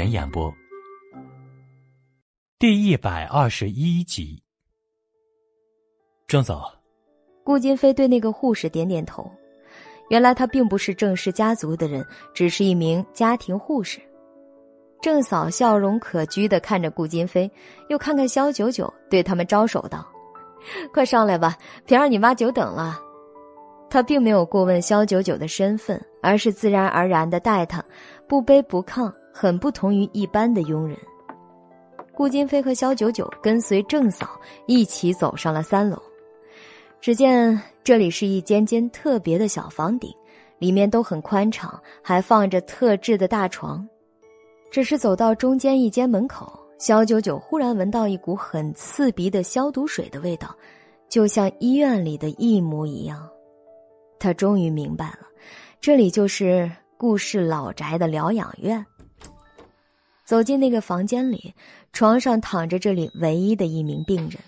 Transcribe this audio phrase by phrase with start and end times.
[0.00, 0.50] 贤演播，
[2.58, 4.42] 第一百二十一集。
[6.26, 6.72] 郑嫂，
[7.44, 9.30] 顾金飞对那个护士点点头。
[10.08, 12.02] 原来他并不是郑氏家族的人，
[12.32, 14.00] 只是一名家庭护士。
[15.02, 17.50] 郑嫂笑容可掬的看着顾金飞，
[17.90, 20.10] 又看看肖九九，对他们招手道
[20.94, 22.98] ：“快上来吧，别让你妈久等了。”
[23.90, 27.84] 他并没有过问肖九九的身份，而是自然而然的待他，
[28.26, 30.96] 不卑不亢，很不同于一般的佣人。
[32.14, 36.00] 顾金飞和肖九九跟随郑嫂一起走上了三楼，
[37.00, 40.12] 只见这里是一间间特别的小房顶，
[40.58, 43.88] 里面都很宽敞，还放着特制的大床。
[44.70, 50.54] 只是走到中间一间门口，肖九九忽然闻到一股很刺鼻的消毒水的味道，
[51.08, 53.26] 就像医院里的一模一样。
[54.18, 55.20] 他终于明白了，
[55.80, 58.84] 这里就是顾氏老宅的疗养院。
[60.30, 61.52] 走进那个房间里，
[61.92, 64.38] 床上躺着这里唯一的一名病人，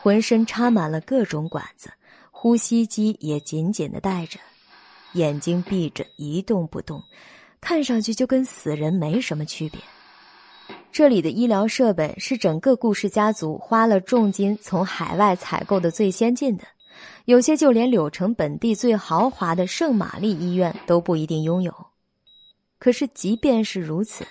[0.00, 1.90] 浑身插满了各种管子，
[2.30, 4.40] 呼吸机也紧紧的带着，
[5.12, 7.02] 眼睛闭着一动不动，
[7.60, 9.78] 看上去就跟死人没什么区别。
[10.90, 16.64] 这里的医疗设备是整个顾氏家族花了重金从海外采购的最先进的。
[17.26, 21.74] 有些就连柳城本地最豪华的圣玛丽医院都不一定拥有。
[22.78, 24.26] 可是，即便是如此，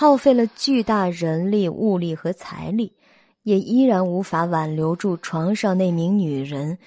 [0.00, 2.90] 耗费了巨大人力、物力和财力，
[3.42, 6.78] 也依然无法挽留住床上那名女人，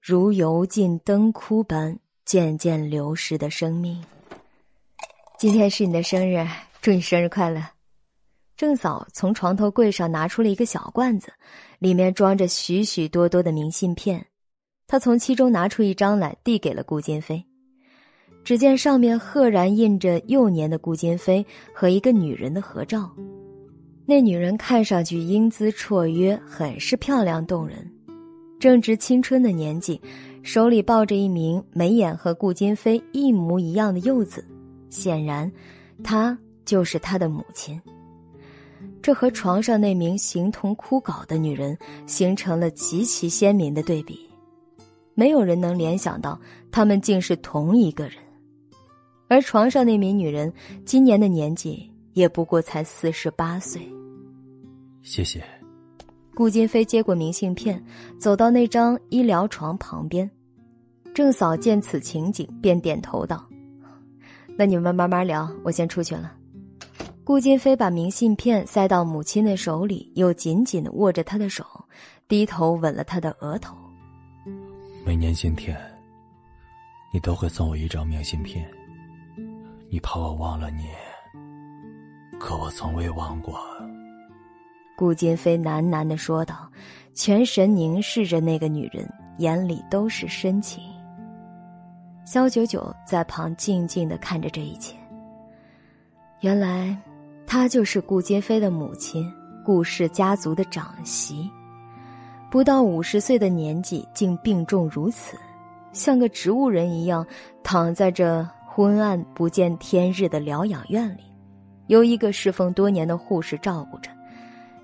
[0.00, 4.00] 如油尽灯枯般渐渐流失的生命。
[5.36, 6.46] 今天是你的生日，
[6.80, 7.60] 祝你生日快乐！
[8.56, 11.32] 郑嫂从床头柜上拿出了一个小罐子，
[11.80, 14.24] 里面装着许许多多的明信片。
[14.86, 17.44] 她从其中拿出一张来，递给了顾金飞。
[18.44, 23.10] 只见上面赫然印着幼年的顾金飞和一个女人的合照。
[24.06, 27.90] 那女人看上去英姿绰约，很是漂亮动人，
[28.60, 29.98] 正值青春的年纪，
[30.42, 34.44] 手里抱着一名眉眼和顾金飞一模一样的幼子，
[34.90, 35.50] 显然，
[36.02, 37.80] 她就是他的母亲。
[39.00, 41.76] 这和床上那名形同枯槁的女人
[42.06, 44.28] 形成了极其鲜明的对比。
[45.14, 46.38] 没有人能联想到
[46.70, 48.14] 他们竟是同一个人，
[49.28, 50.52] 而床上那名女人
[50.84, 53.82] 今年的年纪也不过才四十八岁。
[55.02, 55.42] 谢谢。
[56.34, 57.82] 顾金飞接过明信片，
[58.18, 60.28] 走到那张医疗床旁边。
[61.14, 63.48] 郑嫂见此情景，便点头道
[64.58, 66.32] ：“那你们慢慢聊，我先出去了。”
[67.22, 71.64] 顾金飞把明信片塞到母亲的手里，又紧紧的握着她的手，
[72.26, 73.76] 低头吻了她的额头。
[75.06, 75.78] 每年今天，
[77.12, 78.68] 你都会送我一张明信片。
[79.94, 80.88] 你怕我忘了你，
[82.36, 83.60] 可我从未忘过。
[84.96, 86.68] 顾金飞喃喃的说道，
[87.14, 90.82] 全神凝视着那个女人，眼里都是深情。
[92.24, 94.96] 肖九九在旁静静的看着这一切。
[96.40, 97.00] 原来，
[97.46, 99.32] 她就是顾金飞的母亲，
[99.64, 101.48] 顾氏家族的长媳。
[102.50, 105.36] 不到五十岁的年纪，竟病重如此，
[105.92, 107.24] 像个植物人一样
[107.62, 108.44] 躺在这
[108.76, 111.22] 昏暗不见天日的疗养院里，
[111.86, 114.10] 由一个侍奉多年的护士照顾着。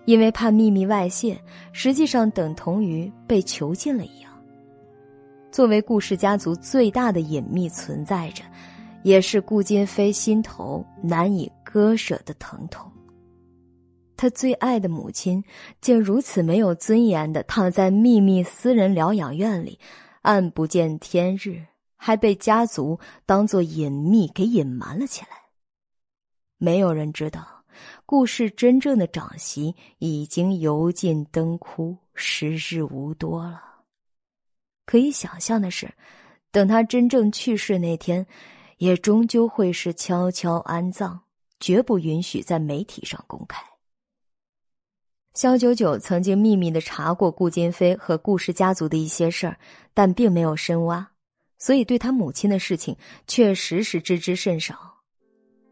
[0.04, 1.36] 因为怕秘密外泄，
[1.72, 4.30] 实际上等同于被囚禁了一样。
[5.50, 8.44] 作为顾氏家族最大的隐秘存在着，
[9.02, 12.88] 也是顾金飞心头难以割舍的疼痛。
[14.16, 15.42] 他最爱的母亲，
[15.80, 19.80] 竟如此没有尊严的躺在秘密私人疗养院里，
[20.22, 21.60] 暗不见天日，
[22.02, 25.28] 还被家族当作隐秘给隐瞒了起来。
[26.56, 27.62] 没有人知道，
[28.06, 33.62] 顾氏真正的长媳已经油尽灯枯，时日无多了。
[34.86, 35.92] 可以想象的是，
[36.50, 38.26] 等他真正去世那天，
[38.78, 41.20] 也终究会是悄悄安葬，
[41.60, 43.62] 绝不允许在媒体上公开。
[45.34, 49.58] 肖九九曾经秘密的查过顾金飞和顾氏家族的一些事儿，
[49.94, 51.12] 但并没有深挖，
[51.60, 52.96] 所以对他母亲的事情
[53.28, 54.74] 确实是知之甚少。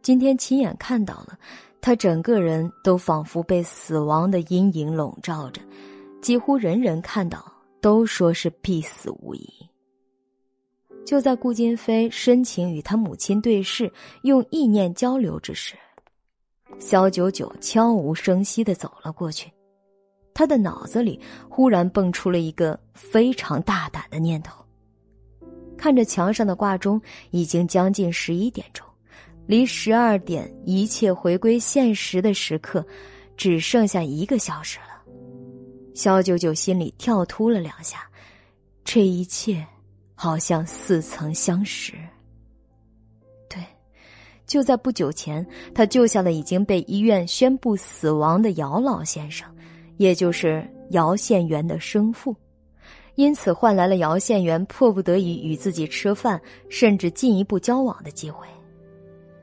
[0.02, 1.37] 今天亲眼看到了，
[1.81, 5.61] 他整个人都仿佛被死亡的阴影笼罩着，
[6.23, 9.49] 几乎人人看到都说是必死无疑。
[11.05, 13.90] 就在顾金飞深情与他母亲对视，
[14.23, 15.75] 用意念交流之时。
[16.79, 19.50] 肖九九悄无声息的走了过去，
[20.35, 21.19] 他的脑子里
[21.49, 24.62] 忽然蹦出了一个非常大胆的念头。
[25.78, 28.84] 看着墙上的挂钟，已经将近十一点钟，
[29.46, 32.84] 离十二点一切回归现实的时刻，
[33.36, 34.86] 只剩下一个小时了。
[35.94, 38.00] 肖九九心里跳突了两下，
[38.84, 39.64] 这一切
[40.14, 41.94] 好像似曾相识。
[43.48, 43.62] 对，
[44.46, 49.48] 就在不久前，他救下了已经被医院宣布死亡的姚老先生，
[49.96, 52.34] 也就是姚县元的生父。
[53.19, 58.47] 因此换来了姚县元迫不得已与自己吃饭，甚至进一步交往的机会。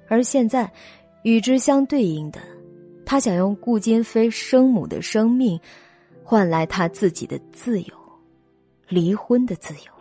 [0.07, 0.71] 而现在，
[1.23, 2.39] 与之相对应的，
[3.05, 5.59] 他想用顾金飞生母的生命，
[6.23, 7.93] 换来他自己的自由，
[8.87, 9.91] 离婚的自由。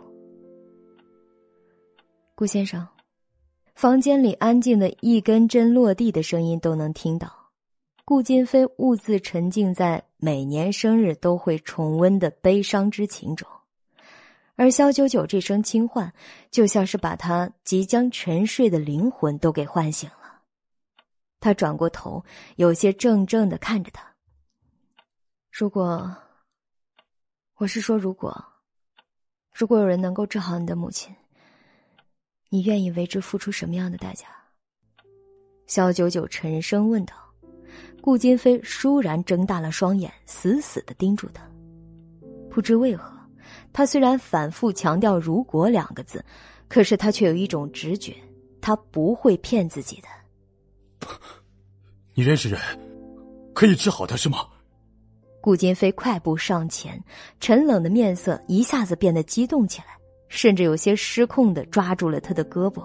[2.33, 2.87] 顾先生，
[3.73, 7.29] 房间里安静的一根针落地的声音都能听到。
[8.05, 13.45] 顾金飞兀自沉浸在每年生日都会重温的悲伤之情中。
[14.55, 16.13] 而肖九九这声轻唤，
[16.49, 20.41] 就像是把他即将沉睡的灵魂都给唤醒了。
[21.39, 22.23] 他转过头，
[22.55, 24.15] 有些怔怔的看着他。
[25.51, 26.15] 如果，
[27.55, 28.45] 我是说，如果，
[29.53, 31.13] 如果有人能够治好你的母亲，
[32.49, 34.27] 你愿意为之付出什么样的代价？
[35.67, 37.13] 肖九九沉声问道。
[38.01, 41.43] 顾金飞倏然睁大了双眼，死死的盯住他。
[42.49, 43.14] 不知为何。
[43.75, 46.23] 他虽然反复强调“如果”两个字，
[46.69, 48.15] 可是他却有一种直觉，
[48.61, 51.09] 他不会骗自己的。
[52.13, 52.57] 你认识人，
[53.53, 54.47] 可以治好他是吗？
[55.41, 57.03] 顾金飞快步上前，
[57.41, 59.87] 沉冷的面色一下子变得激动起来，
[60.29, 62.81] 甚至有些失控的抓住了他的胳膊。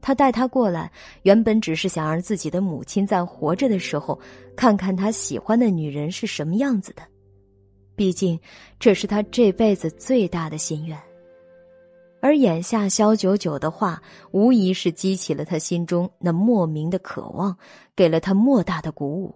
[0.00, 0.92] 他带他过来，
[1.22, 4.16] 原本只是想让自己的母亲在活着的时候，
[4.54, 7.02] 看看他喜欢的女人是什么样子的。
[7.98, 8.38] 毕竟，
[8.78, 10.96] 这是他这辈子最大的心愿。
[12.20, 14.00] 而眼下肖九九的话，
[14.30, 17.56] 无疑是激起了他心中那莫名的渴望，
[17.96, 19.34] 给了他莫大的鼓舞。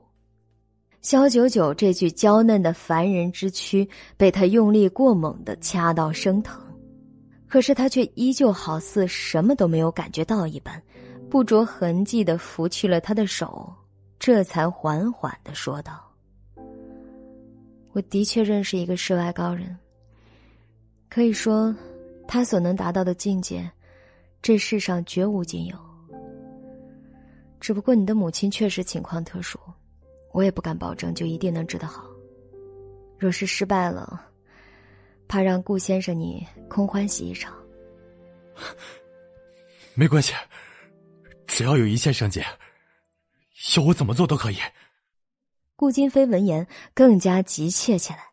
[1.01, 6.63] 肖九九这具娇嫩的凡人之躯，被他用力过猛的掐到生疼，
[7.49, 10.81] 可是他却依旧好似什么都没有感觉到一般，
[11.29, 13.73] 不着痕迹的拂去了他的手，
[14.21, 16.12] 这才缓缓的说道。
[17.93, 19.79] 我的确认识一个世外高人，
[21.11, 21.75] 可以说，
[22.27, 23.71] 他所能达到的境界，
[24.41, 25.77] 这世上绝无仅有。
[27.61, 29.59] 只不过你的母亲确实情况特殊，
[30.33, 32.05] 我也不敢保证就一定能治得好。
[33.19, 34.27] 若是失败了，
[35.29, 37.55] 怕让顾先生你空欢喜一场。
[39.95, 40.33] 没关系，
[41.47, 42.43] 只要有一线生机，
[43.77, 44.57] 要我怎么做都可以。
[45.83, 46.65] 顾金飞闻言
[46.95, 48.31] 更加急切起来，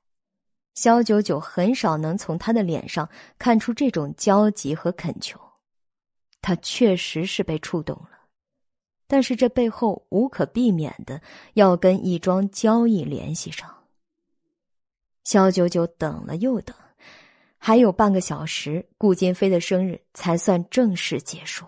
[0.75, 3.09] 肖九九很少能从他的脸上
[3.39, 5.39] 看出这种焦急和恳求，
[6.43, 8.11] 他确实是被触动了，
[9.07, 11.19] 但是这背后无可避免的
[11.55, 13.67] 要跟一桩交易联系上。
[15.23, 16.75] 肖九九等了又等，
[17.57, 21.65] 还有半个小时，顾金飞的生日才算正式结束。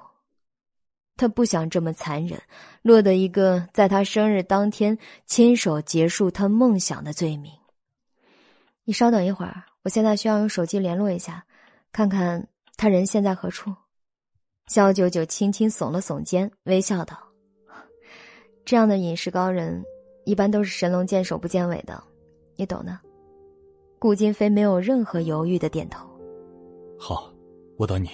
[1.18, 2.42] 他不想这么残忍，
[2.82, 7.52] 落得一个在他生日当天亲手结束他梦想的罪名。
[8.84, 11.46] 你稍等一会儿，我现在需要用手机联络一下，
[11.92, 13.74] 看看他人现在何处。
[14.68, 17.18] 肖九九轻轻耸了耸肩，微笑道
[18.66, 19.84] ：“这样的饮食高人，
[20.26, 22.02] 一般都是神龙见首不见尾的，
[22.56, 22.98] 你懂的。”
[24.00, 26.08] 顾金飞没有任何犹豫的点头
[26.98, 27.32] ：“好，
[27.78, 28.10] 我等你。”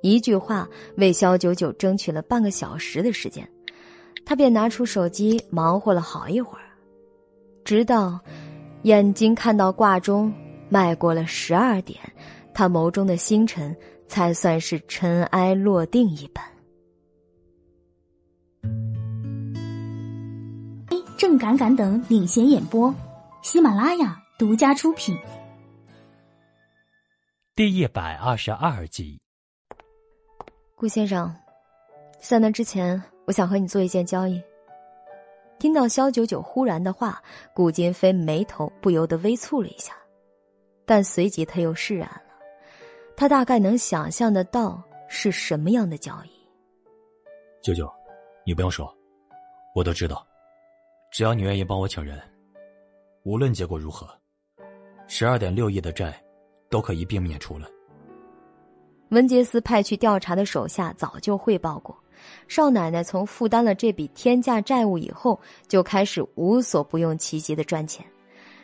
[0.00, 3.48] 一句话为肖九九争取了半个小时的时间，
[4.24, 6.64] 他便拿出手机忙活了好一会儿，
[7.64, 8.20] 直到
[8.82, 10.32] 眼睛看到挂钟
[10.68, 11.98] 迈过了十二点，
[12.54, 13.76] 他眸中的星辰
[14.06, 16.44] 才算是尘埃落定一般。
[21.16, 22.94] 正敢敢等领衔演播，
[23.42, 25.18] 喜马拉雅独家出品。
[27.56, 29.20] 第一百二十二集。
[30.78, 31.34] 顾先生，
[32.20, 34.40] 在那之前，我想和你做一件交易。
[35.58, 37.20] 听到肖九九忽然的话，
[37.52, 39.92] 顾金飞眉头不由得微蹙了一下，
[40.86, 42.22] 但随即他又释然了。
[43.16, 46.30] 他大概能想象得到是什么样的交易。
[47.60, 47.92] 九九，
[48.46, 48.88] 你不用说，
[49.74, 50.24] 我都知道。
[51.10, 52.20] 只要你愿意帮我请人，
[53.24, 54.08] 无论结果如何，
[55.08, 56.22] 十二点六亿的债
[56.70, 57.68] 都可以一并免除了。
[59.10, 61.96] 文杰斯派去调查的手下早就汇报过，
[62.46, 68.04] 少奶奶从负担了这笔天价债务以后，就开始无所不用其极的赚钱，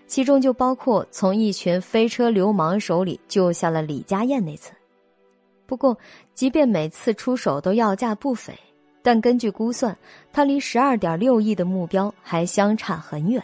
[0.06, 4.72] 其中就包括从一群飞车流氓手里救下了李家燕那次。
[5.66, 5.96] 不过，
[6.34, 8.52] 即便每次出手都要价不菲，
[9.02, 9.96] 但根据估算，
[10.30, 13.42] 他离十二点六亿的目标还相差很远。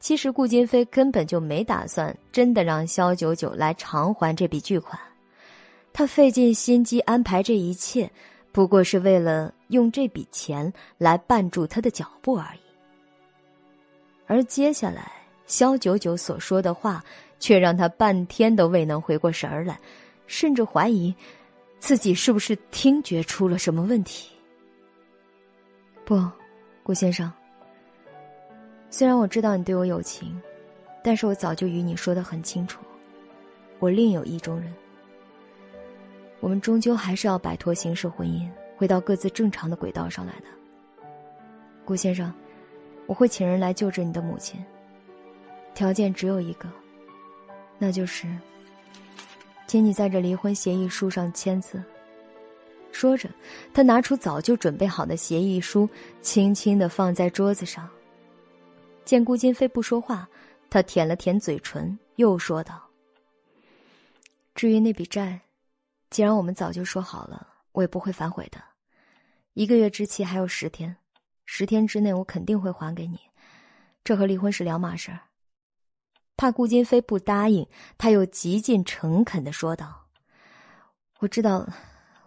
[0.00, 5.00] 其实顾金飞根本就没打算真的让肖九九来偿还这笔巨款，
[5.98, 8.08] 他费尽心机安排这一切，
[8.52, 12.60] 不过是为了用这笔钱来绊住他的脚步而已。
[14.28, 15.10] 而接下来，
[15.48, 17.04] 肖九九所说的话，
[17.40, 19.76] 却让他半天都未能回过神儿来，
[20.28, 21.12] 甚至怀疑
[21.80, 24.30] 自己是不是听觉出了什么问题。
[26.04, 26.24] 不，
[26.84, 27.28] 顾先生。
[28.88, 30.40] 虽然我知道你对我有情，
[31.02, 32.84] 但是我早就与你说的很清楚，
[33.80, 34.72] 我另有意中人。
[36.40, 40.46] 我们终究还是要摆脱形式婚姻，回到各自正常的轨道上来的。
[41.84, 42.32] 顾先生，
[43.06, 44.62] 我会请人来救治你的母亲。
[45.74, 46.68] 条件只有一个，
[47.78, 48.26] 那就是，
[49.66, 51.82] 请你在这离婚协议书上签字。
[52.92, 53.28] 说着，
[53.72, 55.88] 他拿出早就准备好的协议书，
[56.20, 57.88] 轻轻的放在桌子上。
[59.04, 60.28] 见顾金飞不说话，
[60.68, 62.82] 他舔了舔嘴唇，又说道
[64.54, 65.40] ：“至于那笔债，
[66.10, 68.62] 既然我们早就说好了，我也不会反悔的。
[69.52, 70.96] 一个月之期还有十天，
[71.44, 73.18] 十天之内我肯定会还给你。
[74.04, 75.20] 这和离婚是两码事儿。”
[76.36, 80.06] 怕顾金飞不答应，他又极尽诚恳的说道
[81.18, 81.68] ：“我知道，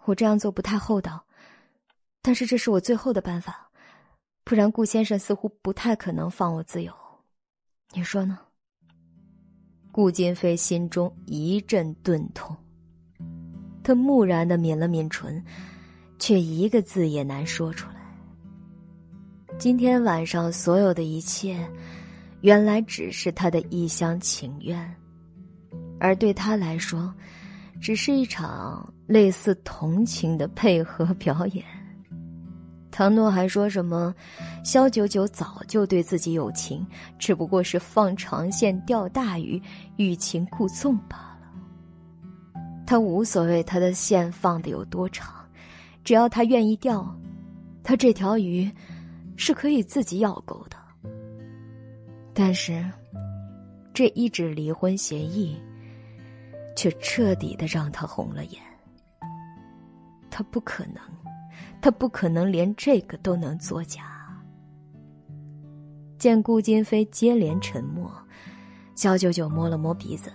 [0.04, 1.24] 我这样做不太厚道，
[2.20, 3.70] 但是这是我最后的办法。”
[4.44, 6.92] 不然，顾先生似乎不太可能放我自由，
[7.92, 8.38] 你说呢？
[9.92, 12.56] 顾金飞心中一阵钝痛，
[13.82, 15.42] 他木然的抿了抿唇，
[16.18, 17.94] 却一个字也难说出来。
[19.58, 21.58] 今天晚上所有的一切，
[22.40, 24.94] 原来只是他的一厢情愿，
[26.00, 27.12] 而对他来说，
[27.80, 31.64] 只是一场类似同情的配合表演。
[32.90, 34.14] 唐诺还说什么，
[34.64, 36.86] 肖九九早就对自己有情，
[37.18, 39.60] 只不过是放长线钓大鱼，
[39.96, 41.31] 欲擒故纵罢了。
[42.86, 45.34] 他无所谓他的线放的有多长，
[46.04, 47.14] 只要他愿意钓，
[47.82, 48.70] 他这条鱼
[49.36, 50.76] 是可以自己咬钩的。
[52.34, 52.84] 但是，
[53.94, 55.56] 这一纸离婚协议，
[56.76, 58.60] 却彻底的让他红了眼。
[60.30, 60.96] 他不可能。
[61.80, 64.04] 他不可能连这个都能作假。
[66.16, 68.08] 见顾金飞接连沉默，
[68.94, 70.32] 肖九九摸了摸鼻子，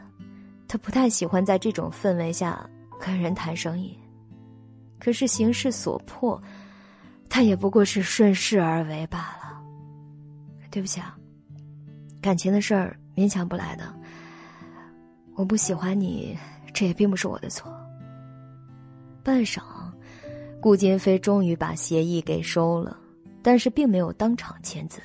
[0.67, 2.69] 他不太喜欢在这种氛围下
[2.99, 3.97] 跟人谈生意，
[4.99, 6.41] 可是形势所迫，
[7.29, 9.61] 他也不过是顺势而为罢了。
[10.69, 11.17] 对不起啊，
[12.21, 13.93] 感情的事儿勉强不来的。
[15.35, 16.37] 我不喜欢你，
[16.73, 17.71] 这也并不是我的错。
[19.23, 19.61] 半晌。
[20.59, 22.97] 顾金飞终于把协议给收了，
[23.43, 24.99] 但是并没有当场签字。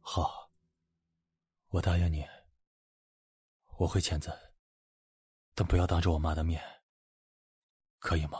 [0.00, 0.50] 好，
[1.70, 2.24] 我答应你，
[3.76, 4.32] 我会签字，
[5.54, 6.60] 但不要当着我妈的面，
[7.98, 8.38] 可以吗？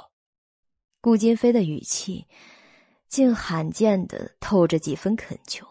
[1.00, 2.26] 顾金飞的语气，
[3.08, 5.66] 竟罕见的透着几分恳求。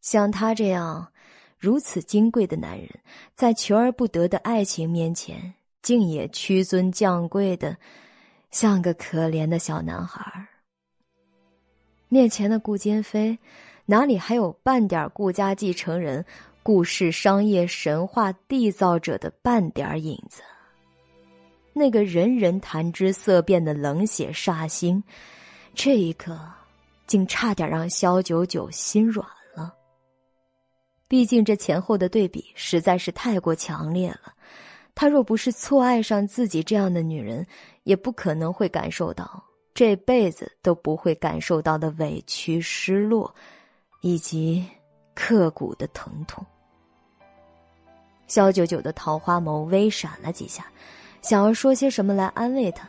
[0.00, 1.12] 像他这样
[1.58, 2.88] 如此金贵的男人，
[3.34, 7.76] 在求而不得的爱情面前，竟也屈尊降贵的。
[8.50, 10.48] 像个可怜的小男孩
[12.08, 13.38] 面前的顾金飞，
[13.86, 16.24] 哪里还有半点顾家继承人、
[16.66, 20.42] 顾氏商业神话缔造者的半点影子？
[21.72, 25.00] 那个人人谈之色变的冷血煞星，
[25.76, 26.36] 这一刻
[27.06, 29.72] 竟差点让萧九九心软了。
[31.06, 34.34] 毕竟这前后的对比实在是太过强烈了。
[34.92, 37.46] 他若不是错爱上自己这样的女人，
[37.84, 39.40] 也不可能会感受到
[39.72, 43.32] 这辈子都不会感受到的委屈、失落，
[44.00, 44.66] 以及
[45.14, 46.44] 刻骨的疼痛。
[48.26, 50.66] 萧九九的桃花眸微闪了几下，
[51.22, 52.88] 想要说些什么来安慰他，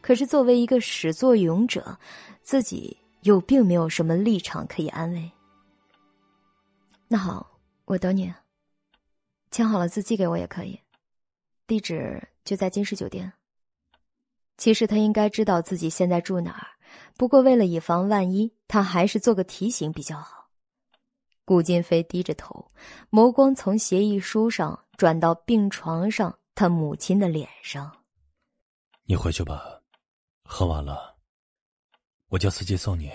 [0.00, 1.98] 可是作为一个始作俑者，
[2.42, 5.30] 自己又并没有什么立场可以安慰。
[7.08, 8.32] 那好，我等你，
[9.50, 10.78] 签好了字寄给我也可以。
[11.66, 13.32] 地址就在金氏酒店。
[14.56, 16.66] 其实他应该知道自己现在住哪儿，
[17.16, 20.37] 不过为了以防万一，他还是做个提醒比较好。
[21.48, 22.70] 顾金飞低着头，
[23.10, 27.90] 眸光从协议书上转到病床上他母亲的脸上。
[29.06, 29.80] 你回去吧，
[30.44, 31.16] 喝完了，
[32.28, 33.10] 我叫司机送你。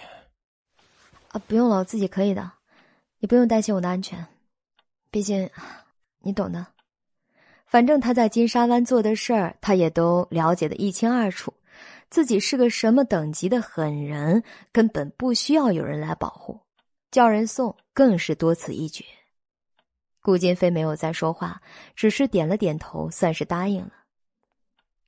[1.27, 2.51] 啊，不用了，我自己可以的，
[3.19, 4.25] 你不用担心我的安全，
[5.11, 5.47] 毕竟，
[6.17, 6.65] 你懂的。
[7.67, 11.53] 反正他在金沙湾做的事儿，他也都了解的一清二楚。
[12.09, 16.59] 自己是个什么等级的狠人，根本不需要有人来保护，
[17.11, 19.05] 叫人送更是多此一举。
[20.21, 21.61] 顾金飞没有再说话，
[21.95, 23.91] 只是点了点头，算是答应了。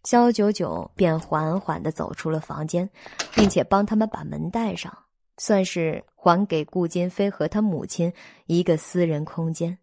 [0.04, 2.88] 肖九九便缓缓的走出了房间，
[3.34, 4.96] 并且帮他们把门带上，
[5.38, 8.12] 算是还给顾金飞和他母亲
[8.46, 9.76] 一个私人空间。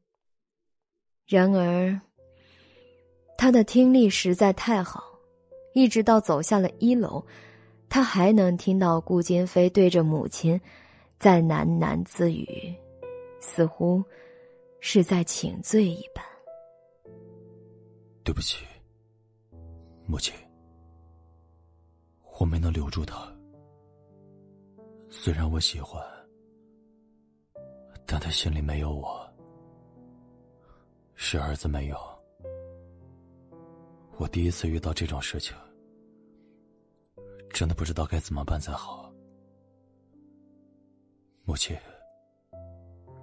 [1.27, 2.01] 然而，
[3.37, 5.03] 他的听力实在太好，
[5.73, 7.25] 一直到走下了一楼，
[7.89, 10.61] 他还能听到顾金飞对着母亲
[11.19, 12.73] 在喃喃自语，
[13.43, 14.03] 似乎。
[14.85, 16.25] 是在请罪一般。
[18.25, 18.67] 对不起，
[20.07, 20.35] 母亲，
[22.41, 23.33] 我没能留住他。
[25.09, 26.05] 虽然我喜欢，
[28.05, 29.25] 但他心里没有我，
[31.15, 31.97] 是儿子没有。
[34.17, 35.57] 我第一次遇到这种事情，
[37.51, 39.15] 真的不知道该怎么办才好。
[41.45, 41.77] 母亲，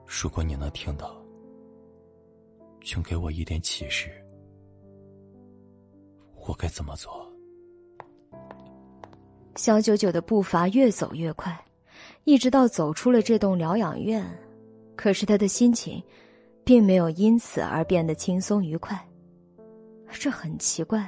[0.09, 1.15] 如果你能听到。
[2.81, 4.09] 请给我一点启示，
[6.47, 7.31] 我该怎么做？
[9.55, 11.63] 小九九的步伐越走越快，
[12.23, 14.25] 一直到走出了这栋疗养院。
[14.95, 16.01] 可是他的心情，
[16.63, 18.97] 并没有因此而变得轻松愉快。
[20.09, 21.07] 这很奇怪，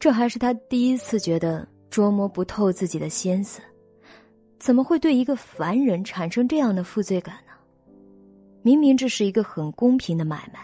[0.00, 3.60] 这还是他第一次觉得捉摸不透自己的心思。
[4.58, 7.36] 怎么会对一个凡人产生这样的负罪感？
[8.64, 10.58] 明明这是一个很公平的买卖。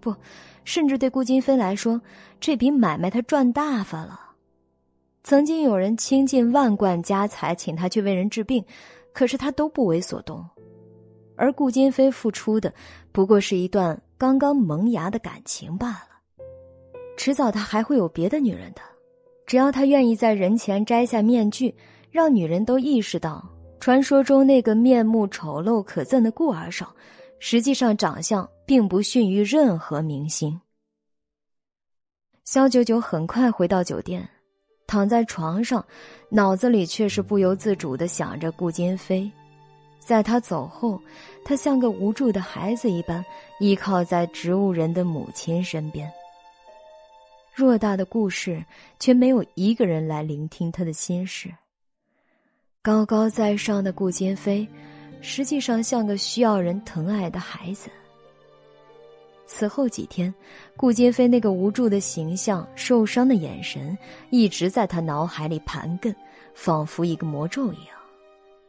[0.00, 0.14] 不，
[0.64, 2.00] 甚至对顾金飞来说，
[2.40, 4.18] 这笔买卖他赚大发了。
[5.22, 8.64] 曾经有人倾尽万贯家财请他去为人治病，
[9.12, 10.42] 可是他都不为所动。
[11.36, 12.72] 而顾金飞付出的，
[13.12, 16.08] 不过是一段刚刚萌芽的感情罢了。
[17.18, 18.80] 迟早他还会有别的女人的，
[19.44, 21.74] 只要他愿意在人前摘下面具，
[22.10, 23.46] 让女人都意识到，
[23.80, 26.94] 传说中那个面目丑陋可憎的顾儿少。
[27.40, 30.60] 实际上，长相并不逊于任何明星。
[32.44, 34.28] 肖九九很快回到酒店，
[34.86, 35.84] 躺在床上，
[36.30, 39.30] 脑子里却是不由自主的想着顾金飞。
[39.98, 41.00] 在他走后，
[41.44, 43.22] 他像个无助的孩子一般，
[43.60, 46.10] 依靠在植物人的母亲身边。
[47.54, 48.64] 偌大的故事，
[48.98, 51.52] 却没有一个人来聆听他的心事。
[52.80, 54.66] 高高在上的顾金飞。
[55.20, 57.90] 实际上像个需要人疼爱的孩子。
[59.46, 60.32] 此后几天，
[60.76, 63.96] 顾金飞那个无助的形象、受伤的眼神，
[64.30, 66.14] 一直在他脑海里盘亘，
[66.54, 67.96] 仿佛一个魔咒一样。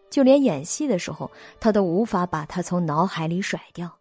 [0.09, 3.93] 就连演戏的时候，他都无法把他从脑海里甩掉。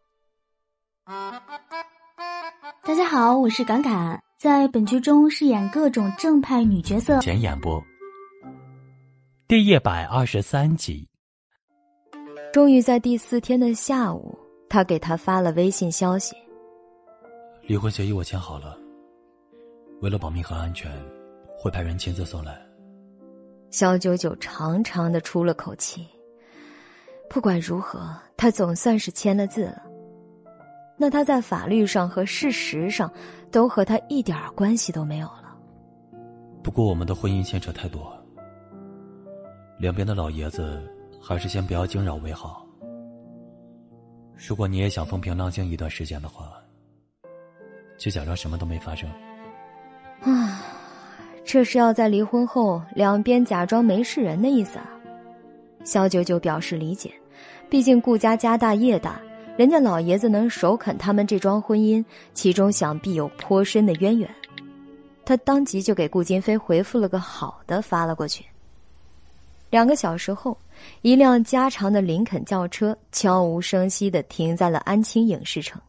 [2.85, 7.19] 大家好，我是敢敢，在本剧中饰演各种正派女角色。
[7.21, 7.83] 前演播，
[9.49, 11.08] 第一百二十三集。
[12.51, 14.37] 终于在第四天的下午，
[14.71, 16.35] 他给他发了微信消息
[17.63, 18.77] ：“离婚协议我签好了，
[20.01, 20.91] 为了保密和安全，
[21.59, 22.59] 会派人亲自送来。”
[23.71, 26.07] 肖九九长长的出了口气。
[27.29, 29.83] 不管如何，他总算是签了字了。
[30.97, 33.13] 那他在法律上和事实上，
[33.53, 35.55] 都和他一点关系都没有了。
[36.63, 38.11] 不过我们的婚姻牵扯太多，
[39.79, 40.83] 两边的老爷子。
[41.29, 42.67] 还是先不要惊扰为好。
[44.35, 46.51] 如果你也想风平浪静一段时间的话，
[47.99, 49.07] 就假装什么都没发生。
[50.23, 50.65] 啊，
[51.45, 54.89] 这是要在离婚后两边假装没事人的意思啊！
[55.85, 57.13] 肖九九表示理解，
[57.69, 59.21] 毕竟顾家家大业大，
[59.59, 64.35] 人家老爷子能首肯他们这桩婚姻，其中想必有颇深的渊源。
[65.27, 68.47] 他当即就给顾金飞回复了个好的，发了过去。
[69.69, 70.57] 两个小时后。
[71.03, 75.81] 一辆加长的林肯轿车悄无声息的停在了安青影视城，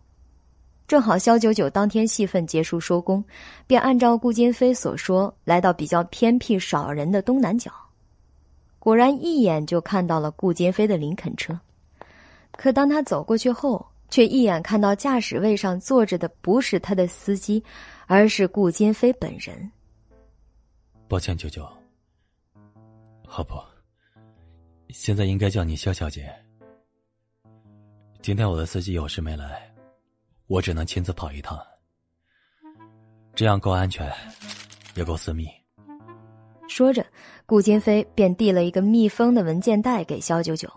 [0.87, 3.23] 正好肖九九当天戏份结束收工，
[3.67, 7.71] 便按照顾金飞所说来到比较偏僻少人的东南角，
[8.79, 11.59] 果然一眼就看到了顾金飞的林肯车，
[12.51, 17.63] 可当他走过去后，却一眼看到驾驶位上坐着的不是他的司机，
[18.07, 19.71] 而是顾金飞本人。
[21.07, 21.67] 抱歉，九九，
[23.27, 23.53] 好不？
[24.89, 26.33] 现在应该叫你肖小姐。
[28.21, 29.71] 今天我的司机有事没来，
[30.47, 31.59] 我只能亲自跑一趟。
[33.35, 34.11] 这样够安全，
[34.95, 35.47] 也够私密。
[36.67, 37.05] 说着，
[37.45, 40.67] 顾金飞便递了一个密封的文件袋给肖九九。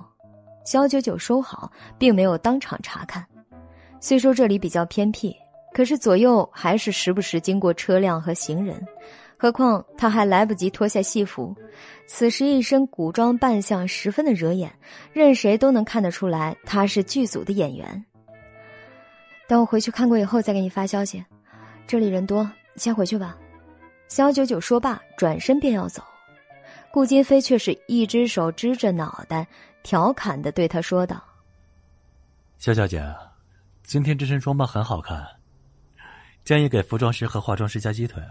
[0.64, 3.26] 肖九九收好，并没有当场查看。
[3.98, 5.34] 虽说这里比较偏僻，
[5.72, 8.86] 可是左右还是时不时经过车辆和行人，
[9.42, 11.52] 何况他还来不及脱下戏服，
[12.06, 14.72] 此时一身古装扮相十分的惹眼，
[15.12, 18.04] 任谁都能看得出来他是剧组的演员。
[19.48, 21.24] 等我回去看过以后再给你发消息。
[21.88, 23.36] 这里人多，先回去吧。
[24.06, 26.04] 肖九九说罢，转身便要走，
[26.92, 29.44] 顾金飞却是一只手支着脑袋，
[29.82, 31.20] 调侃的对他说道
[32.58, 33.04] ：“肖小姐，
[33.82, 35.26] 今天这身装扮很好看，
[36.44, 38.22] 建议给服装师和化妆师加鸡腿。”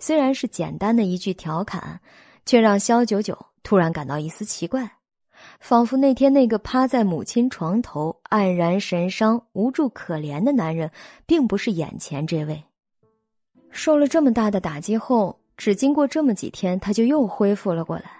[0.00, 2.00] 虽然是简单的一句调侃，
[2.46, 4.90] 却让肖九九突然感到一丝奇怪，
[5.60, 10.90] 仿佛那天那个趴在母亲床头黯然神伤、无助可怜的男人，
[11.26, 12.64] 并不是眼前这位。
[13.70, 18.10] 受了这么大的打击后，只经过这么几天，他就又恢复了过来。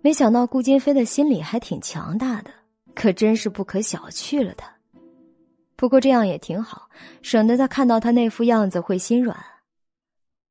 [0.00, 2.50] 没想到顾金飞的心理还挺强大的，
[2.94, 4.68] 可真是不可小觑了他。
[5.76, 6.88] 不过这样也挺好，
[7.20, 9.36] 省得他看到他那副样子会心软。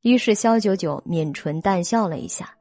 [0.04, 2.54] 于是，萧九九抿唇淡笑了一下，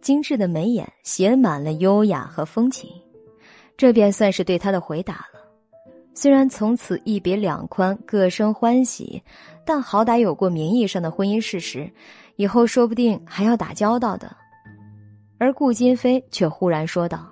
[0.00, 2.90] 精致的眉眼写满了优雅和风情，
[3.76, 5.38] 这便算是对他的回答了。
[6.12, 9.22] 虽然从此一别两宽，各生欢喜，
[9.64, 11.88] 但好歹有过名义上的婚姻事实，
[12.34, 14.36] 以后说不定还要打交道的。
[15.38, 17.28] 而顾金飞却忽然说道：“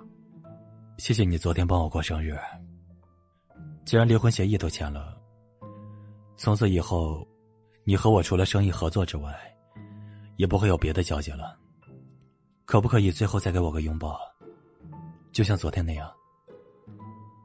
[0.97, 2.37] 谢谢你昨天帮我过生日。
[3.83, 5.17] 既然离婚协议都签了，
[6.37, 7.27] 从此以后，
[7.83, 9.29] 你和我除了生意合作之外。”
[10.37, 11.57] 也不会有别的交集了。
[12.65, 14.17] 可不可以最后再给我个拥抱，
[15.31, 16.09] 就像昨天那样？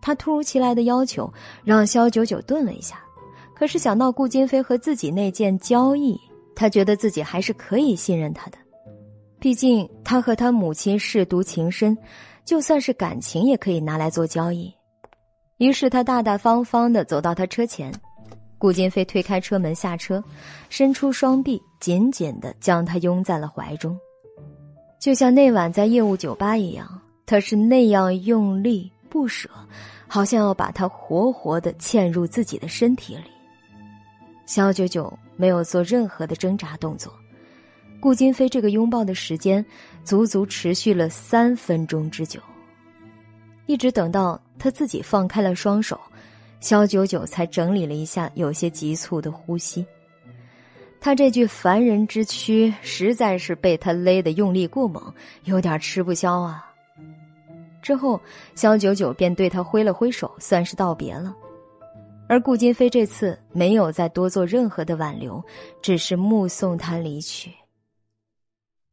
[0.01, 1.33] 他突如其来的要求
[1.65, 3.01] 让肖九九顿了一下，
[3.55, 6.19] 可是想到顾金飞和自己那件交易，
[6.57, 8.59] 他觉得自己还是可以信任他的。
[9.39, 11.97] 毕竟他和他母亲舐犊情深，
[12.45, 14.73] 就算是感情也可以拿来做交易。
[15.59, 17.93] 于是他大大方方的走到他车前。
[18.59, 20.23] 顾金飞推开车门下车，
[20.69, 23.99] 伸出双臂，紧紧的将他拥在了怀中，
[25.01, 26.89] 就像那晚在业务酒吧一样，
[27.27, 29.51] 他是那样用力不舍，
[30.07, 33.25] 好像要把他活活的嵌入自己的身体里。
[34.47, 37.13] 肖九九没有做任何的挣扎动作，
[38.01, 39.65] 顾金飞这个拥抱的时间
[40.05, 42.39] 足足持续了三分钟之久，
[43.67, 46.01] 一直等到他自己放开了双手。
[46.61, 49.85] 肖九九才整理了一下有些急促的呼吸，
[51.05, 55.13] 他这具凡人之躯实在是被他勒得用力过猛，
[55.43, 56.65] 有点吃不消啊。
[57.83, 58.21] 之后，
[58.55, 61.35] 肖九九便对他挥了挥手，算是道别了。
[62.29, 65.43] 而顾金飞这次没有再多做任何的挽留，
[65.83, 67.53] 只是目送他离去。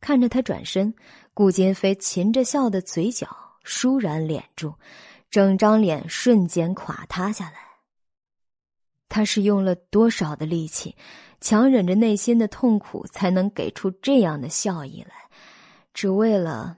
[0.01, 0.91] 看着他转身，
[1.35, 3.27] 顾金飞噙着笑的嘴角
[3.63, 4.73] 倏然敛住。
[5.29, 7.59] 整张脸瞬间垮塌下来。
[9.07, 10.95] 他是用了多少的力气，
[11.41, 15.15] 强忍着内心的痛苦，才能给出这样的笑意来，
[15.93, 16.77] 只为了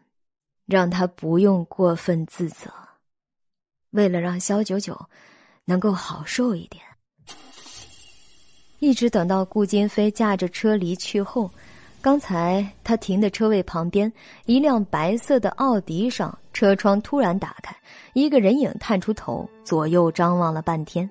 [0.65, 2.71] 让他不用过分自责，
[3.91, 4.99] 为了让肖九九
[5.65, 6.83] 能够好受一点。
[8.79, 11.49] 一直等到顾金飞驾着车离去后。
[12.03, 14.11] 刚才他停的车位旁边，
[14.47, 17.75] 一辆白色的奥迪上车窗突然打开，
[18.13, 21.07] 一个人影探出头，左右张望了半天。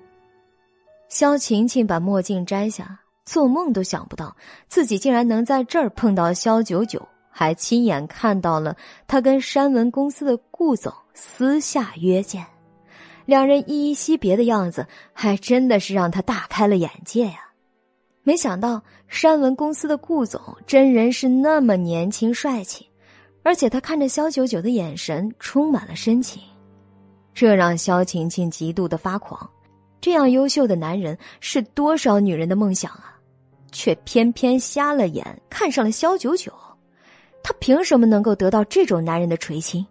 [1.07, 4.35] 萧晴晴把墨镜摘下，做梦都想不到
[4.67, 8.75] 自己竟然能在这儿碰到萧九九，还亲眼看到了
[9.07, 12.45] 他跟山文公司的顾总私下约见，
[13.25, 17.47] 两人依依惜别的样子，还真的是让他大开了眼界呀。
[18.23, 22.87] 没想到山文公司的顾总真人是那么年轻帅气，
[23.43, 26.41] 而且他看着萧九九的眼神充满了深情，
[27.33, 29.49] 这让萧晴晴极度的发狂。
[30.01, 33.15] 这样优秀的男人是多少女人的梦想啊，
[33.71, 36.51] 却偏偏瞎了眼看上了萧九九，
[37.43, 39.85] 他凭什么能够得到这种男人的垂青？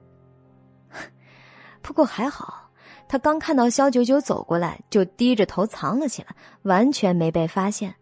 [1.80, 2.68] 不过还好，
[3.08, 7.94] 他刚看到萧九九走过来，就低着头藏了起来，完全没被发现。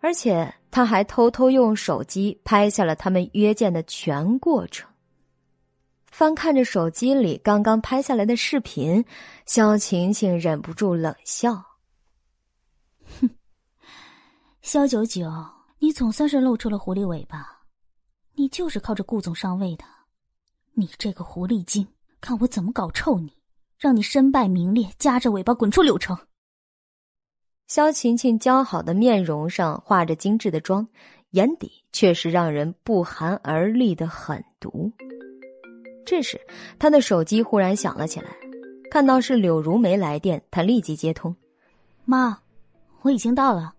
[0.00, 4.86] 而且他还偷偷用手机拍下了他们约见的全过程。
[6.14, 9.04] 翻看着手机里刚刚拍下来的视频，
[9.46, 11.60] 肖晴晴忍不住冷笑
[13.18, 13.28] ：“哼，
[14.62, 15.28] 肖九九，
[15.80, 17.64] 你总算是露出了狐狸尾巴，
[18.34, 19.84] 你就是靠着顾总上位的，
[20.74, 21.84] 你这个狐狸精，
[22.20, 23.32] 看我怎么搞臭你，
[23.76, 26.16] 让你身败名裂，夹着尾巴滚出柳城！”
[27.66, 30.86] 肖晴晴姣好的面容上画着精致的妆，
[31.30, 34.92] 眼底却是让人不寒而栗的狠毒。
[36.04, 36.40] 这时，
[36.78, 38.30] 他的手机忽然响了起来，
[38.90, 41.34] 看到是柳如梅来电，他立即接通
[42.04, 42.38] ：“妈，
[43.02, 43.74] 我已经到了，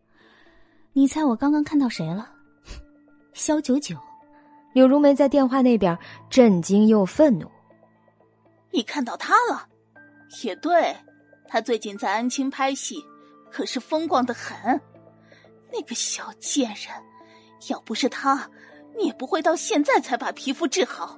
[0.93, 2.31] 你猜我刚刚看到谁了？”
[3.33, 3.95] 肖九九。
[4.73, 5.97] 柳如梅在电话那边
[6.29, 7.49] 震惊又愤怒。
[8.71, 9.69] 你看到他了？
[10.43, 10.93] 也对，
[11.47, 12.97] 他最近在安青拍戏，
[13.49, 14.81] 可是风光的很。
[15.71, 16.87] 那个小贱人，
[17.69, 18.49] 要不是他，
[18.97, 21.17] 你也不会到现在才把皮肤治好。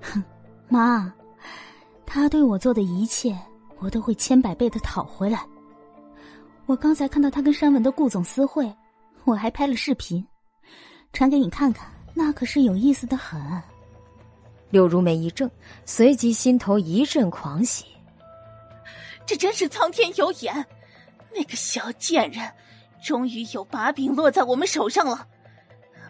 [0.00, 0.22] 哼，
[0.68, 1.12] 妈，
[2.06, 3.36] 他对我做的一切，
[3.78, 5.46] 我都会千百倍的讨回来。
[6.66, 8.72] 我刚才看到他跟山文的顾总私会，
[9.24, 10.24] 我还拍了视频，
[11.12, 11.90] 传给你看看。
[12.14, 13.40] 那可是有意思的很。
[14.70, 15.50] 柳如梅一怔，
[15.84, 17.86] 随即心头一阵狂喜。
[19.26, 20.66] 这真是苍天有眼，
[21.34, 22.52] 那个小贱人，
[23.02, 25.26] 终于有把柄落在我们手上了。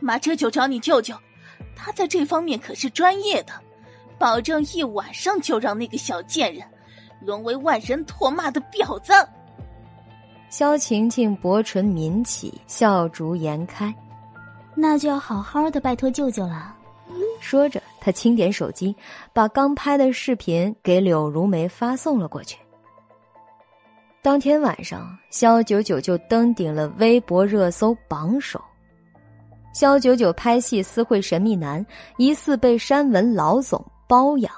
[0.00, 1.14] 妈，这就找你舅舅，
[1.76, 3.52] 他在这方面可是专业的，
[4.20, 6.62] 保证一晚上就让那个小贱人
[7.22, 9.14] 沦为万人唾骂的婊子。
[10.50, 13.94] 萧晴晴薄唇抿起，笑逐颜开。
[14.74, 16.76] 那就要好好的拜托舅舅了。
[17.40, 18.94] 说着，他轻点手机，
[19.32, 22.58] 把刚拍的视频给柳如梅发送了过去。
[24.20, 28.60] 当天晚上，肖九九就登顶了微博热搜榜首。
[29.72, 31.84] 肖九九拍戏私会神秘男，
[32.18, 34.52] 疑似被山文老总包养。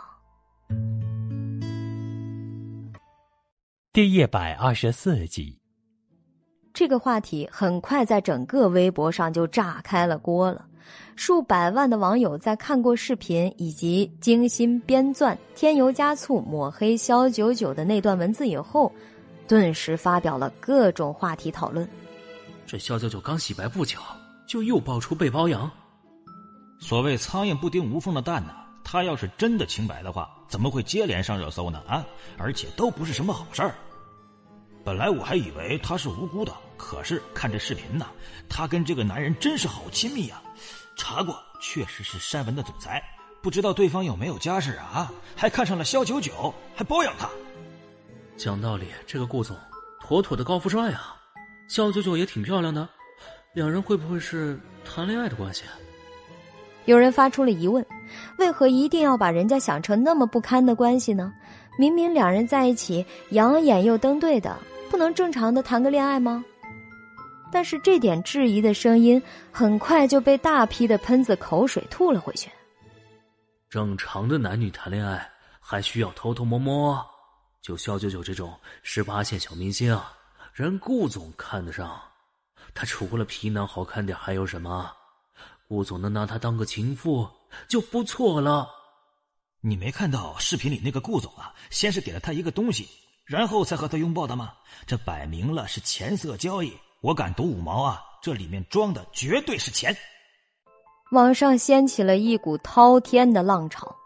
[3.92, 5.60] 第一百二十四集。
[6.72, 10.64] 这个话题很快在整个微博上就炸开了锅了，
[11.16, 18.90] 数百万的网友在看过视频以及精心编撰、添油加醋抹黑肖九九的那段文字以后，
[19.46, 21.86] 顿时发表了各种话题讨论。
[22.64, 23.98] 这肖九九刚洗白不久，
[24.48, 25.70] 就又爆出被包养。
[26.80, 31.82] 所谓苍蝇不叮无缝的蛋呢，他要是真的清白的话，怎么会接连上热搜呢？
[31.86, 32.04] 啊，
[32.36, 33.74] 而且都不是什么好事儿。
[34.84, 38.06] 本来我还以为他是无辜的，可是看这视频呢，
[38.48, 40.42] 他跟这个男人真是好亲密呀！
[40.96, 43.02] 查过，确实是山文的总裁，
[43.40, 45.10] 不知道对方有没有家室啊？
[45.36, 47.28] 还看上了肖九九，还包养他。
[48.36, 49.56] 讲道理，这个顾总
[50.00, 51.16] 妥妥的高富帅啊！
[51.68, 52.88] 肖九九也挺漂亮的，
[53.54, 55.62] 两人会不会是谈恋爱的关系？
[56.84, 57.84] 有人发出了疑问：
[58.38, 61.32] 为何一定要把人家想成那么不堪的关系呢？
[61.78, 64.58] 明明两人在一起，养眼又登对的。
[64.90, 66.44] 不能正常的谈个恋爱吗？
[67.50, 72.50] 但是这点质疑的声音很快就被大批的喷子口水吐了回去。
[73.70, 75.26] 正常的男女谈恋爱
[75.60, 77.02] 还需要偷偷摸摸？
[77.62, 79.98] 就肖九九这种十八线小明星，
[80.52, 81.98] 人顾总看得上。
[82.74, 84.90] 他除了皮囊好看点还有什么？
[85.72, 87.26] 顾总能拿他当个情妇
[87.66, 88.68] 就不错了。
[89.62, 91.50] 你没看到视频里那个顾总啊？
[91.70, 92.87] 先是给了他一个东西。
[93.24, 94.52] 然后才和他拥抱的吗？
[94.87, 96.70] 这摆明了是钱色交易。
[97.00, 99.96] 我敢赌五毛啊，这里面装的绝对是钱。
[101.12, 103.96] 网上掀起了一股滔天的浪潮，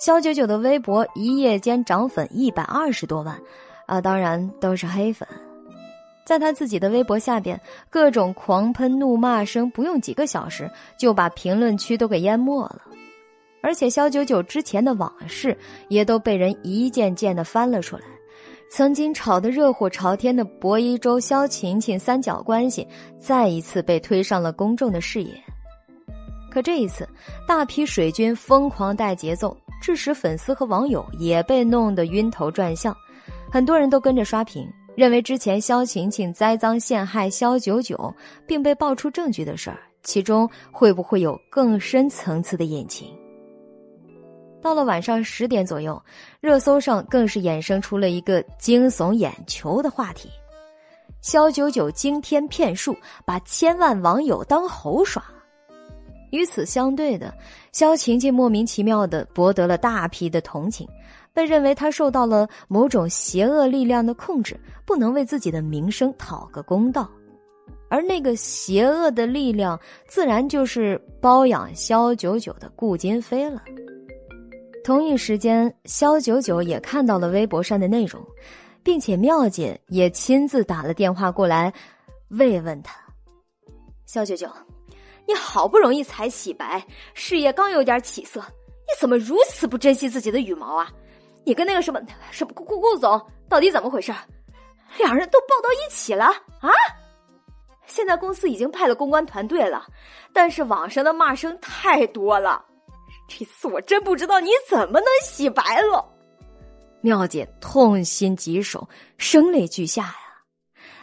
[0.00, 3.40] 肖九九的微博一夜间涨粉一百二十多万，
[3.86, 5.28] 啊，当然都是黑粉。
[6.24, 7.60] 在他自己的微博下边，
[7.90, 12.82] 各种狂喷怒骂声，不用几个小时就把评论区都给淹没了。
[13.62, 15.56] 而且肖九九之前的往事
[15.88, 18.02] 也都被人一件件的翻了出来。
[18.70, 22.86] 曾经炒得热火朝天的薄一舟、萧晴晴三角关系，
[23.18, 25.32] 再一次被推上了公众的视野。
[26.50, 27.08] 可这一次，
[27.46, 32.96] 大批水军疯狂带节奏，致使粉丝和网友也被弄得晕头转向。
[33.50, 38.14] 很多人都跟着刷屏，认为之前萧晴晴栽赃陷害萧九九，
[38.46, 43.08] 并被爆出证据的事儿，其中会不会有更深层次的隐情？
[44.62, 46.00] 到了晚上十点左右，
[46.40, 50.30] 热搜上更是衍生出了一个惊悚眼球的话题：
[51.20, 55.22] 肖九九惊天骗术，把千万网友当猴耍。
[56.30, 57.32] 与此相对的，
[57.72, 60.88] 肖晴晴莫名其妙的博得了大批的同情，
[61.34, 67.10] 被认为他受到了某种邪恶力量的控制，不能为自己的名声讨个公道。
[67.90, 73.62] 而那个邪恶的力量，自然就是包养肖九九的顾金飞了。
[74.82, 78.24] 同一时间，肖九九也看到了微博上的内容，
[78.82, 81.72] 并且妙姐也亲自打了电话过来，
[82.28, 82.96] 慰问他。
[84.06, 84.48] 肖九九，
[85.26, 90.92] 你好不容易才洗白，事业刚有点起色，你怎么如此不珍惜自己的羽毛啊？
[91.44, 94.12] 你跟那个什么什么顾顾总到底怎么回事？
[94.98, 96.26] 两人都抱到一起了
[96.60, 96.70] 啊？
[97.86, 99.86] 现在公司已经派了公关团队了，
[100.32, 102.64] 但是网上的骂声太多了。
[103.28, 106.04] 这次我真不知道你怎么能洗白了，
[107.00, 110.16] 妙姐痛心疾首，声泪俱下呀。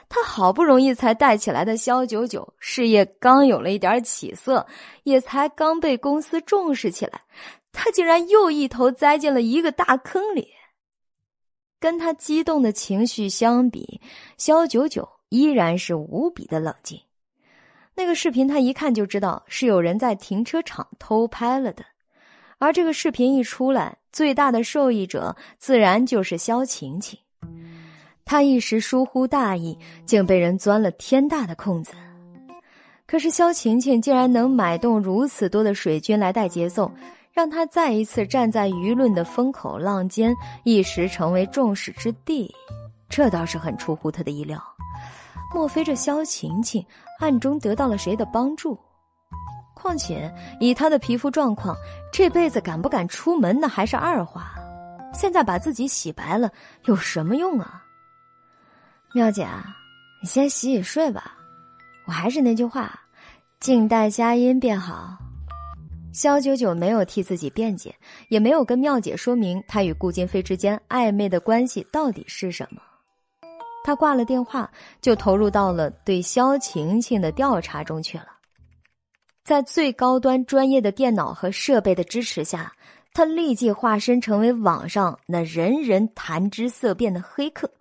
[0.08, 4.66] 她好不容易才带起来的肖九九，事业刚有了一点起色，
[5.04, 7.22] 也才刚被公司重视起来，
[7.72, 10.50] 他竟然又一头栽进了一个大坑里。
[11.80, 14.00] 跟他激动的情绪相比，
[14.38, 17.00] 肖九九依然是无比的冷静。
[17.96, 21.84] 那个视频他一看就知道是有人在停车场偷拍了的，
[22.60, 27.20] 而这个视频一出来，最大的受益者自然就是肖晴晴。
[28.24, 31.94] 他一时疏忽大意，竟被人钻了天大的空子。
[33.08, 36.90] 可是肖晴晴竟然能买动如此多的水军来带节奏。
[37.34, 42.54] 让他再一次站在舆论的风口浪尖，一时成为众矢之的，
[43.10, 44.62] 这倒是很出乎他的意料。
[45.54, 46.86] 莫非这萧晴晴
[47.20, 48.80] 暗中得到了谁的帮助？
[49.74, 51.76] 况且以她的皮肤状况，
[52.14, 54.54] 这辈子敢不敢出门那还是二话。
[55.14, 56.52] 现在把自己洗白了，
[56.86, 57.84] 有什么用啊？
[59.14, 59.48] 妙姐，
[60.22, 61.36] 你先洗洗睡吧。
[62.06, 63.00] 我还是那句话，
[63.60, 65.18] 静待佳音便好。
[66.14, 67.96] 肖九九没有替自己辩解，
[68.28, 72.82] 也没有跟妙姐说明他与顾金飞之间暧昧的关系到底是什么。
[73.84, 74.70] 他挂了电话，
[75.02, 78.28] 就投入到了对肖晴晴的调查中去了。
[79.44, 82.72] 在最高端专业的电脑和设备的支持下，
[83.14, 87.72] 他立即化身成为网上那人人谈之色变的黑客，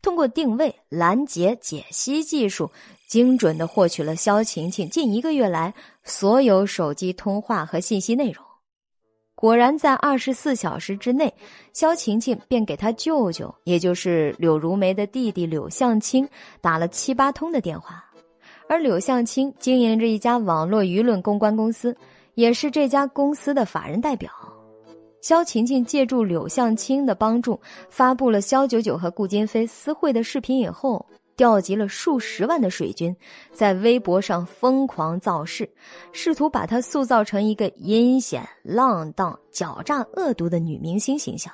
[0.00, 2.70] 通过定位、拦截、解析技术。
[3.08, 8.44] 精准的获取了肖晴晴近一个月来所有手机通话和信息内容，
[9.36, 11.32] 果然在二十四小时之内，
[11.72, 16.28] 肖晴晴便给他舅舅，也就是柳如梅的弟弟柳向清
[16.60, 18.04] 打了七八通的电话，
[18.68, 21.96] 而柳向清经营着一家网络舆论公关公司，
[22.34, 24.30] 也是这家公司的法人代表。
[25.20, 31.06] 肖晴晴借助柳向清的帮助，发布了肖九九和顾金飞私会的视频以后。
[31.36, 33.14] 调集了数十万的水军，
[33.52, 35.68] 在微博上疯狂造势，
[36.12, 41.52] 试图把她塑造成一个阴险、浪荡、狡诈、恶毒的女明星形象。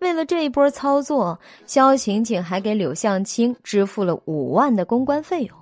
[0.00, 5.56] 为了这一波操作，肖晴晴还给柳向清支付了五万的公关费用。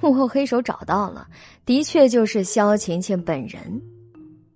[0.00, 1.26] 幕后黑手找到了，
[1.64, 3.80] 的确就是肖晴晴本人。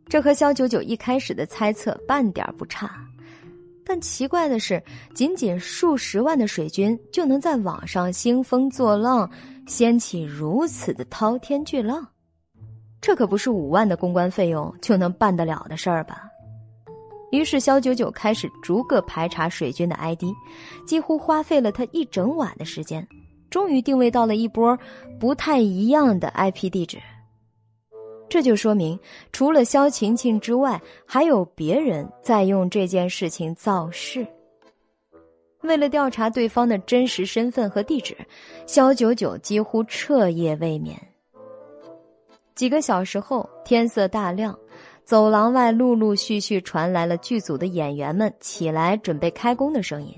[0.08, 3.04] 这和肖九九一开始的猜测半点不差。
[3.88, 4.82] 但奇怪的是，
[5.14, 9.30] 仅仅数十万的水军就能在网上兴风作浪，
[9.68, 12.04] 掀起如此的滔天巨浪，
[13.00, 16.24] 这可不是五万的公关费用就能办得了的事儿吧？
[17.30, 20.24] 于是肖九九开始逐个排查水军的 ID，
[20.84, 23.06] 几乎花费了他一整晚的时间，
[23.50, 24.76] 终于定位到了一波
[25.20, 26.98] 不太一样的 IP 地址。
[28.28, 28.98] 这就说明，
[29.32, 34.26] 除了萧晴晴之外，还有别人在用这件事情造势。
[35.62, 38.16] 为了调查对方的真实身份和地址，
[38.66, 41.00] 萧九九几乎彻夜未眠。
[42.54, 44.56] 几个小时后，天色大亮，
[45.04, 50.12] 走廊外陆陆续续传来了剧组的演员们起来准备开工的声音。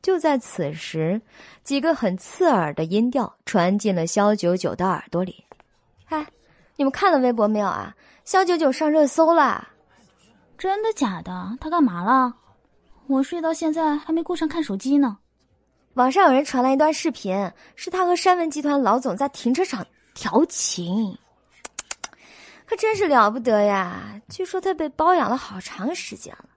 [0.00, 1.20] 就在此时，
[1.62, 5.44] 几个很刺耳的音调传进了萧九九的耳朵里
[6.06, 6.26] ：“哎。”
[6.80, 7.94] 你们看了微博没有啊？
[8.24, 9.68] 肖九九上热搜了，
[10.56, 11.54] 真的假的？
[11.60, 12.34] 他干嘛了？
[13.06, 15.18] 我睡到现在还没顾上看手机呢。
[15.92, 21.18] 网上有人传来一段视频，是他和山文集团老总在停车场调情，
[22.64, 24.18] 可真是了不得呀！
[24.30, 26.48] 据说他被包养了好长时间了，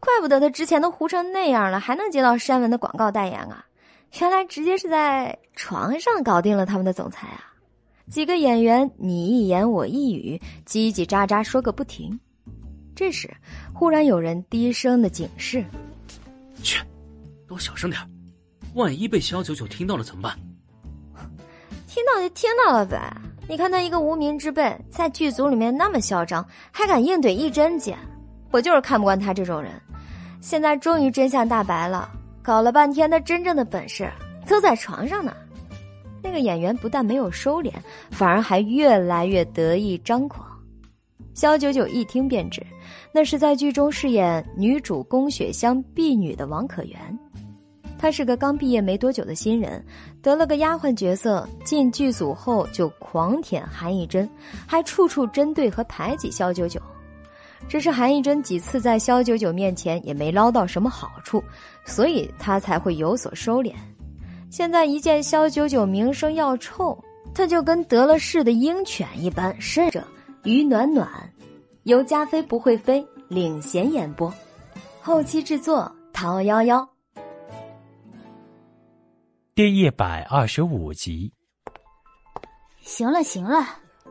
[0.00, 3.64] 怪不得他之前都糊成那样了，还能接到山文的广告代言啊！
[4.18, 7.51] 原来直接是在床上搞定了他们的总裁啊！
[8.12, 12.20] 几个演员你一言我一语，叽叽喳喳说个不停。
[12.94, 13.34] 这时，
[13.72, 15.64] 忽然有人低声的警示
[16.62, 16.84] ：“去，
[17.48, 17.98] 都小声点
[18.74, 20.38] 万一被肖九九听到了怎么办？”
[21.88, 23.00] 听到就听到了呗。
[23.48, 27.96] 你看他一个无名之辈，在剧组里面那么嚣张，还敢硬怼一针姐，
[28.50, 29.72] 我就是看不惯他这种人。
[30.42, 32.10] 现在终于真相大白了，
[32.42, 34.06] 搞了半天他真正的本事
[34.46, 35.34] 都在床上呢。
[36.22, 37.72] 那个演员不但没有收敛，
[38.10, 40.46] 反而还越来越得意张狂。
[41.34, 42.62] 肖九九一听便知，
[43.10, 47.18] 那是在剧中饰演女主宫雪香婢女的王可媛。
[47.98, 49.82] 她是个刚毕业没多久的新人，
[50.20, 54.28] 得了个丫鬟角色，进剧组后就狂舔韩艺珍，
[54.66, 56.80] 还处处针对和排挤肖九九。
[57.68, 61.42] 只是韩艺珍几次在肖九九面前也没捞到什么好处，
[61.84, 63.72] 所以他才会有所收敛。
[64.52, 67.02] 现在一见萧九九名声要臭，
[67.34, 70.06] 他就跟得了势的鹰犬一般，甚者
[70.44, 71.08] 于暖暖，
[71.84, 74.30] 由加菲不会飞领衔演播，
[75.00, 76.86] 后期制作陶幺幺。
[79.54, 81.32] 第一百二十五集。
[82.82, 83.58] 行了行了，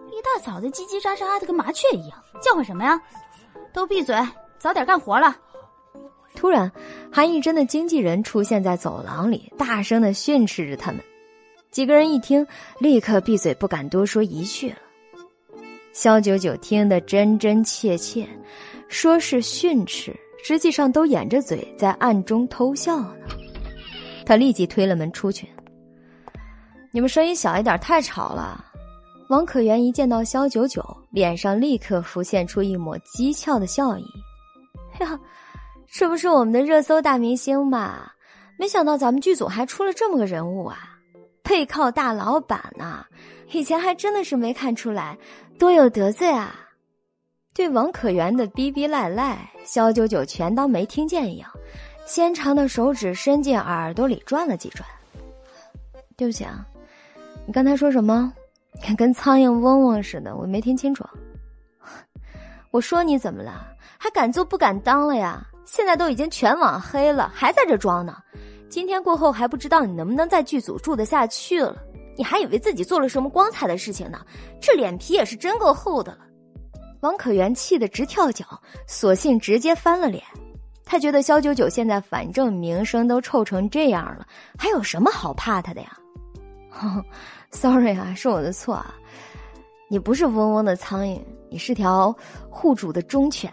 [0.10, 3.00] 一大早的叽叽喳喳的，跟麻雀一样，叫唤什么呀？
[3.72, 4.16] 都闭嘴，
[4.58, 5.38] 早点干活了。
[6.42, 6.72] 突然，
[7.12, 11.00] 韩义珍的经纪人出现在走廊里，大声的训斥着他们。
[11.70, 12.44] 几个人一听，
[12.80, 14.78] 立刻闭嘴，不敢多说一句了。
[15.94, 18.28] 肖九九听得真真切切，
[18.88, 23.16] 说是训斥，实际上都掩着嘴在暗中偷笑呢。
[24.26, 25.48] 他立即推了门出去。
[26.90, 28.66] 你们声音小一点，太吵了。
[29.30, 34.04] 王可元一见到肖九九，脸上立刻浮现出一抹讥诮的笑意。
[35.00, 35.20] 呀，
[35.94, 38.16] 这不是我们的热搜大明星吧？
[38.58, 40.98] 没想到咱们剧组还出了这么个人物啊！
[41.44, 43.06] 背靠大老板呐，
[43.52, 45.18] 以前还真的是没看出来，
[45.60, 46.56] 多有得罪啊！
[47.54, 51.52] 对王可媛的逼逼赖赖，肖九九全当没听见一样，
[52.06, 54.88] 纤长的手指伸进耳朵里转了几转。
[56.16, 56.66] 对不起啊，
[57.46, 58.32] 你刚才说什么？
[58.82, 61.04] 看 跟苍蝇嗡嗡似的，我没听清楚。
[62.72, 63.68] 我说你怎么了？
[63.98, 65.46] 还敢做不敢当了呀？
[65.72, 68.18] 现在都已经全网黑了，还在这装呢？
[68.70, 71.78] 今天过后还不知道你能不能在剧组住得下去了？
[72.18, 74.20] 你还以为自己做了什么光彩的事情呢？
[74.60, 76.20] 这脸皮也是真够厚的了。
[77.00, 78.46] 王可元气得直跳脚，
[78.86, 80.22] 索性直接翻了脸。
[80.84, 84.28] 他觉得肖九九现在反正名声都臭成这样了，
[84.60, 85.98] 还有什么好怕他的呀？
[87.52, 88.94] Sorry 啊，是我的错啊。
[89.90, 92.14] 你不是嗡嗡的苍蝇，你是条
[92.50, 93.50] 护主的忠犬，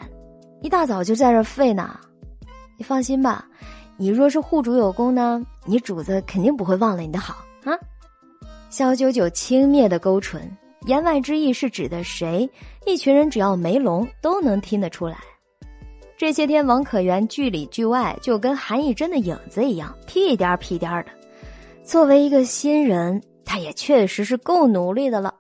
[0.63, 1.97] 一大早就在这吠呢。
[2.79, 3.47] 你放心吧。
[3.99, 7.77] 你若是护主有功呢，你主子肯定不会忘了你的好啊！
[8.71, 10.49] 肖九九轻蔑的勾唇，
[10.87, 12.49] 言外之意是指的谁？
[12.87, 15.19] 一群人只要没聋都能听得出来。
[16.17, 21.11] 这些天，王可元剧里剧外就跟韩艺珍的影子一样，屁颠儿屁颠儿的。
[21.83, 25.35] 作为一个新人，他也确实是够努力的了。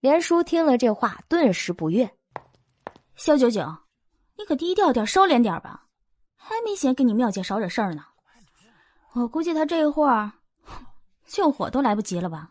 [0.00, 2.08] 连叔听了这话，顿时不悦
[3.16, 3.60] ：“肖九九，
[4.38, 5.86] 你可低调点，收敛点吧。”
[6.50, 8.02] 还没闲跟你妙姐少惹事儿呢，
[9.12, 10.32] 我估计他这会儿
[11.24, 12.50] 救火都来不及了吧。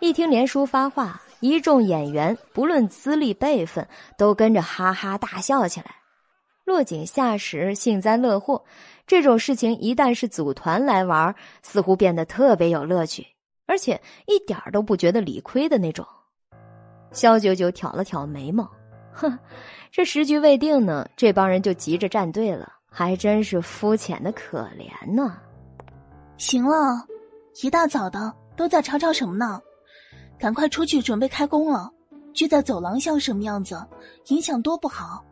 [0.00, 3.88] 一听连叔发话，一众演员不论资历辈分，
[4.18, 5.94] 都跟着哈哈大笑起来。
[6.66, 8.62] 落井下石，幸灾乐祸，
[9.06, 13.26] 这种事情一旦是组团来玩，似乎变得特别有乐趣，
[13.66, 16.06] 而且一点都不觉得理亏的那种。
[17.12, 18.70] 肖九九挑了挑眉毛，
[19.14, 19.38] 哼，
[19.90, 22.74] 这时局未定呢，这帮人就急着站队了。
[22.90, 25.38] 还真是肤浅的可怜呢。
[26.36, 27.06] 行了，
[27.62, 29.60] 一大早的都在吵吵什么呢？
[30.38, 31.90] 赶快出去准备开工了。
[32.32, 33.80] 聚在走廊像什么样子？
[34.28, 35.24] 影响多不好。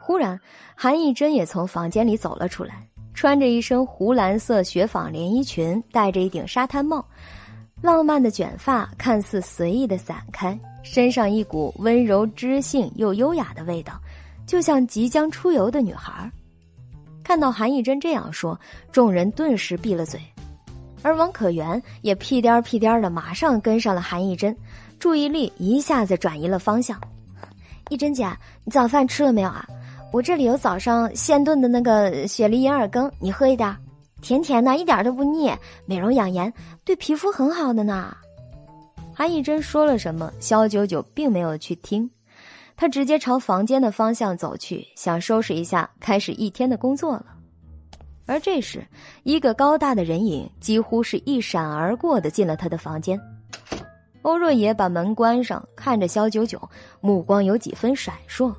[0.00, 0.38] 忽然，
[0.74, 7.04] 韩艺珍也从房间里走了出来，穿着一身湖蓝色雪纺连衣裙，戴着一顶沙滩帽，
[7.80, 14.00] 浪漫的卷发看似随意的散开，身上一股温柔知性又优雅的味道，
[14.46, 16.30] 就像即将出游的女孩。
[17.24, 18.58] 看到韩艺珍这样说，
[18.90, 20.20] 众人顿时闭了嘴，
[21.02, 24.56] 而王可元也屁颠儿屁颠儿的马上跟上了韩艺珍，
[24.98, 27.00] 注意力一下子转移了方向。
[27.90, 28.26] 艺珍姐，
[28.64, 29.66] 你早饭吃了没有啊？
[30.12, 33.74] 我这里有早上现炖的那个雪梨银耳羹，你喝一点，
[34.20, 35.50] 甜甜的，一点都不腻，
[35.86, 36.52] 美容养颜，
[36.84, 38.16] 对皮肤很好的呢。
[39.14, 42.08] 韩艺珍说了什么，肖九九并没有去听。
[42.76, 47.26] 他直接朝房间的方向走去，想收拾一下，开始一天的工作了。
[48.26, 48.86] 而这时，
[49.24, 53.20] 一个高大的人影几乎是一闪而过的进了他的房间。
[54.22, 56.60] 欧若野把门关上，看着肖九九，
[57.00, 58.54] 目光有几分闪烁。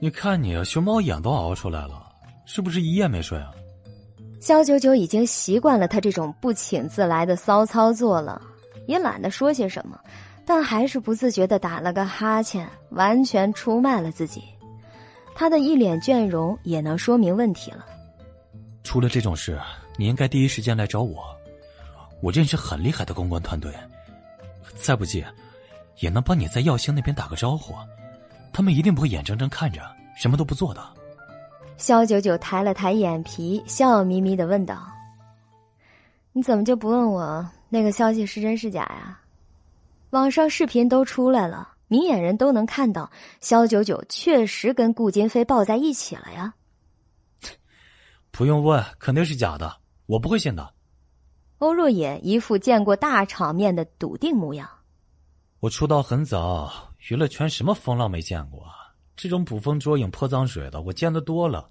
[0.00, 2.02] 你看你，熊猫眼都熬出来了，
[2.46, 3.50] 是不是一夜没睡啊？
[4.40, 8.40] 肖九九已经习惯了他这种不请自来的骚操作了，
[8.86, 10.00] 也懒得说些什么。
[10.44, 14.42] 但还是不自觉的打了个哈欠，完全出卖了自己。
[15.34, 17.86] 他的一脸倦容也能说明问题了。
[18.82, 19.58] 出了这种事，
[19.96, 21.24] 你应该第一时间来找我。
[22.20, 23.72] 我认识很厉害的公关团队，
[24.76, 25.24] 再不济，
[26.00, 27.74] 也能帮你在耀星那边打个招呼。
[28.52, 29.80] 他们一定不会眼睁睁看着
[30.16, 30.82] 什么都不做的。
[31.76, 34.86] 肖九九抬了抬眼皮，笑眯眯的问道
[36.32, 39.19] ：“你怎么就不问我那个消息是真是假呀？”
[40.10, 46.54] 网上视频都出来了，明眼人都能看到，肖九九确实跟顾金飞抱在一起了呀。
[48.32, 50.74] 不用问，肯定是假的，我不会信的。
[51.58, 54.68] 欧若野一副见过大场面的笃定模样。
[55.60, 58.64] 我出道很早，娱乐圈什么风浪没见过？
[59.14, 61.70] 这种捕风捉影、泼脏水的，我见得多了。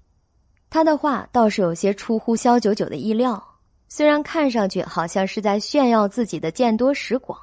[0.69, 3.43] 他的话倒是有些出乎肖九九的意料。
[3.87, 7.39] 虽然看上去好像是在炫耀自己的见多识广，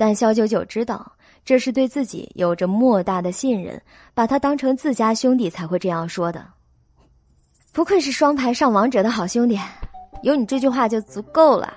[0.00, 1.12] 但肖九九知道
[1.44, 3.78] 这是对自己有着莫大的信任，
[4.14, 6.42] 把他当成自家兄弟才会这样说的。
[7.70, 9.60] 不愧是双排上王者的好兄弟，
[10.22, 11.74] 有你这句话就足够了。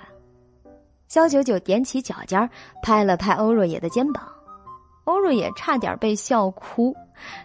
[1.06, 2.48] 肖九九踮起脚尖
[2.82, 4.26] 拍了拍欧若野的肩膀，
[5.04, 6.96] 欧若野差点被笑哭。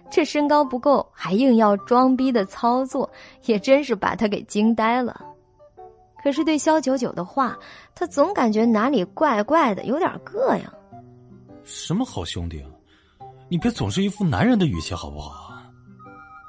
[0.09, 3.11] 这身高不够，还硬要装逼的操作，
[3.43, 5.25] 也真是把他给惊呆了。
[6.23, 7.57] 可是对肖九九的话，
[7.95, 10.63] 他总感觉哪里怪怪的，有点膈应。
[11.63, 12.69] 什么好兄弟啊！
[13.47, 15.47] 你别总是一副男人的语气好不好？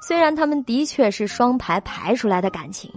[0.01, 2.91] 虽然他们的确是双排排出来的感情，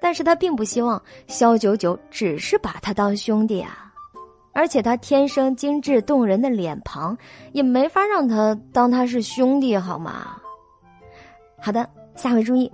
[0.00, 3.84] 但是他并不希望肖九九只是把他当兄弟啊。
[4.52, 7.16] 而且他天生精致动人的脸庞，
[7.52, 10.36] 也没法让他当他是兄弟好吗？
[11.60, 12.70] 好的，下回注意。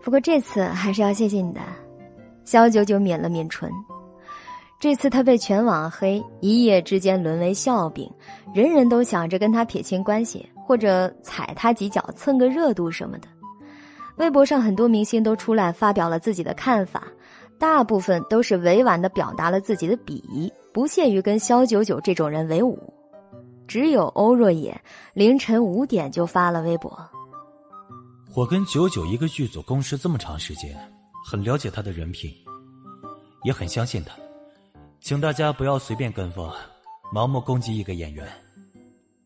[0.00, 1.60] 不过这次还是要谢谢你的。
[2.48, 3.70] 肖九九抿了抿唇，
[4.80, 8.10] 这次他被全网黑，一夜之间沦为笑柄，
[8.54, 13.28] 人人都想着跟他撇清关系，或者踩他几脚蹭个热度什么的。
[14.16, 17.04] 微博上很多明星都出来发表了自己的看法，
[17.58, 22.78] 大部分都是委婉的表达了自己的鄙夷，不屑于跟肖九九这种人为伍。
[23.66, 24.80] 只有欧若野
[25.12, 26.98] 凌晨五点就发了微博
[28.34, 30.74] ：“我跟九九一个剧组共事这么长时间。”
[31.30, 32.34] 很了解他的人品，
[33.44, 34.14] 也很相信他，
[34.98, 36.50] 请大家不要随便跟风，
[37.14, 38.26] 盲目攻击一个演员。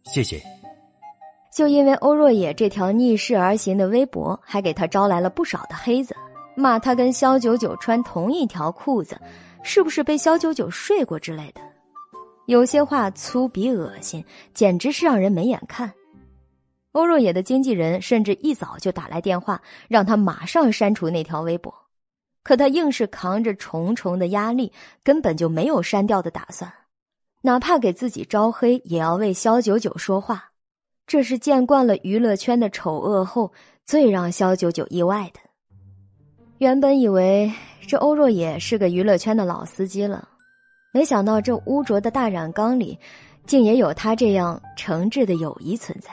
[0.06, 0.42] 谢谢。
[1.56, 6.12] 就因为欧若野这条逆势而行的微博，还给他招来了不少的黑子，
[6.56, 9.16] 骂他跟肖九九穿同一条裤子，
[9.62, 11.60] 是不是被肖九九睡过之类的。
[12.46, 14.24] 有些话粗鄙恶心，
[14.54, 15.92] 简直是让人没眼看。
[16.90, 21.72] 欧若野的经纪人甚至一早就打来电话，让他马上删除那条微博。
[22.42, 24.72] 可他硬是扛着重重的压力，
[25.04, 26.72] 根本就没有删掉的打算，
[27.42, 30.50] 哪怕给自己招黑，也要为肖九九说话。
[31.06, 33.52] 这是见惯了娱乐圈的丑恶后，
[33.84, 35.40] 最让肖九九意外的。
[36.58, 37.52] 原本以为
[37.86, 40.28] 这欧若野是个娱乐圈的老司机了，
[40.92, 42.98] 没想到这污浊的大染缸里，
[43.46, 46.10] 竟也有他这样诚挚的友谊存在。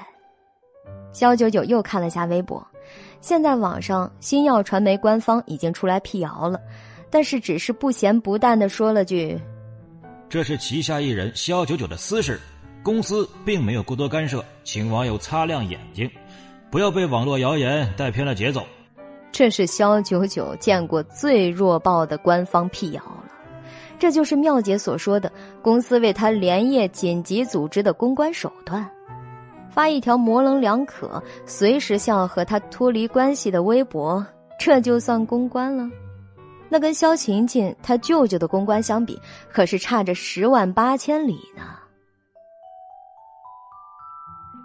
[1.13, 2.65] 肖九九又看了下微博。
[3.22, 6.59] 现在网上新耀传媒官方已经出来辟谣了，
[7.09, 9.38] 但是只是不咸不淡的说了句
[10.30, 12.39] ：“这是旗下艺人肖九九的私事，
[12.82, 16.09] 公司并没有过多干涉，请网友擦亮眼睛，
[16.72, 18.65] 不要被网络谣言带偏了节奏。”
[19.32, 23.32] 这是肖九九见过最弱爆的官方辟谣了，
[23.99, 28.89] 这就是妙姐所说的公司为他连夜紧急组织的公关手段。
[29.80, 34.27] 发一条模棱两可、随时想要和他脱离关系的微博，
[34.59, 35.89] 这就算公关了？
[36.67, 39.17] 那跟萧晴晴他舅舅的公关相比，
[39.49, 41.80] 可是差着十万八千里呢。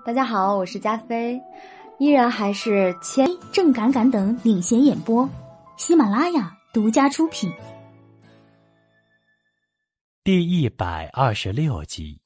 [0.05, 1.41] 大家好，我是加菲，
[1.99, 5.31] 依然还是千郑敢敢等领衔演播，
[5.77, 7.53] 喜马拉雅独家出品，
[10.25, 12.24] 第一百二十六集。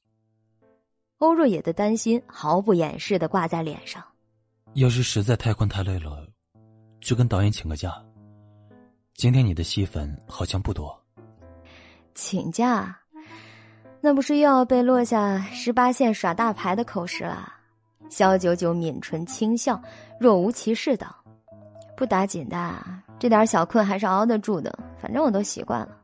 [1.19, 4.03] 欧若野的担心毫不掩饰的挂在脸上。
[4.73, 6.25] 要是实在太困太累了，
[7.01, 7.93] 就跟导演请个假。
[9.15, 10.97] 今天你的戏份好像不多。
[12.15, 12.97] 请假，
[13.99, 17.51] 那不是又要被落下十八线耍大牌的口实了？
[18.09, 19.81] 肖九九抿唇轻笑，
[20.19, 21.13] 若无其事道
[21.97, 22.73] ：“不打紧的，
[23.19, 25.97] 这点小困还是熬得住的，反正我都习惯了。”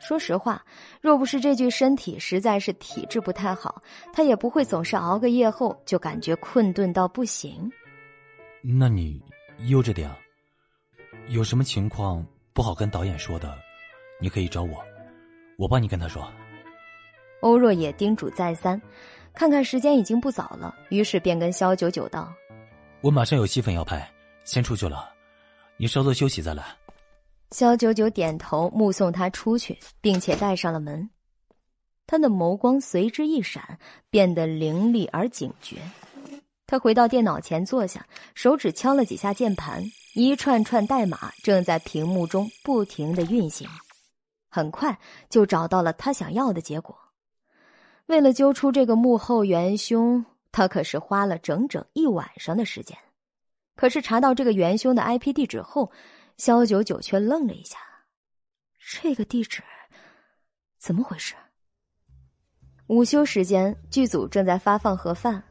[0.00, 0.64] 说实话，
[1.00, 3.80] 若不是这具身体实在是体质不太好，
[4.12, 7.70] 他也不会总是熬个夜后就感觉困顿到不行。
[8.62, 9.22] 那你
[9.68, 10.10] 悠着点，
[11.28, 13.54] 有什么情况不好跟导演说的，
[14.18, 14.82] 你可以找我，
[15.58, 16.26] 我帮你跟他说。
[17.40, 18.80] 欧若野叮嘱再三，
[19.34, 22.32] 看看时间已经不早了，于是便跟肖九九道
[23.00, 24.10] ：“我马上有戏份要拍，
[24.44, 25.10] 先出去了，
[25.76, 26.64] 你稍作休息再来。”
[27.50, 31.10] 肖九九点头，目送他出去，并且带上了门。
[32.06, 33.78] 他的眸光随之一闪，
[34.08, 35.76] 变得凌厉而警觉。
[36.66, 39.82] 他回到电脑前坐下，手指敲了几下键盘，
[40.14, 43.68] 一串串代码正在屏幕中不停的运行。
[44.48, 44.98] 很快
[45.28, 46.96] 就找到了他想要的结果。
[48.06, 52.96] 为了揪出这个幕后元凶，他可是花了整整一晚上的时间。
[53.76, 55.90] 可是查到这个元凶的 IP 地址后，
[56.40, 57.76] 肖九九却愣了一下，
[58.98, 59.62] 这个地址
[60.78, 61.34] 怎么回事？
[62.86, 65.42] 午休时间，剧组正在发放盒饭，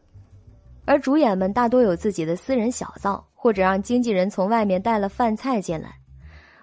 [0.86, 5.94] 而主演们大多有自己的私人小灶，或者让经纪人从外面带了饭菜进来。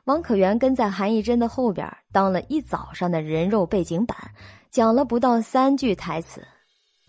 [0.07, 4.19] 王可元跟在韩艺珍的后边当了一早上的人肉背景板，
[4.73, 6.45] 讲了不到三句台词，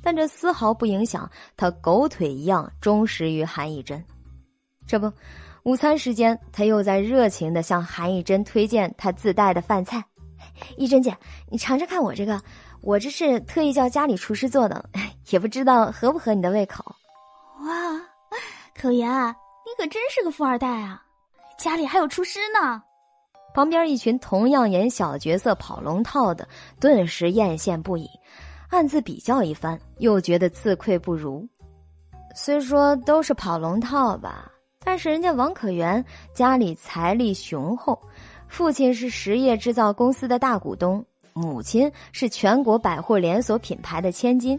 [0.04, 4.06] 但这丝毫不影响他狗腿一样忠实于韩艺珍。
[4.86, 5.12] 这不，
[5.68, 10.02] 午餐时间，他又在热情的向韩艺珍推荐他自带的饭菜。
[10.78, 11.14] 艺珍姐，
[11.50, 12.42] 你尝尝看我这个，
[12.80, 14.90] 我这是特意叫家里厨师做的，
[15.30, 16.86] 也不知道合不合你的胃口。
[17.66, 18.02] 哇，
[18.80, 21.04] 可言，你可真是个富二代啊！
[21.60, 22.82] 家里还有厨师呢。
[23.54, 26.48] 旁边一群同样演小角色跑龙套的，
[26.80, 28.08] 顿时艳羡不已，
[28.70, 31.46] 暗自比较一番，又觉得自愧不如。
[32.34, 34.50] 虽说都是跑龙套吧，
[34.88, 38.02] 但是人家王可元家里财力雄厚。
[38.48, 44.58] 父亲是实业制造公司的大股东，母亲是全国百货连锁品牌的千金。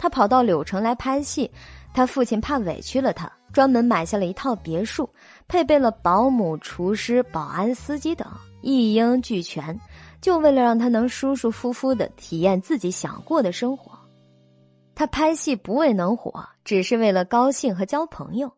[0.00, 1.48] 他跑到柳城来拍戏，
[1.94, 5.08] 他父亲怕委屈了他，专门买下了一套别墅，
[5.46, 8.26] 配备了保姆、厨师、保安、司机等，
[8.62, 9.78] 一应俱全，
[10.20, 13.96] 就为了让他能舒舒服服的体验自己想过的生活。
[14.96, 18.52] 他拍戏不为能火，只是为了高兴和交朋友。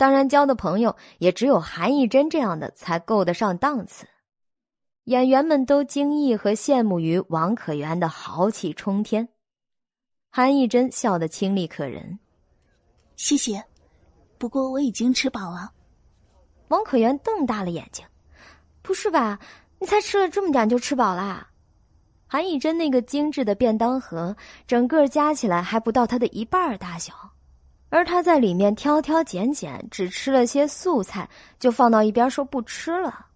[0.00, 4.08] 当然，交的朋友也只有韩艺珍这样的才够得上档次。
[5.04, 9.28] 演员们都惊异和羡慕于王可媛的豪气冲天。
[10.30, 12.18] 韩艺珍笑得清丽可人，
[13.16, 13.62] 谢谢。
[14.38, 15.70] 不过我已经吃饱了。
[16.68, 18.02] 王可媛瞪大了眼睛
[18.80, 19.38] ：“不是吧？
[19.78, 21.46] 你才吃了这么点就吃饱啦？”
[22.26, 24.34] 韩艺珍那个精致的便当盒，
[24.66, 27.12] 整个加起来还不到他的一半大小。
[27.90, 31.28] 而他在里面挑挑拣拣，只吃了些素菜，
[31.58, 33.26] 就放到一边说不吃了。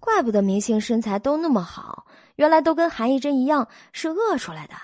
[0.00, 4.74] 怪不得明星身材都那么好，原来都跟韩艺珍一样是饿出来的。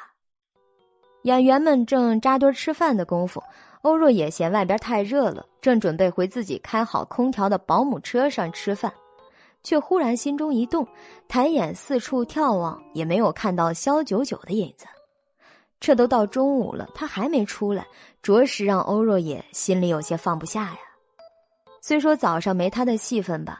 [1.22, 3.42] 演员们正扎堆吃饭的功夫，
[3.82, 8.92] 欧若也嫌外边太热了，正准备回自己开好空调的保姆车上吃饭，
[9.62, 10.86] 却忽然心中一动，
[11.28, 14.86] 抬眼四处眺望，也没有看到肖九九的影子。
[15.78, 17.86] 这都到中午了，他还没出来，
[18.22, 20.78] 着实让欧若野心里有些放不下呀。
[21.80, 23.58] 虽说早上没他的戏份吧，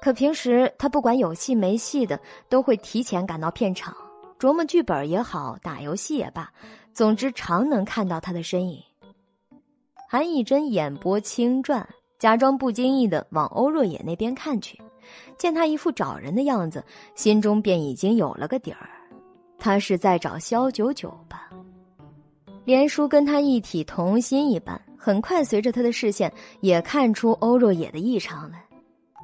[0.00, 3.96] 可平时他不管有戏没戏的，都会提前赶到片场，
[4.38, 6.48] 琢磨剧本也好，打游戏也罢，
[6.94, 8.80] 总之常能看到他的身影。
[10.08, 11.88] 韩以真眼波轻转，
[12.20, 14.80] 假装不经意的往欧若野那边看去，
[15.36, 16.84] 见他一副找人的样子，
[17.16, 18.88] 心中便已经有了个底儿，
[19.58, 21.45] 他是在找肖九九吧。
[22.66, 26.30] 连叔跟他一体同心一般，很快随着他的视线
[26.62, 28.60] 也看出欧若野的异常来，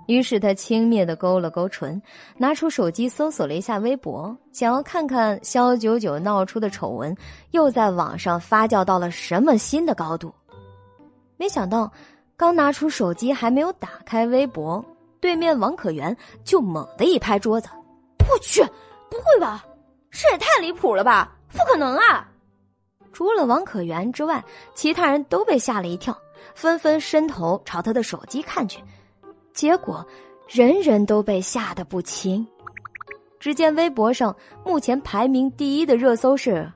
[0.07, 2.01] 于是他轻蔑的勾了勾唇，
[2.39, 7.13] 拿出手机搜索了一下微博，想要看看肖九九闹出的丑闻
[7.51, 10.33] 又在网上发酵到了什么新的高度。
[11.37, 11.91] 没想到，
[12.37, 14.85] 刚拿出手机还没有打开微博，
[15.21, 17.69] 对面王可元就猛地一拍桌子
[18.31, 18.63] ：“我去，
[19.11, 19.65] 不会吧？
[20.13, 21.37] 这也太离谱了吧！
[21.51, 22.29] 不可能啊！”
[23.13, 24.43] 除了王可元之外，
[24.75, 26.17] 其他人都被吓了一跳，
[26.55, 28.83] 纷纷伸头朝他的手机看去。
[29.53, 30.07] 结果，
[30.49, 32.47] 人人都被吓得不轻。
[33.39, 34.35] 只见微博上
[34.65, 36.71] 目前排名第一的热搜是：“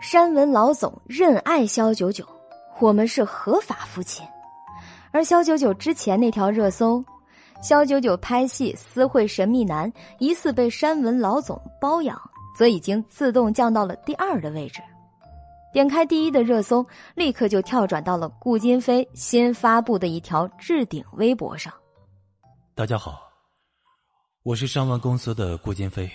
[0.00, 2.24] 山文老总认爱肖九九，
[2.78, 4.22] 我们是合法夫妻。”
[5.12, 7.04] 而肖九九之前那条热搜
[7.60, 12.16] ：“肖九九拍戏私会神秘男，疑似被山文老总包养”，
[12.56, 14.80] 则已经自动降到了第二的位置。
[15.72, 21.72] 点开第一的热搜，立刻就跳转到了顾金飞新发布的一条置顶微博上。
[22.74, 23.22] 大家好，
[24.42, 26.10] 我是上万公司的顾金飞，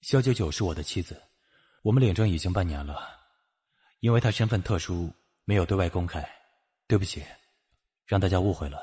[0.00, 1.20] 肖九九是我的妻子，
[1.82, 2.96] 我们领证已经半年了，
[4.00, 5.10] 因为她身份特殊，
[5.44, 6.26] 没有对外公开，
[6.88, 7.22] 对不起，
[8.06, 8.78] 让大家误会了。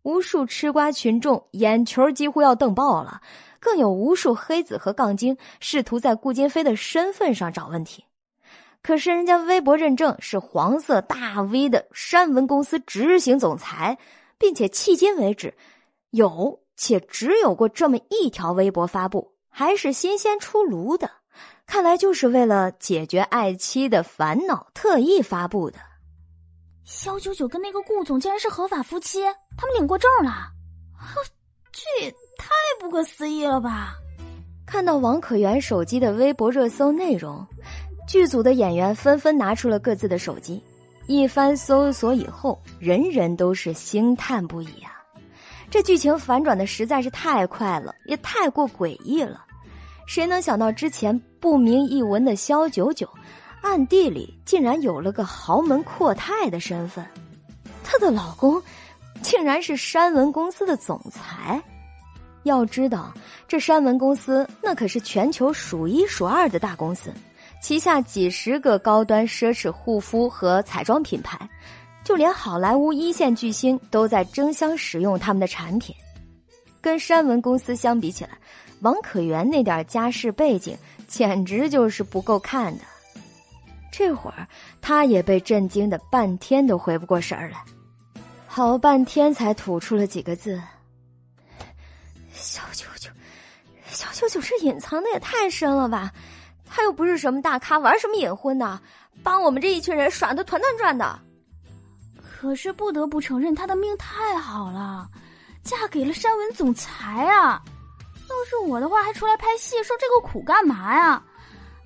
[0.00, 3.20] 无数吃瓜群众眼球几乎要瞪爆了，
[3.60, 8.02] 更有无数黑子和杠精试图在顾金飞的身份上找问题。
[8.86, 13.98] 可是人家微博认证是黄色大 V 的山文公司执行总裁，
[14.38, 15.52] 并且迄今为止
[16.10, 21.10] 有且只有过这么一条微博发布，还是新鲜出炉的，
[21.66, 25.78] 看来就是为了解决爱妻的烦恼特意发布的。
[26.84, 29.24] 肖九九跟那个顾总竟然是合法夫妻，
[29.58, 30.52] 他们领过证了，
[31.72, 32.46] 这也太
[32.78, 33.94] 不可思议了吧！
[34.64, 37.44] 看到王可媛手机的微博热搜内容。
[38.06, 40.62] 剧组的演员纷纷拿出了各自的手机，
[41.08, 45.02] 一番搜索以后，人人都是惊叹不已啊！
[45.68, 49.44] 这剧情反转的实在是太快了，也太过诡异了。
[50.06, 53.08] 谁能想到之前不明一文的肖九九，
[53.60, 57.04] 暗地里竟然有了个豪门阔太的身份？
[57.82, 58.62] 她的老公
[59.20, 61.60] 竟然是山文公司的总裁。
[62.44, 63.12] 要知道，
[63.48, 67.12] 这山文公司那可是全球数一数二的大公司，
[67.66, 71.36] 旗下几十个高端奢侈护肤和彩妆品牌，
[72.04, 75.92] 就连好莱坞一线巨星都在争相使用他们的产品。
[76.80, 78.38] 跟山文公司相比起来，
[78.82, 82.84] 王可元那点家世背景简直就是不够看的。
[83.90, 84.46] 这会儿，
[84.80, 87.64] 他也被震惊的半天都回不过神儿来，
[88.46, 90.62] 好半天才吐出了几个字。
[92.32, 93.10] 小九九，
[93.90, 96.12] 小九九，这隐藏的也太深了吧？
[96.66, 98.80] 他又不是什么大咖，玩什么隐婚呢？
[99.22, 101.18] 把我们这一群人耍的团团转的。
[102.20, 105.08] 可是不得不承认，他的命太好了，
[105.62, 107.62] 嫁给了山文总裁啊！
[108.28, 111.22] 要是我的话，还出来拍戏，受这个苦干嘛呀？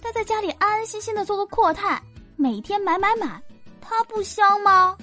[0.02, 2.02] 待在家里安安心心的做个阔太，
[2.36, 3.40] 每天买买买，
[3.80, 4.96] 他不香吗？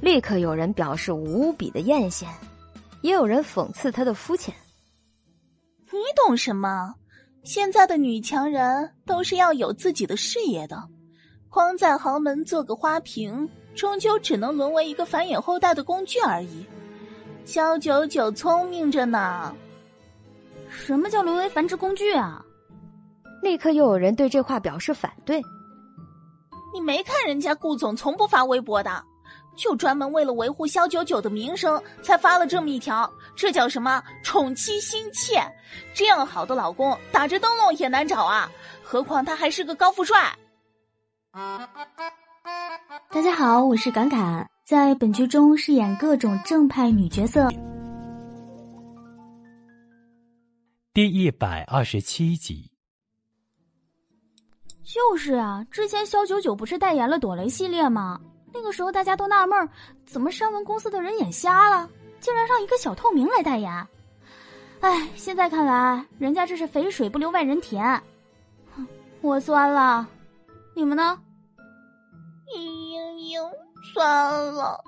[0.00, 2.26] 立刻有人表示无比的艳羡，
[3.00, 4.54] 也有人讽刺他的肤浅。
[5.90, 6.94] 你懂什么？
[7.46, 10.82] 现在的女强人都是要有自己的事业的，
[11.48, 16.66] 光在豪门做个花瓶，终究只能沦为一个繁衍后代的工具而已。
[17.44, 19.54] 萧九九聪明着呢。
[20.68, 22.44] 什么叫沦为繁殖工具啊？
[23.44, 25.40] 立刻又有人对这话表示反对。
[26.74, 29.04] 你没看人家顾总从不发微博的？
[29.56, 33.10] 就专门为了维护肖九九的名声，才发了这么一条。
[33.34, 35.42] 这叫什么宠妻心切？
[35.94, 38.50] 这样好的老公，打着灯笼也难找啊！
[38.82, 40.32] 何况他还是个高富帅。
[43.10, 47.48] 大家好，我是敢敢，在本剧中饰演各种正派女角色。
[50.92, 52.70] 第一百二十七集。
[54.82, 58.20] 就是啊，之前肖九九不是代言了朵蕾系列吗？
[58.56, 59.68] 那个时候大家都纳闷
[60.06, 61.88] 怎么山文公司的人眼瞎了，
[62.20, 63.86] 竟然让一个小透明来代言？
[64.80, 68.02] 哎，现在看来，人家这是肥水不流外人田。
[69.20, 70.08] 我酸了，
[70.74, 71.20] 你们呢？
[72.54, 73.50] 嘤嘤嘤，
[73.92, 74.82] 算了。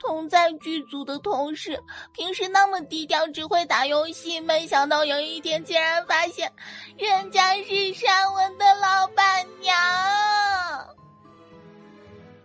[0.00, 1.80] 同在剧组的同事，
[2.12, 6.52] 平时那么低调，只会打游戏，没想到有一天竟然发现，
[6.98, 9.76] 人家是山文的老板娘。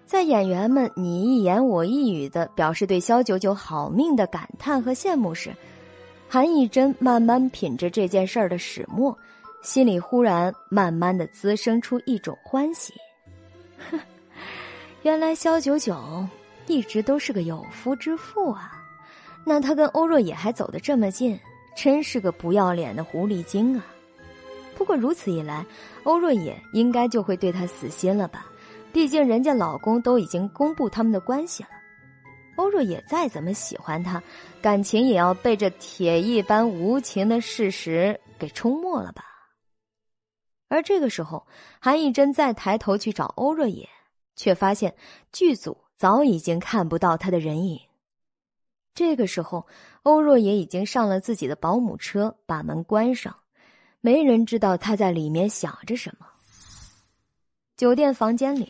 [0.08, 5.54] 在演员们你一言我一语的表示对肖九九好命的感叹和羡慕时，
[6.30, 9.16] 韩艺珍慢慢品着这件事儿的始末，
[9.62, 12.94] 心里忽然慢慢的滋生出一种欢喜。
[13.92, 14.00] 哼，
[15.04, 16.26] 原来肖九九
[16.68, 18.82] 一直都是个有夫之妇啊！
[19.44, 21.38] 那他跟欧若野还走得这么近，
[21.76, 23.86] 真是个不要脸的狐狸精啊！
[24.74, 25.66] 不过如此一来，
[26.04, 28.46] 欧若野应该就会对他死心了吧？
[28.94, 31.70] 毕竟人家老公都已经公布他们的关系了，
[32.56, 34.22] 欧若野再怎么喜欢他，
[34.62, 39.24] 感情也要被这铁一般无情的事实给冲没了吧。
[40.68, 41.46] 而这个时候，
[41.80, 43.88] 韩艺珍再抬头去找欧若野，
[44.36, 44.96] 却发现
[45.32, 47.80] 剧组早已经看不到他的人影。
[48.94, 49.68] 这个时候，
[50.04, 53.36] 欧若野已经上了自己的保姆车，把门关上，
[54.02, 56.26] 没人知道他在里面想着什么。
[57.78, 58.68] 酒店房间里，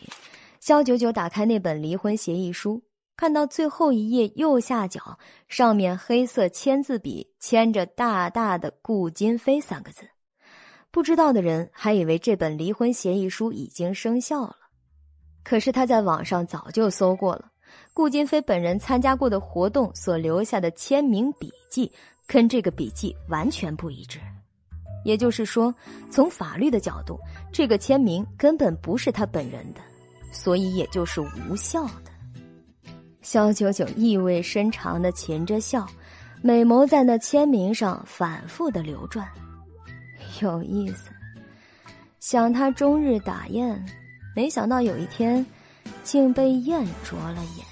[0.60, 2.82] 肖九九打开那本离婚协议书，
[3.16, 10.06] 看到最后一页右下角，上面黑色签字笔签着大大的“顾金飞”三个字。
[10.90, 14.56] 不知道的人还以为这本离婚协议书已经生效了，
[15.42, 17.50] 可是他在网上早就搜过了，
[17.94, 21.90] 顾金飞本人参加过的活动所留下的签名笔记，
[22.26, 24.20] 跟这个笔记完全不一致。
[25.08, 25.74] 也就是说，
[26.10, 27.18] 从法律的角度，
[27.50, 29.80] 这个签名根本不是他本人的，
[30.30, 32.12] 所以也就是无效的。
[33.22, 35.86] 肖九九意味深长的噙着笑，
[36.42, 39.26] 美眸在那签名上反复的流转，
[40.42, 41.10] 有意思。
[42.20, 43.82] 想他终日打雁，
[44.36, 45.44] 没想到有一天，
[46.04, 47.66] 竟被雁啄了眼。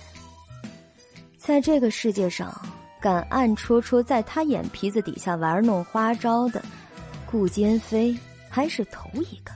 [1.37, 2.59] 在这个世界上，
[2.99, 6.63] 敢暗戳戳在他眼皮子底下玩弄花招的。
[7.31, 8.17] 顾坚飞
[8.49, 9.53] 还是头一个。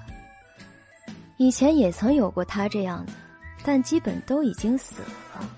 [1.36, 3.12] 以前也曾有过他这样的，
[3.64, 5.48] 但基本都已经死了。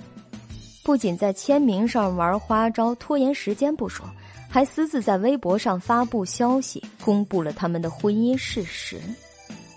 [0.85, 4.05] 不仅在签名上玩花招、拖延时间不说，
[4.49, 9.01] 还私自在微博上发布消息，公布了他们的婚姻事实。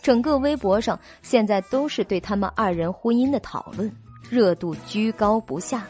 [0.02, 3.92] 整个微博上现在都是对他们二人婚姻的讨论，
[4.30, 5.88] 热度居高不下。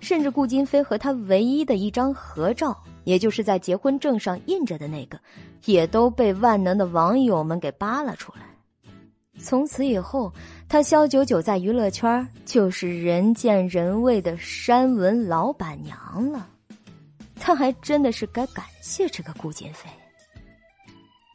[0.00, 5.18] 甚至顾金飞和他唯一的一张合照，也就是在结婚证上印着的那个，
[5.64, 8.42] 也都被万能的网友们给扒了出来。
[9.40, 10.32] 从此以后，
[10.68, 16.48] 他肖九九在娱乐圈就是人见人畏的山文老板娘了。
[17.36, 19.88] 他还真的是该感谢这个顾金飞。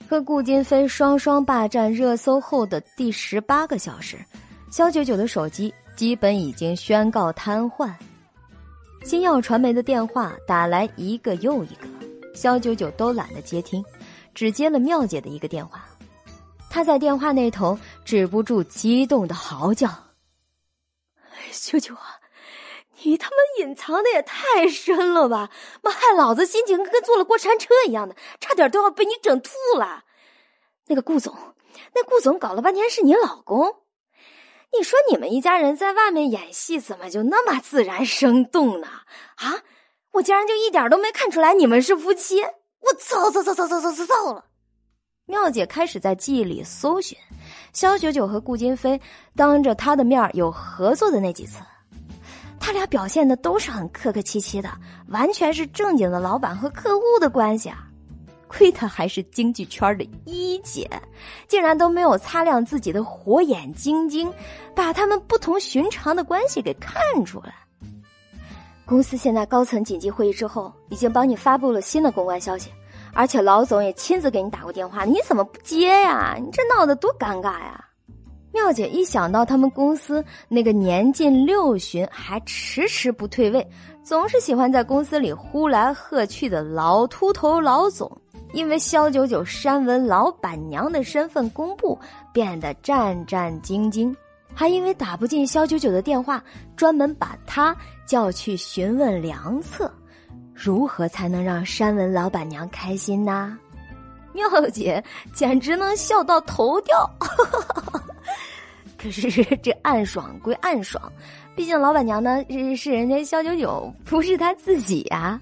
[0.05, 4.17] 和顾金飞双双霸占热搜后的第十八个小时，
[4.69, 7.89] 肖九九的手机基本已经宣告瘫痪。
[9.05, 11.87] 星耀传媒的电话打来一个又一个，
[12.35, 13.83] 肖九九都懒得接听，
[14.33, 15.85] 只接了妙姐的一个电话。
[16.69, 19.87] 他在电话那头止不住激动的嚎叫
[21.53, 22.19] ：“九九啊，
[23.03, 25.51] 你他妈隐藏的也太深了吧！
[25.83, 30.03] 妈害老子心情跟坐了过山车一样的，差点都要被你整吐了。
[30.87, 31.37] 那个顾总，
[31.93, 33.83] 那顾总搞了半天是你老公？
[34.75, 38.87] 你说你们一家人在外面演戏，怎么就那么自然生动呢？
[39.35, 39.61] 啊，
[40.13, 42.43] 我竟然就一点都没看出来你们是夫妻！
[42.83, 44.45] 我操操操操操操操操了！”
[45.25, 47.17] 妙姐开始在记忆里搜寻，
[47.71, 48.99] 肖九九和顾金飞
[49.35, 51.59] 当着她的面有合作的那几次，
[52.59, 54.69] 他俩表现的都是很客客气气的，
[55.07, 57.87] 完全是正经的老板和客户的关系啊！
[58.47, 60.89] 亏他还是经济圈的一姐，
[61.47, 64.31] 竟然都没有擦亮自己的火眼金睛，
[64.75, 67.55] 把他们不同寻常的关系给看出来。
[68.93, 72.69] 公司现在高层紧急会议之后，已经帮你发布了新的公关消息。
[73.11, 76.37] 而且老总也亲自给你打过电话，你怎么不接呀？
[76.39, 77.83] 你这闹得多尴尬呀！
[78.51, 83.67] 妙姐一想到他们公司那个年近六旬还迟迟不退位，
[84.03, 88.15] 总是喜欢在公司里呼来喝去的老秃头老总，
[88.53, 91.97] 因为肖九九山文老板娘的身份公布，
[92.31, 94.15] 变得战战兢兢，
[94.55, 96.43] 还因为打不进肖九九的电话，
[96.75, 97.75] 专门把他
[98.05, 99.91] 叫去询问良策。
[100.53, 103.57] 如何才能让山文老板娘开心呢？
[104.33, 107.09] 妙姐简直能笑到头掉。
[108.97, 111.11] 可是这暗爽归暗爽，
[111.55, 115.39] 毕竟老板娘呢是是人家肖九九，不是他自己呀。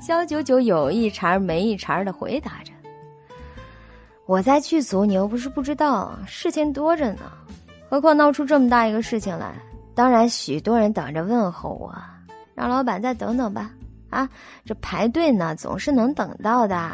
[0.00, 2.72] 肖九九有一茬没一茬的回答着
[4.26, 7.32] ：“我在剧组，你又不是不知道，事情多着呢。
[7.88, 9.54] 何况闹出这么大一个事情来，
[9.94, 11.94] 当然许多人等着问候我。”
[12.54, 13.70] 让老板再等等吧，
[14.10, 14.28] 啊，
[14.64, 16.90] 这排队呢总是能等到的。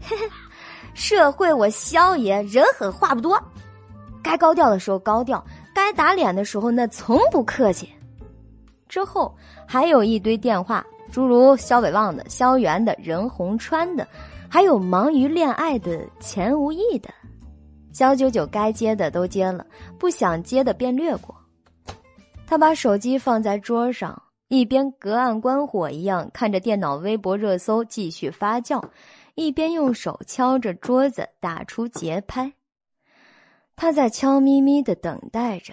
[0.00, 0.26] 嘿嘿
[0.94, 3.38] 社会我萧爷人狠话不多，
[4.22, 7.92] 该高调的时候高调，该打脸的时候那从不客气。
[8.88, 9.36] 之后
[9.66, 10.82] 还有一堆电话，
[11.12, 14.08] 诸如肖伟旺的、萧元的、任洪川的，
[14.48, 17.10] 还有忙于恋爱的钱无义的。
[17.94, 19.64] 肖九九该接的都接了，
[19.98, 21.34] 不想接的便略过。
[22.46, 24.20] 他把手机放在桌上。
[24.48, 28.80] 一边隔岸观火一样看着电脑微博热搜继续发酵，
[29.34, 32.52] 一边用手敲着桌子打出节拍。
[33.74, 35.72] 他在悄咪咪的等待着，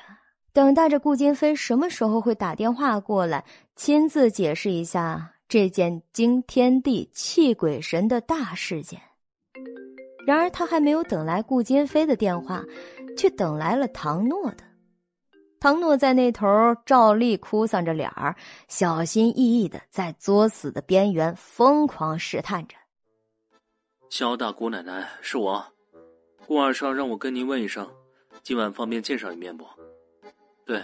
[0.53, 3.43] 等待着顾金飞什么时候会打电话过来，
[3.75, 8.99] 亲自解释一下这件惊天地泣鬼神的大事件。
[10.25, 12.63] 然而他还没有等来顾金飞的电话，
[13.17, 14.63] 却等来了唐诺的。
[15.59, 16.47] 唐诺在那头
[16.85, 18.35] 照例哭丧着脸儿，
[18.67, 22.75] 小心翼翼的在作死的边缘疯狂试探着。
[24.09, 25.63] 肖大姑奶奶，是我，
[26.47, 27.87] 顾二少让我跟您问一声，
[28.41, 29.65] 今晚方便见上一面不？
[30.65, 30.81] 对，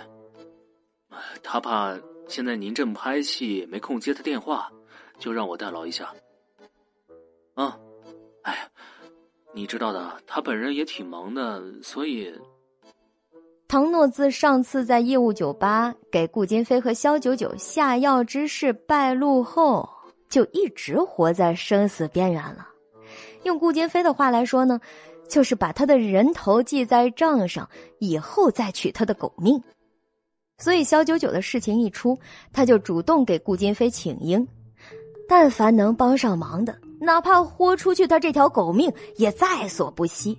[1.42, 4.72] 他怕现在您正拍戏，没空接他电话，
[5.18, 6.14] 就让我代劳一下。
[7.56, 7.80] 啊，
[8.44, 8.70] 哎，
[9.58, 12.32] 你知道的，他本人也挺忙的，所以。
[13.68, 19.90] 唐诺自上次在业务酒吧给顾金飞和肖九九下药之事败露后，
[20.30, 22.68] 就一直活在生死边缘了。
[23.46, 24.80] 用顾金飞的话来说呢，
[25.28, 29.60] 就是把他的人头记在账上，以后再取他的狗命。
[30.60, 32.16] 所以肖九九的事情一出，
[32.54, 34.48] 他就主动给顾金飞请缨，
[35.28, 40.38] 但凡能帮上忙的，哪怕豁出去他这条狗命，也在所不惜。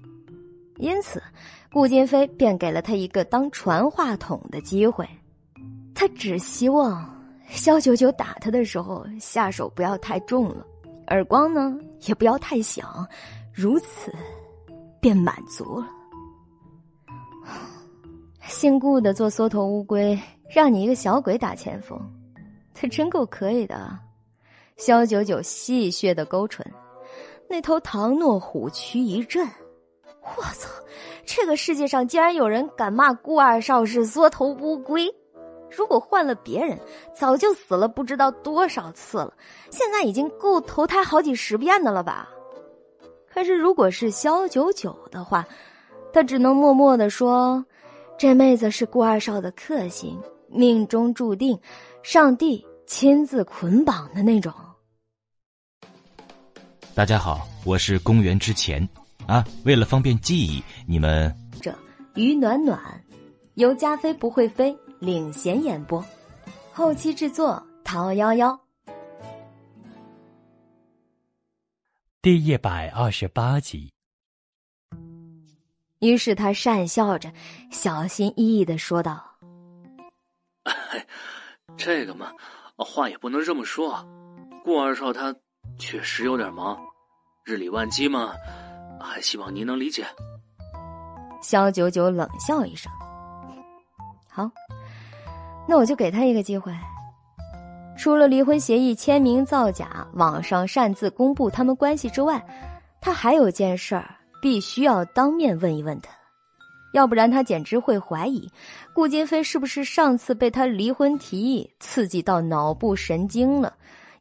[0.76, 1.22] 因此。
[1.70, 5.06] 顾金飞便给了他一个当传话筒的机会，
[5.94, 7.06] 他只希望
[7.46, 10.66] 肖九九打他的时候下手不要太重了，
[11.08, 13.06] 耳光呢也不要太响，
[13.52, 14.10] 如此
[14.98, 15.86] 便满足了。
[18.44, 22.00] 姓顾的做缩头乌龟，让你一个小鬼打前锋，
[22.72, 23.96] 他真够可以的。
[24.78, 26.64] 肖九九戏谑的勾唇，
[27.48, 29.44] 那头唐诺虎躯一震。
[30.22, 30.70] 我操！
[31.26, 35.12] 这个世界上竟然有人敢骂顾二少是缩头乌龟！
[35.68, 36.78] 如果换了别人，
[37.14, 39.34] 早就死了不知道多少次了，
[39.70, 42.28] 现在已经够投胎好几十遍的了吧？
[43.28, 45.44] 可是如果是肖九九的话，
[46.12, 47.64] 他只能默默的说
[48.16, 50.18] ：“这妹子是顾二少的克星，
[50.48, 51.58] 命中注定，
[52.02, 54.52] 上帝亲自捆绑的那种。”
[56.98, 58.82] 大家好，我是公元之前
[59.24, 59.44] 啊。
[59.64, 61.32] 为了方便记忆，你们
[61.62, 61.72] 这
[62.16, 62.76] 于暖暖
[63.54, 66.04] 由加菲不会飞领衔演播，
[66.72, 68.60] 后期制作陶幺幺。
[72.20, 73.92] 第一百二十八集。
[76.00, 77.32] 于是他讪笑着，
[77.70, 79.24] 小心翼翼的说道
[81.78, 82.32] ：“这个嘛，
[82.74, 84.04] 话也不能这么说。
[84.64, 85.32] 顾二少他
[85.78, 86.78] 确实有点忙，
[87.44, 88.32] 日理万机嘛，
[89.00, 90.06] 还希望您能理解。”
[91.42, 92.92] 肖九九冷笑一声
[94.28, 94.50] ：“好，
[95.66, 96.72] 那我就给他一个机会。
[97.96, 102.44] 除了离婚协议签名造假、网上擅自公布他们关系之外，
[103.00, 106.12] 他还有件事儿。”必须要当面问一问他，
[106.92, 108.48] 要不然他简直会怀疑
[108.94, 113.74] 顾金飞是不是上次被他离婚提议刺激到脑部神经了，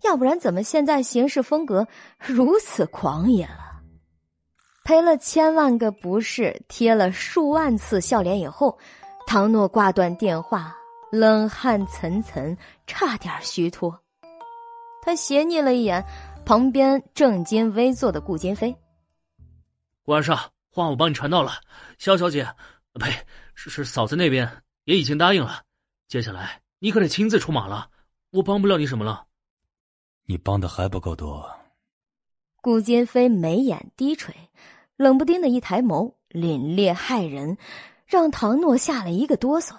[0.04, 1.88] 要不然怎么现在行事风格
[2.20, 3.82] 如此狂野了？
[4.84, 8.80] 赔了千万个不是，贴了数万次笑脸以后，
[9.26, 10.74] 唐诺挂断电话，
[11.12, 14.02] 冷汗涔涔，差点虚脱。
[15.02, 16.06] 他斜睨了一眼
[16.46, 18.74] 旁边正襟危坐的顾金飞。
[20.04, 21.54] 顾二少，话我帮你传到了，
[21.98, 22.48] 肖小姐，
[22.94, 23.12] 呸，
[23.56, 24.50] 是是嫂子那边
[24.86, 25.64] 也已经答应了。
[26.08, 27.90] 接下来你可得亲自出马了，
[28.32, 29.27] 我帮不了你什么了。
[30.30, 31.50] 你帮的还不够多。
[32.62, 34.36] 顾金飞眉眼低垂，
[34.98, 37.58] 冷不丁的一抬眸，凛冽骇人，
[38.06, 39.74] 让唐诺吓了一个哆嗦。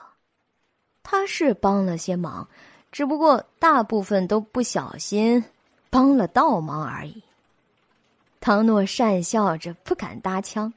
[1.02, 2.48] 他是帮了些忙，
[2.90, 5.44] 只不过大部分都不小心
[5.90, 7.22] 帮了倒忙而已。
[8.40, 10.72] 唐诺讪笑着，不敢搭腔，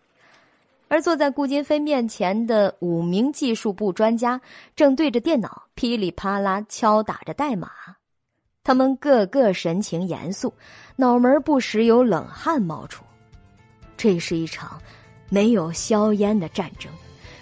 [0.90, 4.42] 而坐在顾金飞面前的五名技术部专家
[4.76, 7.70] 正对着电脑噼里啪啦敲打着代码，
[8.64, 10.53] 他们个个神情严肃，
[10.95, 13.03] 脑门不时有冷汗冒出。
[13.97, 14.80] 这是一场
[15.30, 16.91] 没有硝烟的战争，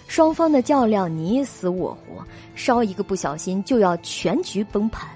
[0.08, 5.08] 双方的较量你死我活，稍一个不小心就要全局崩盘。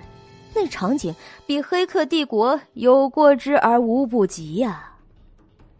[0.55, 1.15] 那场景
[1.47, 4.93] 比《黑客帝国》有过之而无不及呀！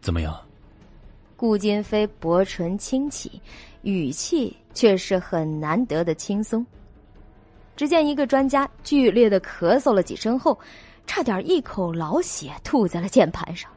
[0.01, 0.35] 怎么样？
[1.37, 3.41] 顾金飞薄唇轻启，
[3.83, 6.65] 语气却是很难得的轻松。
[7.75, 10.57] 只见一个专家剧烈的咳嗽了几声后，
[11.05, 13.69] 差点一口老血吐在了键盘上。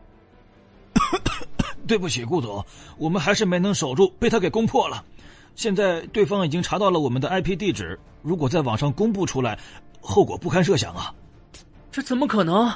[1.86, 2.64] 对不起，顾总，
[2.98, 5.04] 我们还是没能守住，被他给攻破了。
[5.56, 9.58] 现在对方已经查到了我们的 IP 地址，如果在网上公布出来，
[10.00, 11.12] 后果不堪设想啊！
[11.90, 12.70] 这怎么可能？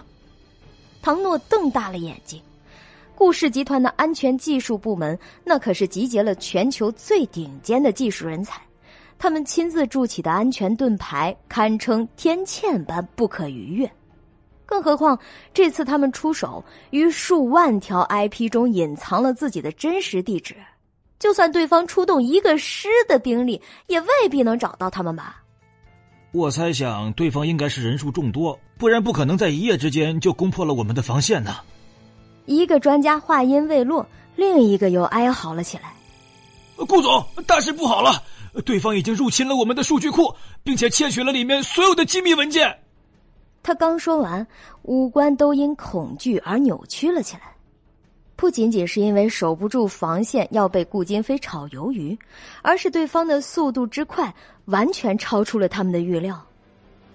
[1.02, 2.40] 唐诺瞪大了眼睛。
[3.14, 8.60] 顾氏集团的安全技术部门，那可是集结了全球最顶尖的技术人才，
[9.22, 13.88] 他们亲自筑起的安全盾牌堪称天堑般不可逾越。
[14.66, 15.16] 更何况
[15.54, 20.56] 这次他们出手，于数万条 IP 中隐藏了自己的真实地址，
[21.20, 25.40] 就算对方出动一个师的兵力，也未必能找到他们吧？
[26.32, 31.58] 我猜想，对方应该是人数众多，不然不可能在一夜之间就攻破了我们的防线呢。
[32.46, 34.04] 一个专家话音未落，
[34.34, 35.94] 另一个又哀嚎了起来
[36.88, 38.20] ：“顾总，大事不好了！
[38.64, 42.78] 对方已经入侵了我们的数据库，并且窃取了里面所有的机密文件。”
[43.62, 44.46] 他刚说完，
[44.82, 47.42] 五官都因恐惧而扭曲了起来。
[48.34, 52.18] 不仅仅是因为守不住防线要被顾金飞炒鱿鱼，
[52.60, 54.34] 而是对方的速度之快，
[54.64, 56.44] 完全超出了他们的预料。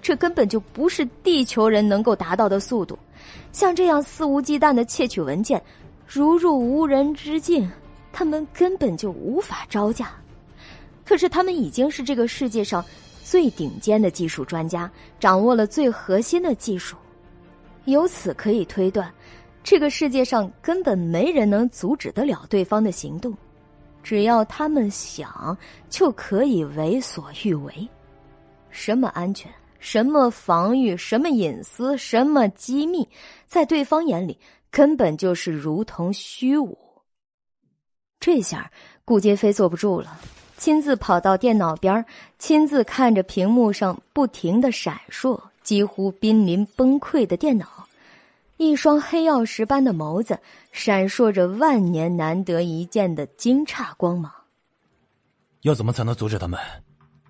[0.01, 2.97] 这根本就不是地球人能够达到的速度，
[3.51, 5.61] 像这样肆无忌惮的窃取文件，
[6.07, 7.69] 如入无人之境，
[8.13, 10.11] 他们根本就无法招架。
[11.07, 12.83] 可是他们已经是这个世界上
[13.23, 14.91] 最顶尖的技术专家，
[15.21, 16.97] 掌握了最核心的技术，
[17.85, 19.09] 由此可以推断，
[19.63, 23.33] 这个世界上根本没人能阻止得了对方的行动，
[24.03, 25.57] 只要他们想，
[25.89, 27.73] 就可以为所欲为。
[28.69, 29.49] 什么安全？
[29.79, 33.07] 什么防御，什么隐私，什么机密，
[33.45, 34.37] 在对方眼里
[34.69, 36.77] 根本就是如同虚无。
[38.19, 38.69] 这下
[39.05, 40.19] 顾金飞坐不住了，
[40.57, 42.03] 亲自跑到电脑边
[42.39, 47.87] 亲自看着屏幕上不停的闪烁、几乎濒临崩溃的电脑，
[48.57, 50.39] 一双黑曜石般的眸子
[50.71, 54.31] 闪烁着万年难得一见的惊诧光芒。
[55.61, 56.59] 要怎么才能阻止他们？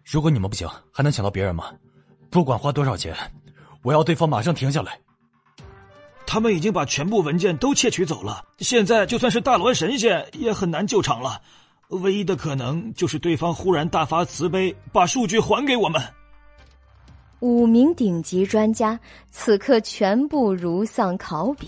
[0.06, 1.74] 如果你们不行，还能抢到别人吗？
[2.30, 3.14] 不管花多少钱，
[3.84, 5.00] 我要对方马上停下来。
[6.26, 11.42] 他们已经把全部文件都窃取走了，现在就算是大罗神仙也很难救场了。
[11.90, 16.02] 唯一的可能就是对方忽然大发慈悲，把数据还给我们。
[17.40, 19.00] 五名顶级专家
[19.32, 21.68] 此刻全部如丧考妣，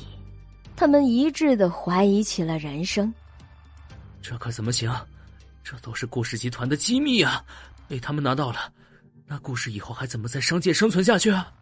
[0.76, 3.14] 他们一致的怀疑起了人生。
[4.22, 4.92] 这可怎么行？
[5.64, 7.44] 这都是顾氏集团的机密啊！
[7.88, 8.74] 被他们拿到了，
[9.26, 11.54] 那顾氏以后还怎么在商界生存下去啊？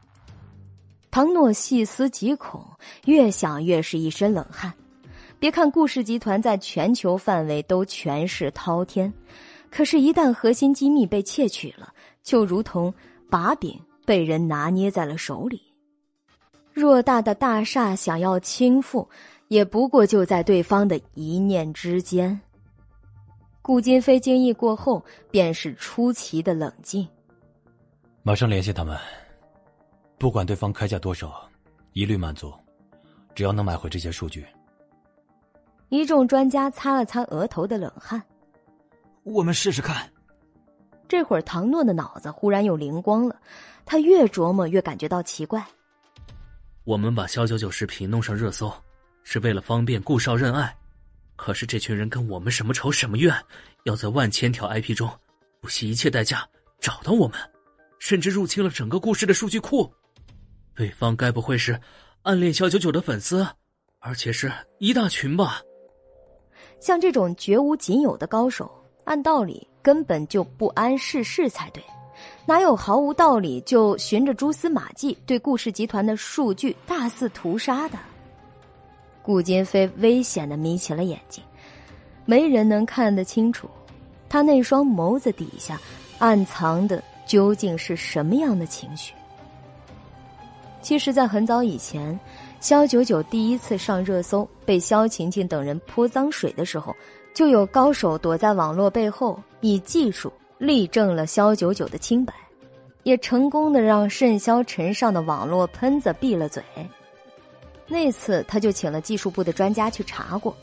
[1.12, 2.66] 唐诺细思极恐，
[3.06, 4.74] 越想越是一身冷汗。
[5.40, 9.14] 别看顾氏集团在全球范围都权势滔天，
[9.70, 12.94] 可是，一旦核心机密被窃取了，就如同
[13.30, 15.62] 把柄被人拿捏在了手里。
[16.74, 19.08] 偌大的大厦想要倾覆，
[19.48, 22.40] 也不过就在对方的一念之间。
[23.62, 27.08] 顾金飞惊异过后，便是出奇的冷静。
[28.24, 28.98] 马上联系他们，
[30.18, 31.48] 不管对方开价多少，
[31.94, 32.54] 一律满足，
[33.36, 34.46] 只要能买回这些数据。
[35.90, 38.22] 一众专家擦了擦额头的冷汗，
[39.24, 40.10] 我们试试看。
[41.08, 43.40] 这会儿，唐诺的脑子忽然有灵光了，
[43.86, 45.66] 他越琢磨越感觉到奇怪。
[46.84, 48.74] 我们把肖九九视频弄上热搜，
[49.24, 50.76] 是为了方便顾少认爱。
[51.38, 53.34] 可是这群人跟我们什么仇什么怨？
[53.84, 55.10] 要在万千条 IP 中，
[55.62, 56.46] 不惜一切代价
[56.82, 57.40] 找到我们，
[58.00, 59.90] 甚至入侵了整个故事的数据库。
[60.76, 61.80] 对方该不会是
[62.24, 63.48] 暗恋肖九九的粉丝，
[64.00, 65.62] 而且是一大群吧？
[66.80, 68.70] 像这种绝无仅有的高手，
[69.04, 71.84] 按道理根本就不谙世事才对，
[72.46, 77.98] 哪有毫无道理就循着蛛丝马迹对顾氏集团的数据大肆屠杀的？
[79.24, 81.44] 顾金飞危险的眯起了眼睛，
[82.26, 83.68] 没人能看得清楚，
[84.30, 85.80] 他那双眸子底下
[86.20, 89.14] 暗藏的究竟是什么样的情绪。
[90.82, 92.18] 其实，在很早以前。
[92.60, 96.96] 肖九九第一次上热搜，被肖晴晴等人泼脏水的时候，
[97.34, 102.34] 就有高手躲在网络背后，以技术力证了肖九九的清白，
[103.04, 106.64] 也成功的让甚嚣尘上的网络喷子闭了嘴。
[107.88, 110.54] 那次他就请了技术部的专家去查过，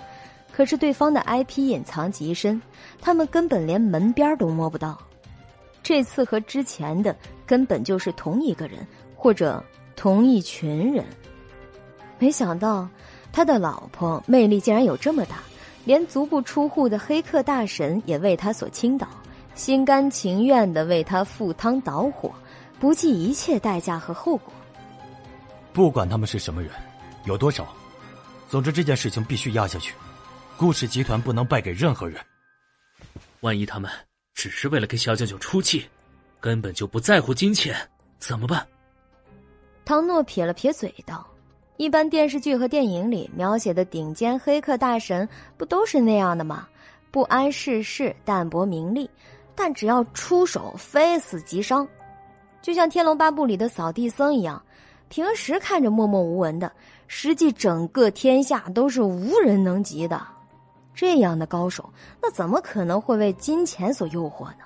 [0.53, 2.61] 可是对方的 IP 隐藏极深，
[3.01, 4.99] 他们根本连门边都摸不到。
[5.83, 7.17] 这次和之前的
[7.47, 9.63] 根本就是同一个人，或者
[9.95, 11.05] 同一群人。
[12.25, 12.89] 没想到，
[13.35, 15.41] 他的老婆魅力竟然有这么大，
[15.85, 19.07] 连足不出户的黑客大神也为他所倾倒，
[19.55, 22.33] 心甘情愿的为他赴汤蹈火，
[22.81, 24.51] 不计一切代价和后果。
[25.75, 26.71] 不管他们是什么人，
[27.27, 27.69] 有多少，
[28.49, 29.93] 总之这件事情必须压下去。
[30.57, 32.19] 顾氏集团不能败给任何人。
[33.41, 33.91] 万一他们
[34.33, 35.87] 只是为了给小九九出气，
[36.41, 37.77] 根本就不在乎金钱，
[38.19, 38.67] 怎么办？
[39.85, 41.29] 唐诺撇了撇嘴道。
[41.77, 46.69] 一般电视剧和电影里描写的顶尖黑客大神，不都是那样的吗？
[47.11, 49.11] 不谙世事，淡泊名利，
[49.57, 51.87] 但只要出手，非死即伤。
[52.63, 54.63] 就像《天龙八部》里的扫地僧一样，
[55.09, 56.71] 平时看着默默无闻的，
[57.09, 60.23] 实际整个天下都是无人能及的。
[60.95, 64.65] 这样的高手，那怎么可能会为金钱所诱惑呢？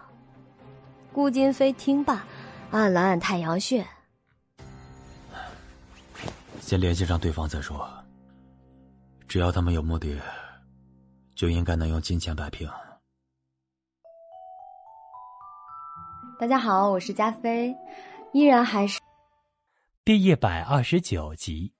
[1.13, 2.23] 顾金飞听罢，
[2.71, 3.85] 按了按太阳穴。
[6.69, 7.89] 先联系上对方再说。
[9.27, 10.21] 只要他们有目的，
[11.35, 12.69] 就应该能用金钱摆平。
[16.39, 17.75] 大家好，我是加菲，
[18.35, 19.01] 依然还是
[20.05, 21.73] 第一百二十九集。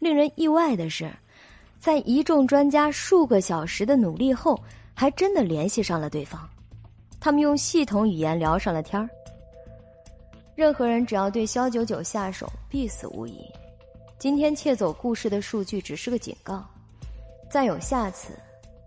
[0.00, 1.08] 令人意外的是，
[1.78, 4.60] 在一众专家数个小时的努力后，
[4.92, 6.50] 还真的联系上了对方。
[7.20, 9.08] 他们用系统语言聊上了天儿。
[10.60, 13.40] 任何人只要对肖九九下手，必死无疑。
[14.18, 16.62] 今天窃走顾氏的数据只是个警告，
[17.50, 18.34] 再有下次，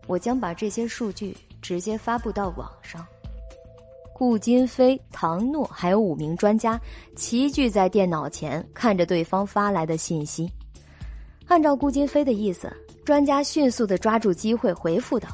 [0.05, 3.03] 我将把这些数据直接发布到网上。
[4.13, 6.79] 顾金飞、唐诺还有五名专家
[7.15, 10.47] 齐聚在电脑前，看着对方发来的信息。
[11.47, 12.71] 按照顾金飞的意思，
[13.03, 15.27] 专家迅速的抓住机会回复道：“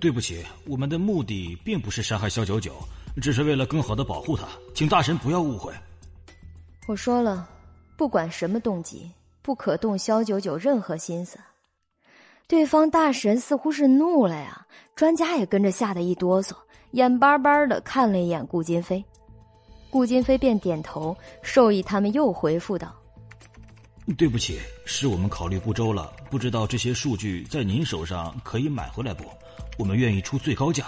[0.00, 2.72] 对不起，我们的目的并不是杀害肖九九。”
[3.20, 5.72] 只是为了更好的保护他，请大神不要误会。
[6.88, 7.48] 我说了，
[7.96, 9.10] 不管什么动机，
[9.42, 11.38] 不可动萧九九任何心思。
[12.48, 16.54] 对方大神似乎是怒了呀，专家也跟着吓得一哆嗦，
[16.90, 19.02] 眼巴巴的看了一眼顾金飞。
[19.88, 22.94] 顾金飞便点头，授意他们又回复道
[24.18, 29.24] ：“对不起，是我们考虑不周了，不知道这些数据在您手上可以买回来不？
[29.78, 30.86] 我们愿意出最高价。”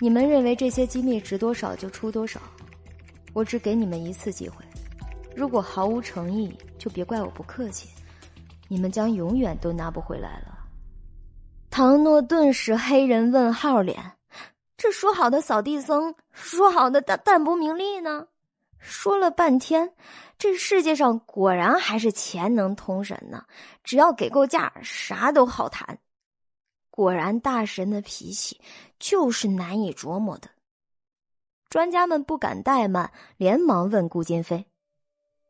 [0.00, 2.40] 你们认为这些机密值多少就出多少，
[3.32, 4.64] 我只给你们一次机会，
[5.34, 7.88] 如果毫无诚意，就别怪我不客气，
[8.68, 10.58] 你们将永远都拿不回来了。
[11.70, 14.12] 唐诺顿时黑人问号脸
[14.76, 18.26] ：“这说好的扫地僧，说好的淡淡泊名利呢？”
[18.78, 19.90] 说了半天，
[20.38, 23.42] 这世界上果然还是钱能通神呢。
[23.82, 25.98] 只要给够价，啥都好谈。
[26.96, 28.60] 果然，大神的脾气
[29.00, 30.48] 就是难以琢磨的。
[31.68, 34.64] 专家们不敢怠慢，连忙问顾金飞：“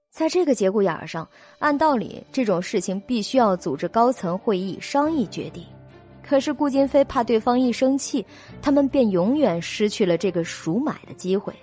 [0.08, 5.62] 在这个节骨眼上，按道理这种事情必须要组织高层会议商议决定。
[6.26, 8.24] 可是顾金飞怕对方一生气，
[8.62, 11.54] 他们便永远失去了这个赎买的机会。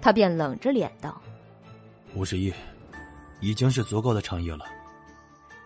[0.00, 1.20] 他便冷着脸道
[2.16, 2.50] ：‘五十亿，
[3.42, 4.64] 已经是足够的诚意了。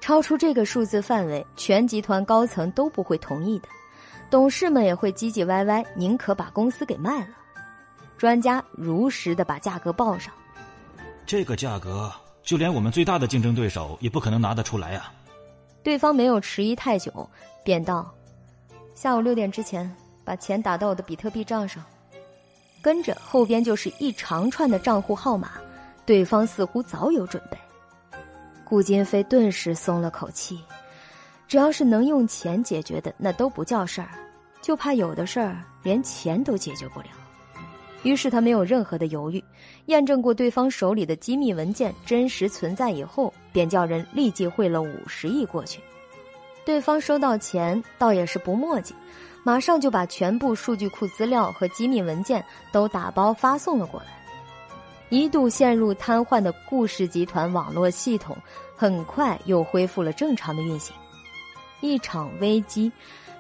[0.09, 3.69] 超出这个数字范围，全集团高层都不会同意的，
[4.31, 7.37] 董事们也会唧唧歪歪，宁可把公司给卖了。’”
[8.17, 10.33] 专家如实的把价格报上，
[11.27, 12.11] 这个价格
[12.43, 15.13] 就连我们最大的竞争对手也不可能拿得出来啊！
[15.83, 17.29] 对方没有迟疑太久，
[17.63, 18.11] 便道
[18.97, 19.95] ：“下午六点之前
[20.25, 21.85] 把钱打到我的比特币账上。”
[22.81, 25.51] 跟着后边就是一长串的账户号码，
[26.07, 27.59] 对方似乎早有准备。
[28.69, 30.61] 顾金飞顿时松了口气，
[31.47, 34.11] 只要是能用钱解决的，那都不叫事儿，
[34.61, 37.07] 就怕有的事儿连钱都解决不了。
[38.03, 39.43] 于是他没有任何的犹豫，
[39.86, 45.81] 验证过对方手里的机密文件真实存在以后，便叫人立即汇了五十亿过去。
[46.66, 48.95] 对方收到钱倒也是不墨迹，
[49.43, 54.18] 马上就把全部数据库资料和机密文件都打包发送了过来。
[55.11, 58.37] 一度陷入瘫痪的顾氏集团网络系统，
[58.77, 60.95] 很快又恢复了正常的运行。
[61.81, 62.93] 一场危机，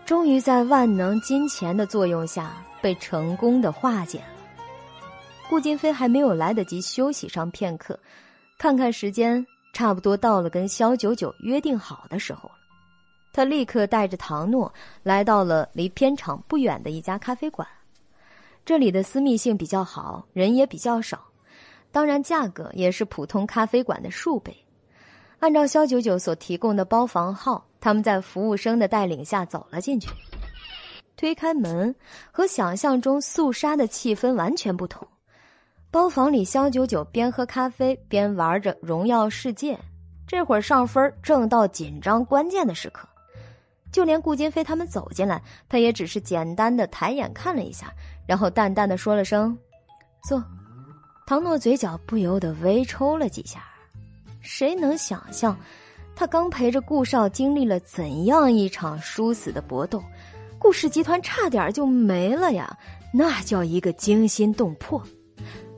[0.06, 4.26] 终于在万能金钱的作用下被成功的化解了。
[5.48, 7.98] 顾金飞还没有来得及休息上片刻，
[8.58, 12.54] 看看时间，差不多到了跟肖九九约定好的时候了。
[13.32, 14.72] 他立刻带着唐诺
[15.02, 17.66] 来到了离片场不远的一家咖啡馆。
[18.64, 21.24] 这里的私密性比较好，人也比较少，
[21.90, 24.56] 当然价格也是普通咖啡馆的数倍。
[25.40, 30.08] 按照肖九九所提供的包房号，他们在服务生的带领下走了进去。
[31.16, 31.94] 推开门，
[32.30, 35.06] 和想象中肃杀的气氛完全不同。
[35.90, 39.74] 包房里，肖九九边喝咖啡边玩着《荣耀世界》，
[40.26, 43.08] 这会儿上分正到紧张关键的时刻。
[43.90, 47.92] 就连顾金飞他们走进来，他也只是简单的抬眼看了一下，
[48.26, 49.56] 然后淡淡的说了声
[50.28, 50.44] “坐”。
[51.28, 53.62] 唐诺嘴角不由得微抽了几下。
[54.40, 55.54] 谁能想象，
[56.16, 60.02] 他刚陪着顾少经历了怎样一场殊死的搏斗？
[60.58, 62.74] 顾氏集团差点就没了呀，
[63.12, 65.02] 那叫一个惊心动魄。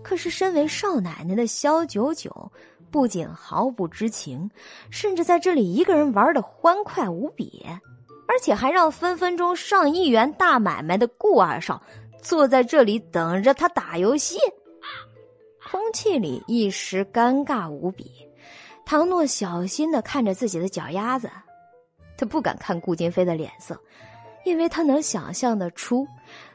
[0.05, 2.52] 可是，身为少奶奶的肖九九，
[2.89, 4.48] 不仅毫不知情，
[4.89, 7.66] 甚至在这里一个人玩的欢快无比，
[8.28, 11.82] 而且还让分分钟上亿元大买卖的顾二少
[12.22, 14.39] 坐在这里等着他打游戏。
[15.70, 18.10] 空气里一时尴尬无比。
[18.84, 21.30] 唐诺小心的看着自己的脚丫子，
[22.18, 23.80] 他不敢看顾金飞的脸色，
[24.44, 26.05] 因为他能想象得出，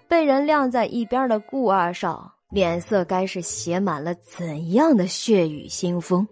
[0.05, 2.29] 被人晾在一边的顾二少。
[2.49, 6.27] 脸色该是写满了怎样的血雨腥风？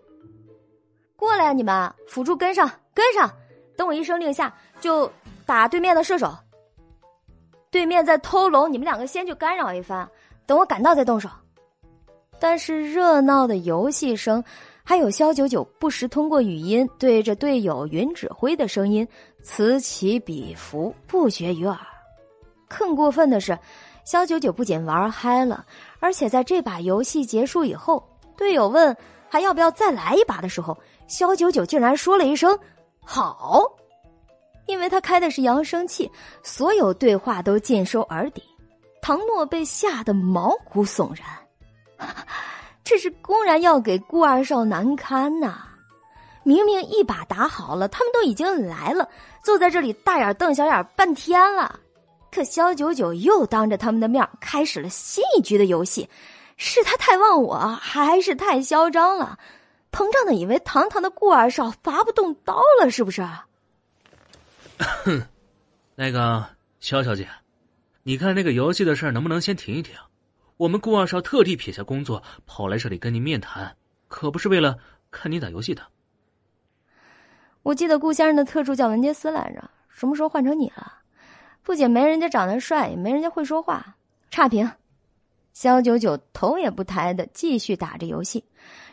[1.16, 3.34] 过来呀，你们辅助跟上，跟上！
[3.78, 5.10] 等我一声令下，就
[5.46, 6.34] 打对面的射手。
[7.72, 10.08] 对面在偷龙，你们两个先去干扰一番，
[10.46, 11.30] 等我赶到再动手。
[12.40, 14.44] 但是热闹的游戏声，
[14.84, 19.08] 还有肖九九不时通过语音对着队友云指挥的声音，
[19.42, 21.78] 此起彼伏，不绝于耳。
[22.68, 23.58] 更过分的是。
[24.06, 25.66] 肖九九不仅玩嗨了，
[26.02, 28.06] 而且在这把游戏结束以后，
[28.36, 28.94] 队友问
[29.30, 30.78] 还要不要再来一把的时候，
[31.08, 32.60] 肖九九竟然说了一声
[33.00, 33.64] “好”，
[34.68, 36.12] 因为他开的是扬声器，
[36.44, 38.44] 所有对话都尽收耳底。
[39.02, 41.26] 唐诺被吓得毛骨悚然，
[42.84, 45.68] 这是公然要给顾二少难堪呐！
[46.44, 49.08] 明明一把打好了，他们都已经来了，
[49.42, 51.80] 坐在这里大眼瞪小眼半天了。
[52.30, 56.10] 可肖九九又当着他们的面开始了新一局的游戏，
[56.58, 59.38] 是他太忘我，还是太嚣张了？
[59.92, 63.26] 膨胀的以为堂堂的顾二少拔不动刀了，是不是？
[65.96, 66.46] 那个
[66.80, 67.30] 肖小姐，
[68.02, 69.96] 你看那个游戏的事能不能先停一停？
[70.64, 73.76] 我们顾二少特地撇下工作跑来这里跟你面谈，
[74.08, 74.78] 可不是为了
[75.12, 75.84] 看你打游戏的。
[77.64, 81.00] 我记得顾先生的特助叫文杰斯来着，什么时候换成你了？
[81.64, 83.98] 不仅没人家长得帅，也没人家会说话，
[84.32, 84.72] 差评。
[85.52, 88.46] 肖九九头也不抬的继续打着游戏，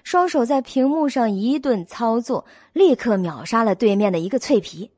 [0.03, 4.91] 双手在屏幕上一顿操作，立刻秒杀了对面的一个脆皮。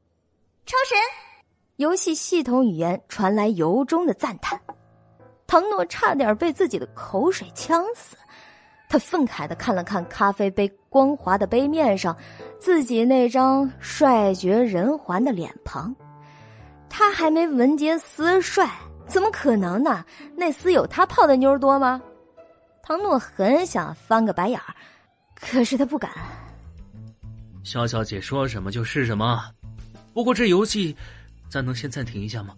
[0.65, 0.99] 超神，
[1.77, 4.59] 游戏系统语言传来由衷的赞叹。
[5.53, 8.17] 唐诺差点被自己的口水呛死，
[8.89, 12.17] 他愤慨的看了看咖啡杯光滑的杯面上
[12.59, 15.95] 自己那张帅绝人寰的脸庞。
[16.89, 18.67] 他还没闻杰斯帅，
[19.07, 20.03] 怎么可能呢？
[20.35, 22.01] 那厮有他泡的妞多吗？
[22.83, 24.75] 唐诺很想翻个白眼儿，
[25.35, 26.11] 可是他不敢。
[27.63, 29.53] 肖小姐说什么就是什么，
[30.15, 30.97] 不过这游戏，
[31.51, 32.55] 咱能先暂停一下吗？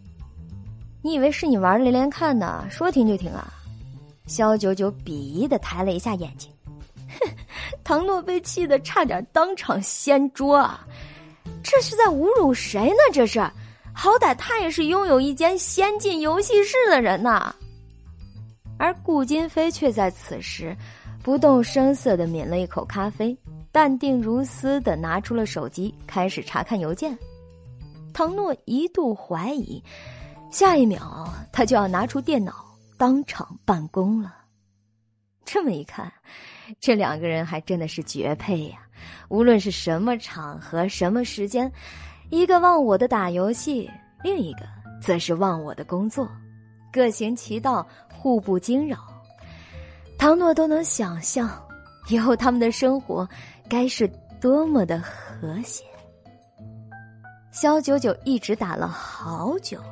[1.05, 2.67] 你以为是你玩连连看呢？
[2.71, 3.53] 说停就停啊！
[4.27, 6.51] 肖九九鄙夷的抬了一下眼睛，
[7.21, 7.31] 哼，
[7.85, 10.83] 唐诺被气得差点当场掀桌啊！
[11.63, 12.97] 这是在侮辱谁呢？
[13.13, 13.39] 这是，
[13.93, 17.55] 好歹他也是拥有一间先进游戏室的人呐。
[18.79, 20.75] 而顾金飞却在此时，
[21.23, 23.37] 不动声色的抿了一口咖啡，
[23.71, 27.15] 淡定如斯的拿出了手机，开始查看邮件。
[28.15, 29.83] 唐诺一度怀疑。
[30.55, 32.65] 下一秒，他就要拿出电脑
[32.97, 34.33] 当场办公了。
[35.45, 36.13] 这么一看，
[36.79, 38.79] 这两个人还真的是绝配呀！
[39.29, 41.69] 无论是什么场合、什么时间，
[42.31, 43.91] 一个忘我的打游戏，
[44.23, 44.61] 另一个
[45.03, 46.25] 则是忘我的工作，
[46.93, 48.99] 各行其道，互不惊扰。
[50.17, 51.51] 唐诺都能想象，
[52.09, 53.29] 以后他们的生活
[53.69, 54.09] 该是
[54.41, 55.83] 多么的和谐。
[57.51, 59.83] 肖九九一直打了好久。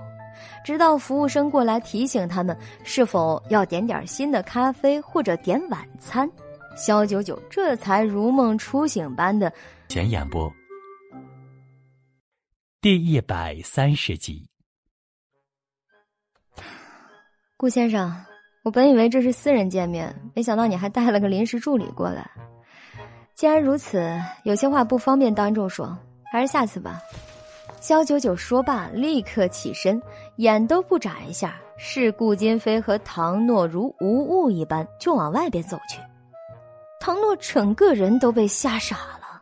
[0.64, 6.30] 直到服务生过来提醒他们是否要点点新的咖啡或者点晚餐，
[6.76, 9.52] 肖九九这才如梦初醒般的
[9.88, 10.52] 前演播。
[12.80, 14.48] 第一百三十集，
[17.56, 18.12] 顾先生，
[18.64, 22.28] 我本以为这是私人见面，没想到你还带了个临时助理过来。
[23.34, 25.96] 既然如此，有些话不方便当众说，
[26.32, 27.00] 还是下次吧。
[27.82, 30.00] 肖九九说罢，立刻起身，
[30.36, 35.98] 眼都不眨一下，视顾金飞和唐诺如无物一般，就往外边走去。
[37.00, 39.40] 唐诺整个人都被吓傻了，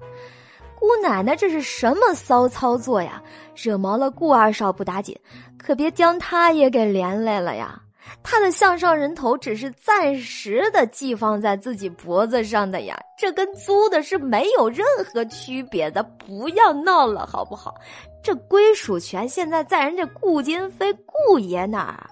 [0.74, 3.22] 姑奶奶这是什么骚操作呀？
[3.54, 5.14] 惹毛了顾二少不打紧，
[5.58, 7.78] 可别将他也给连累了呀！
[8.22, 16.02] 他的项上人头只是暂时的寄放在自己脖子上的呀，这跟租的是没有任何区别的。
[16.02, 17.74] 不要闹了，好不好？
[18.22, 22.08] 这归属权现在在人家顾金飞顾爷那儿。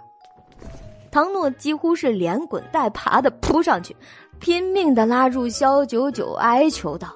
[1.11, 3.97] 唐诺几乎是连滚带爬的扑上去，
[4.39, 7.15] 拼命的拉住萧九九，哀求道：“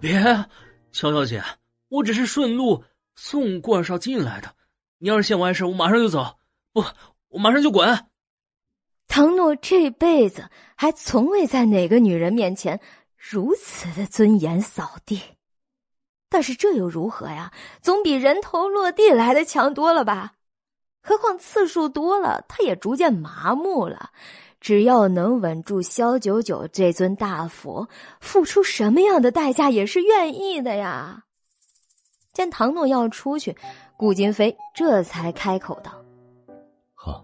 [0.00, 0.20] 别，
[0.92, 1.42] 萧小姐，
[1.88, 2.82] 我只是顺路
[3.14, 4.48] 送顾二少进来的。
[4.98, 6.38] 你要是嫌我碍事，我马上就走。
[6.72, 6.84] 不。”
[7.32, 7.98] 我马上就滚！
[9.08, 12.78] 唐诺这辈子还从未在哪个女人面前
[13.16, 15.18] 如此的尊严扫地，
[16.32, 17.52] 但是这又如何呀？
[17.82, 20.32] 总比人头落地来的强多了吧？
[21.02, 24.10] 何况次数多了，他也逐渐麻木了。
[24.58, 27.86] 只要能稳住萧九九这尊大佛，
[28.20, 31.24] 付出什么样的代价也是愿意的呀。
[32.32, 33.54] 见唐诺要出去，
[33.98, 35.92] 顾金飞这才开口道。
[36.94, 37.22] 好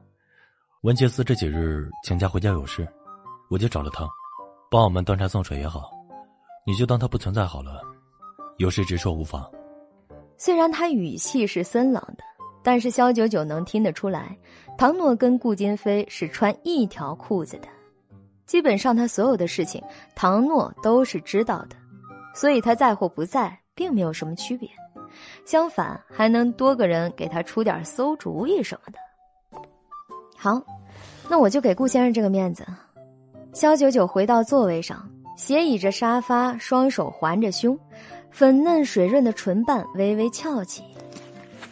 [0.82, 2.86] 文杰斯这几日请假回家有事，
[3.48, 4.06] 我就找了他，
[4.70, 5.90] 帮我们端茶送水也好，
[6.66, 7.80] 你就当他不存在好了。
[8.58, 9.48] 有事直说无妨。
[10.36, 12.24] 虽然他语气是森冷的，
[12.62, 14.36] 但是肖九九能听得出来，
[14.76, 17.68] 唐诺跟顾金飞是穿一条裤子的，
[18.46, 19.82] 基本上他所有的事情，
[20.16, 21.76] 唐诺都是知道的，
[22.34, 24.68] 所以他在或不在，并没有什么区别，
[25.44, 28.98] 相反还能多个人给他出点馊主意什么的。
[30.36, 30.60] 好，
[31.30, 32.66] 那我就给顾先生这个面子。
[33.52, 37.76] 肖九九回到座位上，斜倚着沙发，双手环着胸，
[38.30, 40.82] 粉嫩水润的唇瓣微微翘起。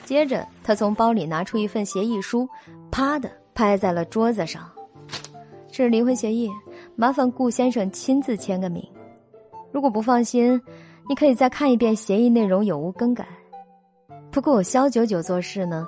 [0.04, 2.48] 接着，他从包里拿出一份协议书，
[2.90, 4.70] 啪的拍在了桌子上。
[5.70, 6.50] 这是离婚协议，
[6.94, 8.86] 麻烦顾先生亲自签个名。
[9.72, 10.60] 如果不放心，
[11.08, 13.26] 你可以再看一遍协议内容有无更改。
[14.30, 15.86] 不过我肖九九做事呢。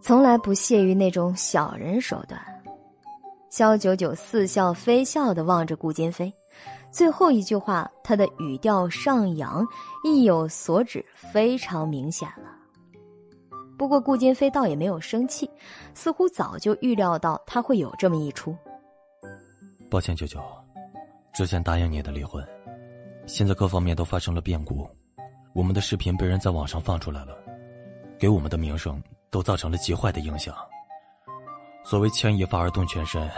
[0.00, 2.40] 从来不屑于那种小人手段。
[3.50, 6.32] 肖九九似笑非笑的望着顾金飞，
[6.98, 9.64] 最后一句话，他的语调上扬，
[10.02, 12.50] 意有所指，非常明显了。
[13.78, 15.48] 不过顾金飞倒也没有生气，
[15.94, 18.52] 似乎早就预料到他会有这么一出。
[19.88, 20.42] 抱歉，九九，
[21.32, 22.44] 之前答应你的离婚，
[23.26, 24.84] 现在各方面都发生了变故，
[25.54, 27.32] 我们的视频被人在网上放出来了，
[28.18, 29.00] 给我们的名声。
[29.30, 30.56] 都造成了极坏的影响。
[31.84, 33.30] 所谓牵一发而动全身，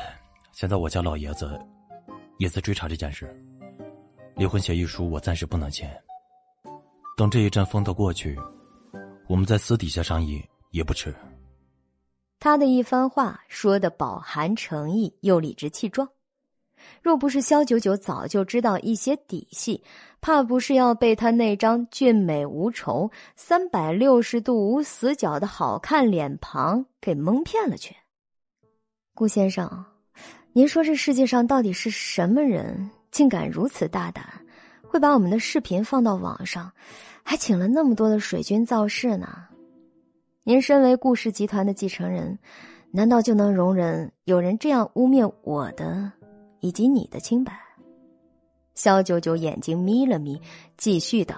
[0.53, 1.61] 现在我家老爷子
[2.39, 3.27] 也在追查这件事。
[4.41, 5.87] 离婚协议书我暂时不能签，
[7.15, 8.35] 等这一阵风头过去，
[9.29, 11.15] 我们在私底下商议也不迟。
[12.39, 16.09] 他的一番话说的饱含诚意，又理直气壮。
[17.03, 19.85] 若不是萧九九早就知道一些底细，
[20.23, 27.95] 怕不是要被他那张俊美无愁、三百六十度无死角的好看脸庞给蒙骗了去。
[29.15, 29.85] 顾先生，
[30.55, 34.25] 您说这世界上到底是什么人，竟敢如此大胆，
[34.87, 36.71] 会把我们的视频放到网上，
[37.23, 39.29] 还请了那么多的水军造势呢？
[40.43, 42.39] 您身为顾氏集团的继承人，
[42.91, 46.13] 难道就能容忍有人这样污蔑我的？
[46.61, 47.59] 以及你的清白。
[48.75, 50.41] 肖九九眼睛眯了眯，
[50.77, 51.37] 继续道：“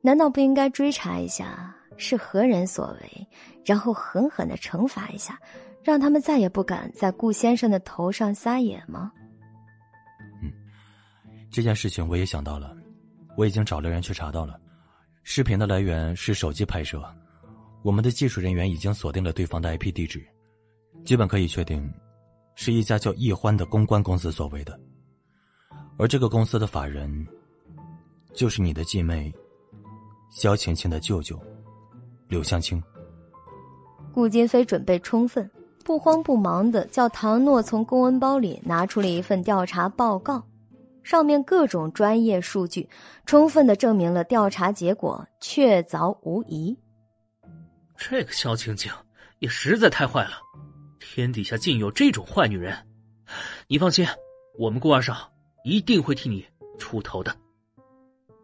[0.00, 3.26] 难道不应该追查一下是何人所为，
[3.64, 5.38] 然后狠狠的惩罚一下，
[5.82, 9.12] 让他们再也不敢在顾先生的头上撒野吗？”
[11.52, 12.74] 这件事情我也想到了，
[13.36, 14.58] 我已经找了人去查到了，
[15.22, 17.00] 视频的来源是手机拍摄，
[17.82, 20.26] 我们的技术人员已经锁定了对方的 IP 地址，
[21.04, 21.92] 基本可以确定。
[22.54, 24.78] 是一家叫易欢的公关公司所为的，
[25.96, 27.26] 而这个公司的法人，
[28.34, 29.32] 就是你的继妹
[30.30, 31.40] 萧晴晴的舅舅
[32.28, 32.80] 柳向清。
[34.12, 35.50] 顾金飞准备充分，
[35.82, 40.44] 不慌不忙的叫唐诺从公文包里拿出了一份调查报告，
[41.02, 42.88] 上面各种专业数据，
[43.26, 46.76] 充分的证明了调查结果确凿无疑。
[47.96, 48.90] 这个萧晴晴
[49.38, 50.32] 也实在太坏了。
[50.98, 52.76] 天底下竟有这种坏女人！
[53.66, 54.06] 你放心，
[54.58, 55.30] 我们顾二少
[55.64, 56.46] 一定会替你
[56.78, 57.34] 出头的。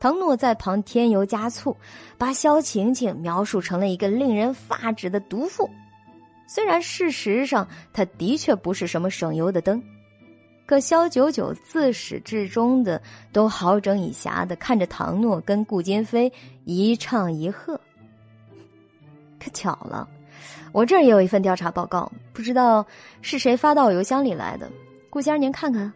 [0.00, 1.76] 唐诺在旁添油加醋，
[2.16, 5.68] 把萧晴晴描述成了一个令人发指的毒妇。
[6.46, 9.82] 虽然事实上她的确不是什么省油的灯，
[10.68, 13.00] 可萧九九自始至终的
[13.32, 16.30] 都好整以暇的看着唐诺跟顾金飞
[16.66, 17.72] 一唱一和。
[19.42, 20.06] 可巧了。
[20.72, 22.84] 我这儿也有一份调查报告，不知道
[23.22, 24.70] 是谁发到我邮箱里来的。
[25.08, 25.90] 顾先生，您看看。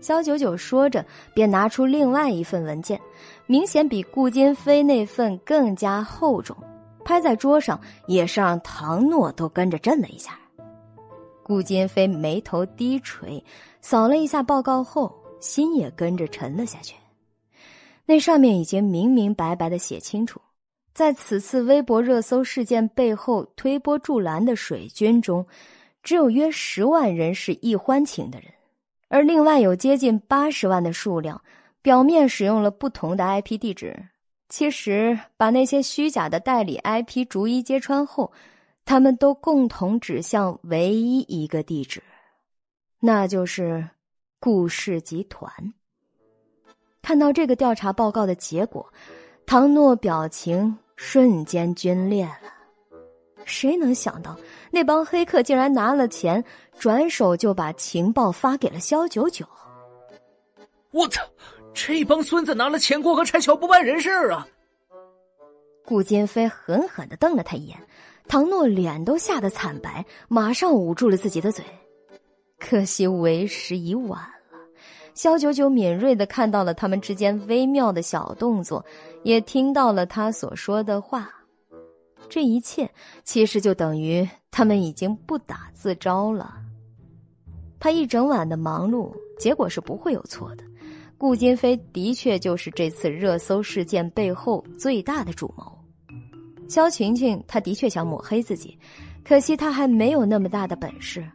[0.00, 1.04] 肖九九说着，
[1.34, 3.00] 便拿出另外一份文件，
[3.46, 6.56] 明显比顾金飞那份更加厚重，
[7.04, 10.38] 拍在桌上，也是让唐诺都跟着震了一下。
[11.42, 13.44] 顾金飞眉头低垂，
[13.82, 16.94] 扫了一下报告后，心也跟着沉了下去。
[18.06, 20.40] 那上面已经明明白白的写清楚。
[20.94, 25.46] 在此次微博热搜事件背后推波助澜的水军中，
[26.02, 28.48] 只有约十万人是易欢请的人，
[29.08, 31.40] 而另外有接近八十万的数量，
[31.80, 33.96] 表面使用了不同的 IP 地址，
[34.48, 38.30] 其实把那些虚假的代理 IP 逐一揭穿后，
[38.84, 42.02] 他们都共同指向唯一一个地址，
[43.04, 43.88] 那就是
[44.38, 45.52] 顾氏集团。
[47.02, 48.92] 看到这个调查报告的结果，
[49.44, 50.78] 唐诺表情。
[50.94, 52.52] 瞬间皲裂了，
[53.44, 54.38] 谁能想到
[54.70, 56.44] 那帮黑客竟然拿了钱，
[56.78, 59.44] 转手就把情报发给了肖九九？
[60.92, 61.20] 我操！
[61.74, 64.46] 这帮孙子拿了钱过河拆桥，不办人事啊！
[65.84, 67.76] 顾金飞狠狠的瞪了他一眼，
[68.28, 71.64] 唐诺脸都吓得惨白，马上捂住了自己的嘴。
[72.64, 74.20] 可惜为时已晚
[74.52, 74.58] 了，
[75.14, 78.82] 肖九九敏锐的看到了他们之间微妙的小动作。
[79.24, 81.28] 也听到了他所说的话，
[82.28, 82.88] 这一切
[83.24, 86.54] 其实就等于他们已经不打自招了。
[87.80, 90.64] 他一整晚的忙碌，结果是不会有错的。
[91.18, 95.76] 顾金飞的确就是这次热搜事件背后最大的主谋。
[96.68, 98.78] 肖晴晴，他的确想抹黑自己，
[99.24, 101.28] 可惜他还没有那么大的本事，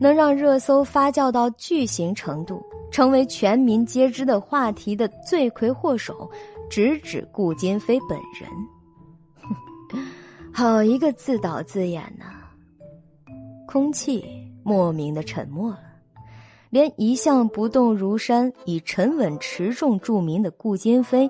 [0.00, 2.60] 能让热搜发酵到巨型程度，
[2.90, 6.28] 成为全民皆知的话题的罪魁祸首。
[6.70, 8.48] 直指顾金飞本人，
[9.90, 10.06] 哼，
[10.54, 12.26] 好一个自导自演呐！
[13.66, 14.24] 空气
[14.62, 15.80] 莫名的沉默了，
[16.70, 21.28] 连一向不动如山、以沉稳持重著名的顾金飞，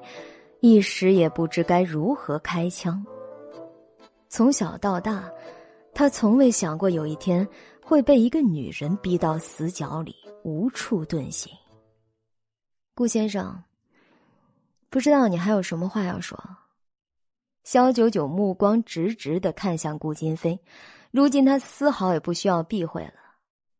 [0.61, 3.03] 一时也不知该如何开枪。
[4.29, 5.25] 从小到大，
[5.95, 7.49] 他从未想过有一天
[7.91, 10.15] 会被一个女人逼到死角里，
[10.45, 11.53] 无处遁形。
[12.95, 13.65] 顾先生。
[14.89, 16.39] 不知道你还有什么话要说？
[17.65, 20.61] 肖九九目光直直的看向顾金飞，
[21.11, 23.15] 如今他丝毫也不需要避讳了。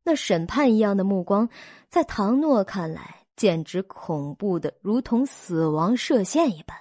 [0.03, 1.49] 那审判一样的目光，
[1.89, 6.77] 在唐诺看来简直恐怖的如同死亡射线一般。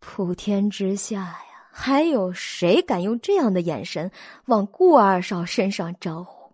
[0.00, 4.10] 普天之下呀，还有谁敢用这样的眼神
[4.44, 6.52] 往顾二少身上招呼？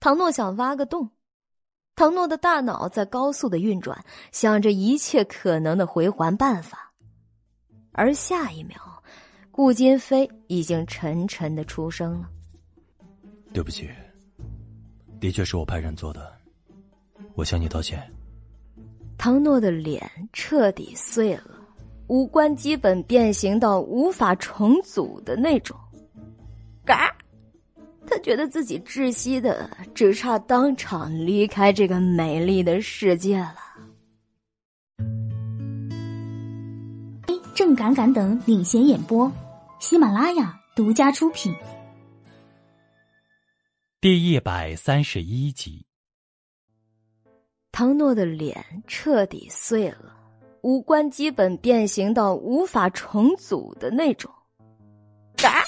[0.00, 1.10] 唐诺想挖个洞。
[1.94, 6.92] 唐诺的大脑在高速的运转，想着一切可能的回环办法。
[7.92, 8.76] 而下一秒，
[9.52, 12.28] 顾金飞已经沉沉的出声了
[13.54, 13.88] ：“对不起，
[15.20, 16.36] 的确是我派人做的，
[17.36, 18.02] 我向你道歉。”
[19.16, 21.53] 唐诺的脸彻底碎了，
[22.08, 25.76] 五官基本变形到无法重组的那种。
[26.84, 27.14] 嘎！
[28.06, 33.56] 他觉得自己窒息的只差当场离开这个美丽的世界了。
[37.54, 39.32] 正敢敢等领衔演播，
[39.80, 41.54] 喜马拉雅独家出品。
[44.02, 45.86] 第一百三十一集，
[47.72, 50.13] 唐诺的脸彻底碎了，
[50.64, 54.32] 五官基本变形到无法重组的那种。
[55.36, 55.62] 嘎！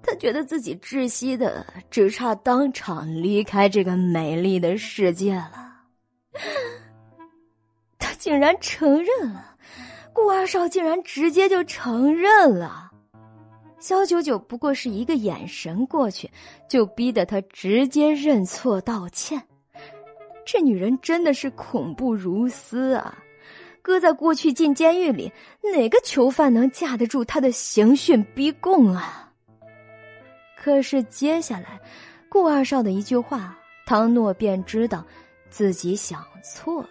[0.00, 5.82] 他觉得自己窒息的只差当场离开这个美丽的世界了。
[7.98, 9.56] 他竟然承认了，
[10.12, 12.92] 顾二少竟然直接就承认了。
[13.80, 16.30] 肖九九不过是一个眼神过去，
[16.68, 19.42] 就逼得他直接认错道歉。
[20.44, 23.18] 这女人真的是恐怖如斯啊！
[23.86, 25.32] 搁在过去进监狱里，
[25.62, 29.32] 哪个囚犯能架得住他的刑讯逼供啊？
[30.56, 31.80] 可是接下来，
[32.28, 33.56] 顾二少的一句话，
[33.86, 35.06] 唐诺便知道
[35.50, 36.88] 自己想错了。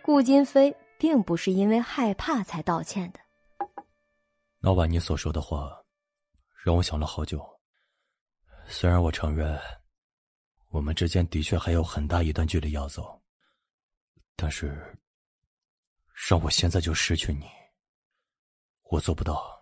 [0.00, 3.20] 顾金飞并不是因为害怕才道歉的。
[4.60, 5.70] 老板，你所说的话，
[6.64, 7.46] 让我想了好久。
[8.66, 9.60] 虽然我承认，
[10.70, 13.20] 我们之间的确还有很大一段距离要走，
[14.34, 14.96] 但是，
[16.16, 17.44] 让我现在就失去你，
[18.90, 19.54] 我做不到。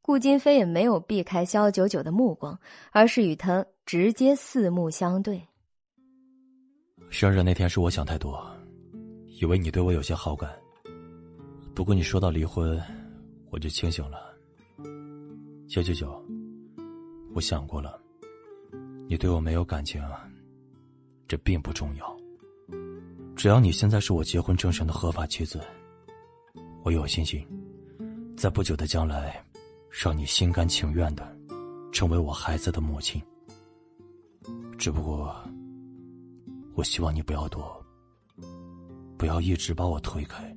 [0.00, 2.58] 顾金飞也没有避开萧九九的目光，
[2.90, 5.40] 而是与他直接四目相对。
[7.08, 8.44] 生日那天是我想太多，
[9.28, 10.50] 以为你对我有些好感。
[11.72, 12.82] 不过你说到离婚，
[13.50, 14.34] 我就清醒了。
[15.68, 16.20] 萧九九，
[17.34, 17.98] 我想过了，
[19.08, 20.02] 你对我没有感情，
[21.28, 22.21] 这并不重要。
[23.42, 25.60] 只要你现在是我结婚证上的合法妻子，
[26.84, 27.44] 我有信心，
[28.36, 29.44] 在不久的将来。
[29.90, 31.36] 让你心甘情愿的
[31.92, 33.20] 成为我孩子的母亲。
[34.78, 35.34] 只不过，
[36.74, 37.84] 我希望你不要躲，
[39.18, 40.56] 不要一直把我推开。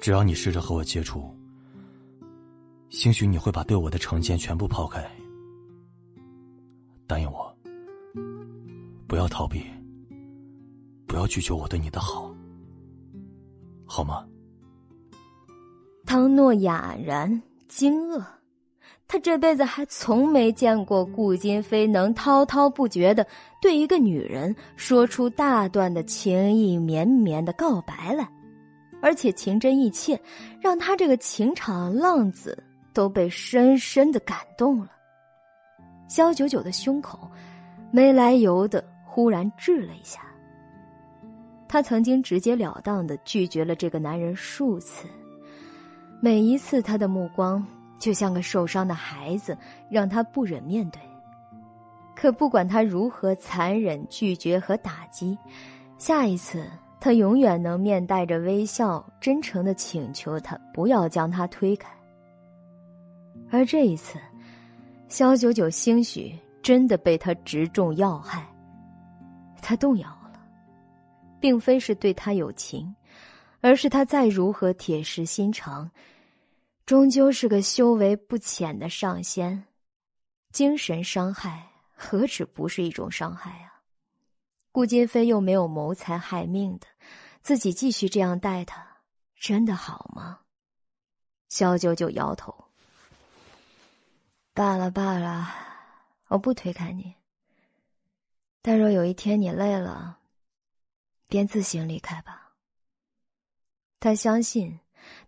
[0.00, 1.34] 只要你试着和我接触，
[2.90, 5.10] 兴许你会把对我的成见全部抛开。
[7.06, 7.56] 答应我，
[9.08, 9.64] 不要逃避，
[11.12, 12.34] 不要拒绝我对你的好，
[13.84, 14.26] 好吗？
[16.06, 17.42] 汤诺哑然。
[17.68, 18.22] 惊愕，
[19.06, 23.26] 他这辈子还从没见过顾金飞能滔滔不绝的
[23.60, 28.26] 对一个女人说出大段的情意绵绵的告白来，
[29.02, 30.18] 而且情真意切，
[30.60, 32.62] 让他这个情场浪子
[32.94, 34.90] 都被深深的感动了。
[36.08, 37.30] 肖九九的胸口
[37.90, 40.22] 没来由的忽然滞了一下。
[41.72, 45.08] 他曾经直截了当的拒绝了这个男人数次。
[46.20, 47.66] 每一次，他的目光
[47.98, 49.56] 就像个受伤的孩子，
[49.88, 51.00] 让他不忍面对。
[52.14, 55.34] 可不管他如何残忍拒绝和打击，
[55.96, 56.62] 下一次
[57.00, 61.90] 他永远能面带着微笑，真诚的请求他不要将他推开。
[63.50, 64.18] 而这一次，
[65.08, 68.46] 肖九九兴许真的被他直中要害，
[69.62, 70.06] 他动摇，
[71.42, 72.94] 并非是对他有情，
[73.60, 75.90] 而是他再如何铁石心肠。
[76.86, 79.64] 终究是个修为不浅的上仙，
[80.52, 83.82] 精神伤害何止不是一种伤害啊！
[84.70, 86.86] 顾金飞又没有谋财害命的，
[87.42, 88.86] 自己继续这样待他，
[89.34, 90.38] 真的好吗？
[91.48, 92.54] 萧九九摇头。
[94.54, 95.48] 罢了罢了，
[96.28, 97.14] 我不推开你。
[98.60, 100.18] 但若有一天你累了，
[101.32, 102.52] 便自行离开吧。
[103.98, 104.78] 他相信。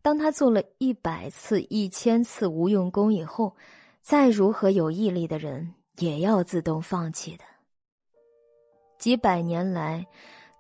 [0.02, 3.56] 当他做了一百次、一千次无用功以后，
[4.02, 7.44] 再如何有毅力的人，也要自动放弃的。
[8.98, 10.06] 几百年来，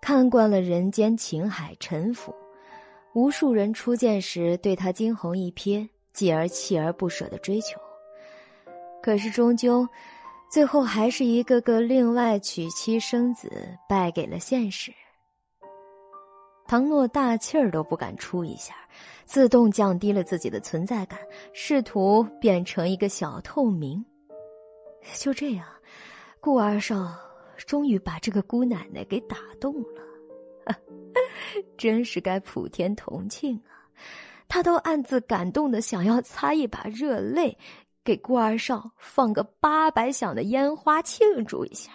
[0.00, 2.34] 看惯了人间情海沉浮，
[3.14, 7.78] 无数人初见时对他惊鸿一瞥，继而锲而不舍的追求，
[9.00, 9.86] 可是终究，
[10.50, 14.92] 最后还是一个个另外娶妻生子，败给了现实。
[16.74, 18.74] 唐诺大气儿都不敢出一下，
[19.24, 21.20] 自动降低了自己的存在感，
[21.52, 24.04] 试图变成一个小透明。
[25.14, 25.64] 就这样，
[26.40, 27.14] 顾二少
[27.58, 30.74] 终于把这个姑奶奶给打动了，
[31.78, 33.78] 真是该普天同庆啊！
[34.48, 37.56] 他都暗自感动的想要擦一把热泪，
[38.02, 41.92] 给顾二少放个八百响的烟花庆祝一下。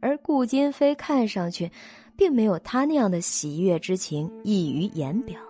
[0.00, 1.70] 而顾金飞看上去，
[2.16, 5.40] 并没有他那样的喜悦之情溢于言表。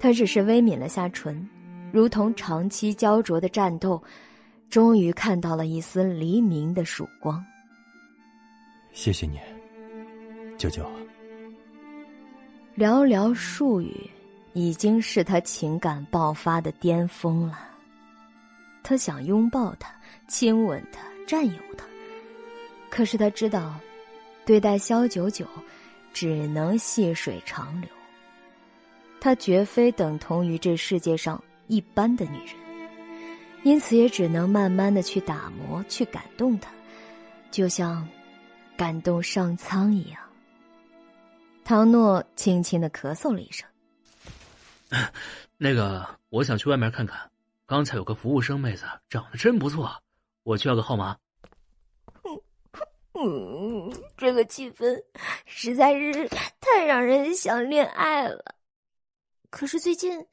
[0.00, 1.48] 他只是微抿了下唇，
[1.92, 4.02] 如同长期焦灼的战斗，
[4.70, 7.44] 终于看到了一丝黎明的曙光。
[8.92, 9.38] 谢谢你，
[10.56, 10.84] 舅舅。
[12.76, 14.08] 寥寥数语，
[14.52, 17.58] 已经是他情感爆发的巅峰了。
[18.84, 19.92] 他想拥抱他，
[20.28, 21.84] 亲吻他，占有他。
[22.88, 23.74] 可是他知道，
[24.48, 25.46] 对待萧九九，
[26.14, 27.90] 只能细水长流。
[29.20, 32.56] 她绝非等同于这世界上一般的女人，
[33.62, 36.70] 因此也只能慢慢的去打磨，去感动她，
[37.50, 38.08] 就像
[38.74, 40.18] 感动上苍一样。
[41.62, 43.68] 唐诺轻轻的咳嗽了一声，
[45.58, 47.30] 那个，我想去外面看看。
[47.66, 49.94] 刚才有个服务生妹子长得真不错，
[50.42, 51.14] 我去要个号码。
[53.20, 55.02] 嗯，这个气氛
[55.44, 56.28] 实在是
[56.60, 58.54] 太让人想恋爱了。
[59.50, 60.24] 可是最近，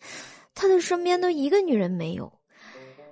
[0.53, 2.31] 他的身边都一个女人没有，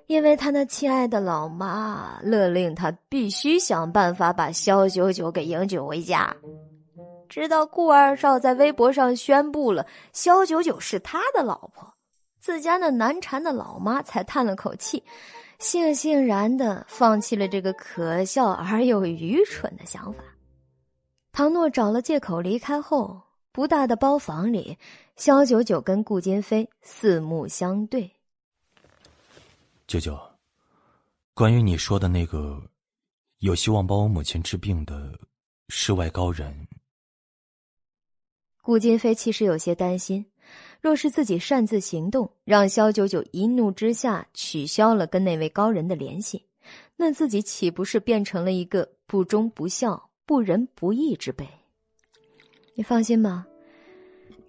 [0.08, 6.36] 因为他那亲爱的老妈勒令他必须想办法把肖九九给迎娶回家。
[7.30, 11.91] 直到顾二少在微博上宣布了肖九九是他的老婆，
[12.40, 15.04] 自家那难缠的老妈才叹了口气，
[15.64, 20.22] 悻悻然的放弃了这个可笑而又愚蠢的想法。
[21.31, 23.22] 唐诺找了借口离开后，
[23.53, 24.77] 不大的包房里。
[25.15, 28.11] 萧九九跟顾金飞四目相对。
[29.88, 30.19] 九九，
[31.34, 32.61] 关于你说的那个
[33.40, 35.18] 有希望帮我母亲治病的
[35.69, 36.68] 世外高人，
[38.61, 40.26] 顾金飞其实有些担心，
[40.84, 46.45] 若是自己擅自行动，让萧九九一怒之下取消了跟那位高人的联系，
[46.97, 51.47] 那自己岂不是变成了一个不忠不孝、不仁不义之辈？
[52.76, 53.47] 你放心吧。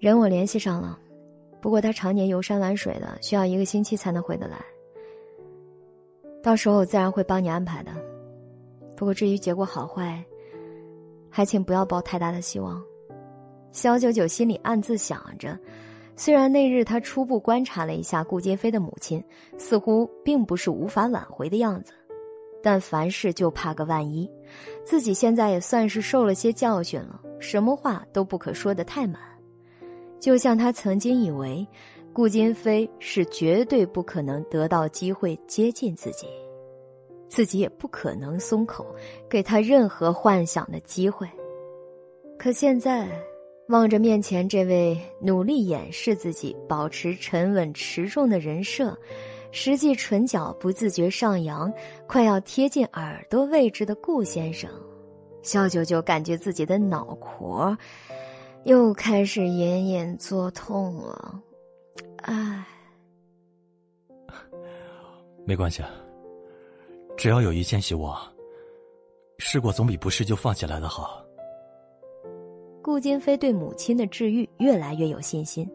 [0.01, 0.99] 人我联系上了，
[1.63, 4.61] 不过他常年游山玩水的，需要一个星期才能回得来。
[6.43, 7.93] 到时候我自然会帮你安排的。
[8.97, 10.21] 不过至于结果好坏，
[11.31, 12.83] 还请不要抱太大的希望。
[13.71, 15.57] 肖九九心里暗自想着，
[16.17, 19.23] 虽然那日他初步观察了一下顾金飞的母亲，
[19.59, 21.93] 似乎并不是无法挽回的样子，
[22.63, 24.31] 但凡事就怕个万一，
[24.85, 29.21] 自己现在也算是受了些教训了，什么话都不可说的太满。
[30.21, 31.67] 就像他曾经以为，
[32.13, 36.29] 顾金飞是绝对不可能得到机会接近自己，
[37.29, 38.87] 自己也不可能松口，
[39.29, 41.29] 给他任何幻想的机会。
[42.39, 43.09] 可现在，
[43.69, 48.97] 望着面前这位努力掩饰自己、保持沉稳持重的人设，
[49.53, 51.73] 实际唇角不自觉上扬，
[52.07, 54.71] 快要贴近耳朵位置的顾先生，
[55.43, 57.77] 肖九九感觉自己的脑壳。
[58.65, 61.41] 又开始隐隐作痛了，
[62.23, 62.67] 唉，
[65.47, 65.83] 没关系，
[67.17, 68.19] 只要有一线希望，
[69.39, 71.24] 试过总比不试就放弃来的好。
[72.85, 75.67] 顾金飞对母亲的治愈越来越有信心，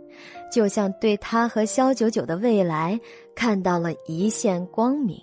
[0.51, 2.99] 就像对他和萧九九的未来
[3.33, 5.19] 看到了一线光明。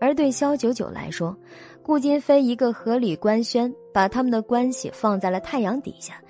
[0.00, 1.36] 而对萧九九来说，
[1.82, 6.22] 顾金飞一个合理官宣，把他们的关系放在了太阳底下。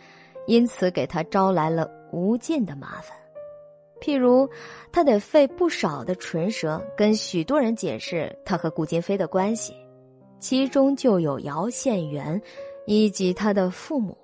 [0.46, 3.14] 因此，给他招来了无尽的麻烦，
[4.01, 4.48] 譬如，
[4.90, 9.74] 他得费不少的唇舌跟许多人解释他和顾金飞的关系，
[10.38, 12.40] 其中就有姚宪元，
[12.86, 14.16] 以及他的父母。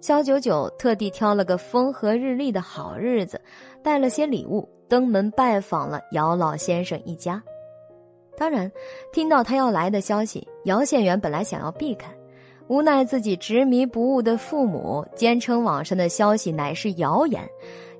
[0.00, 3.40] 肖九九特地挑了个风和日丽的好日子，
[3.82, 7.42] 带了些礼物登门拜访了姚老先生一家。
[8.36, 8.70] 当然，
[9.12, 12.14] 听到他要来的消息，姚县元本来想要避开。
[12.66, 17.46] 无奈自己执迷不悟的父母坚称网上的消息乃是谣言，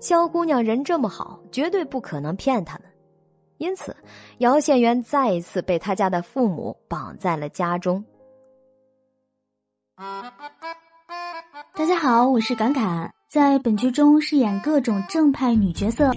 [0.00, 2.86] 萧姑娘人这么好，绝对不可能骗他们。
[3.58, 3.96] 因此，
[4.38, 8.04] 姚县元再一次被他家的父母绑在了家中。
[9.96, 16.10] 大家好，我是侃侃，在本剧中饰演各种正派女角色。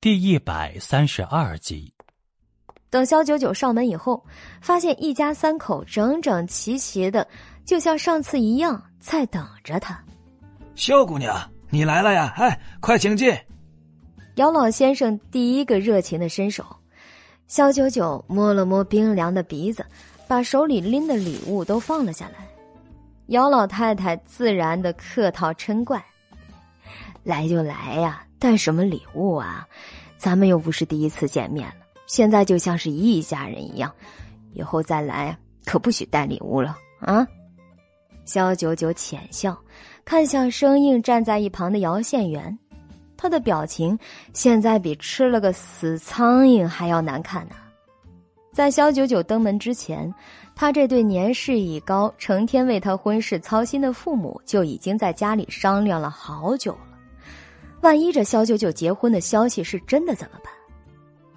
[0.00, 1.92] 第一百三十二集。
[2.88, 4.24] 等肖九九上门以后，
[4.60, 7.26] 发现一家三口整整齐齐的，
[7.64, 10.00] 就像上次一样，在等着他。
[10.76, 11.36] 肖姑娘，
[11.68, 12.32] 你来了呀！
[12.36, 13.36] 哎，快请进。
[14.36, 16.64] 姚老先生第一个热情的伸手，
[17.48, 19.84] 肖九九摸了摸冰凉的鼻子，
[20.32, 22.48] 把手里拎的礼物都放了下来。
[23.26, 26.02] 姚老太太自然的客套嗔怪
[27.22, 29.68] ：“来就来呀，带什么礼物啊？
[30.16, 33.92] 咱们又不是第一次见面了，现在就像是一家人一样。
[34.54, 35.36] 以后再来
[35.66, 37.28] 可不许带礼物了啊！”
[38.24, 39.54] 肖九九浅笑，
[40.02, 42.58] 看向生硬站在一旁的姚宪元，
[43.18, 43.98] 他的表情
[44.32, 47.56] 现在比吃了个死苍蝇还要难看呢。
[48.52, 50.12] 在肖九九登门之前，
[50.54, 56.98] 他这对年事已高、成天为他婚事操心的父母就已经在家里商量了好久了。
[57.80, 60.52] 万一这肖九九结婚的消息是真的怎么办？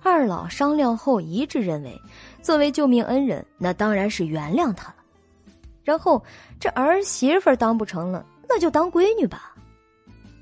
[0.03, 1.99] 二老商量后一致认为，
[2.41, 4.95] 作为救命恩人，那当然是原谅他了。
[5.85, 6.21] 然后
[6.59, 9.55] 这儿媳妇当不成了，那就当闺女吧。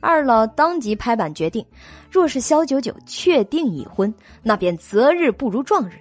[0.01, 1.63] 二老当即拍板决定，
[2.11, 5.93] 若是肖九九确定已婚，那便择日不如撞日。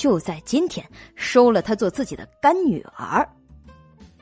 [0.00, 0.82] 就在今天，
[1.14, 3.28] 收了她做自己的干女儿。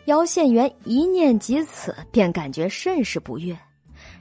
[0.06, 3.56] 姚宪元一念及此，便感觉甚是不悦。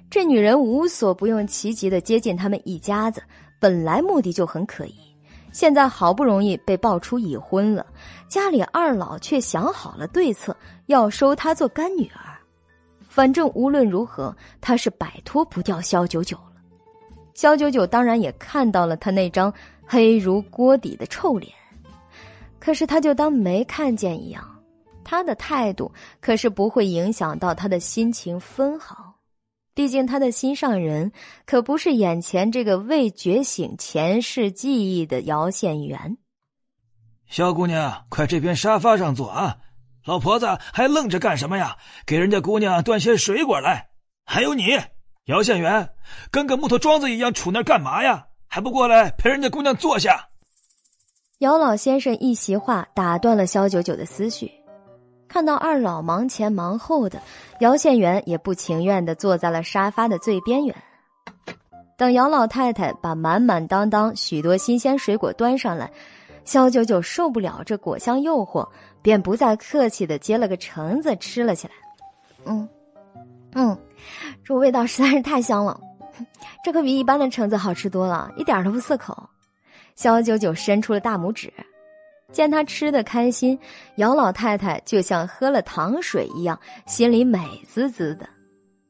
[0.07, 3.23] 这女人无所不用其极的接近他们一家子，
[3.59, 4.93] 本来目的就很可疑。
[5.51, 7.83] 现在好不容易被爆出已婚了，
[8.29, 10.55] 家里二老却想好了对策，
[10.85, 12.37] 要收她做干女儿。
[13.09, 16.43] 反正无论如何，她是摆脱不掉肖九九了。
[17.33, 19.51] 肖九九当然也看到了他那张。
[19.87, 21.51] 黑如锅底的臭脸，
[22.59, 24.43] 可是他就当没看见一样。
[25.03, 25.89] 他的态度
[26.19, 29.15] 可是不会影响到他的心情分毫，
[29.73, 31.09] 毕竟他的心上人
[31.45, 36.17] 可不是眼前这个未觉醒前世记忆的姚宪元。
[37.29, 39.57] 小姑娘，快这边沙发上坐啊！
[40.05, 41.77] 老婆子还愣着干什么呀？
[42.05, 43.89] 给人家姑娘端些水果来。
[44.25, 44.77] 还有你，
[45.25, 45.89] 姚宪元，
[46.31, 48.26] 跟个木头桩子一样杵那干嘛呀？
[48.47, 50.27] 还不过来陪人家姑娘坐下！
[51.39, 54.51] 姚老先生一席话打断了肖九九的思绪。
[55.27, 57.21] 看到二老忙前忙后的，
[57.59, 60.75] 姚宪元也不情愿的坐在了沙发的最边缘。
[61.97, 65.91] 等姚老太太把满满当当许多新鲜水果端上来，
[66.45, 68.67] 肖九九受不了这果香诱惑，
[69.01, 71.73] 便不再客气的接了个橙子吃了起来。
[72.45, 72.69] 嗯，
[73.53, 73.77] 嗯，
[74.45, 75.79] 这味道实在是太香了。
[76.63, 79.29] 这可比一般的橙子好吃多了，一点都不涩口。
[79.95, 81.51] 肖九九伸出了大拇指，
[82.31, 83.57] 见他吃的开心，
[83.95, 88.27] 姚老太太就像喝了糖水一样，心里美滋滋的。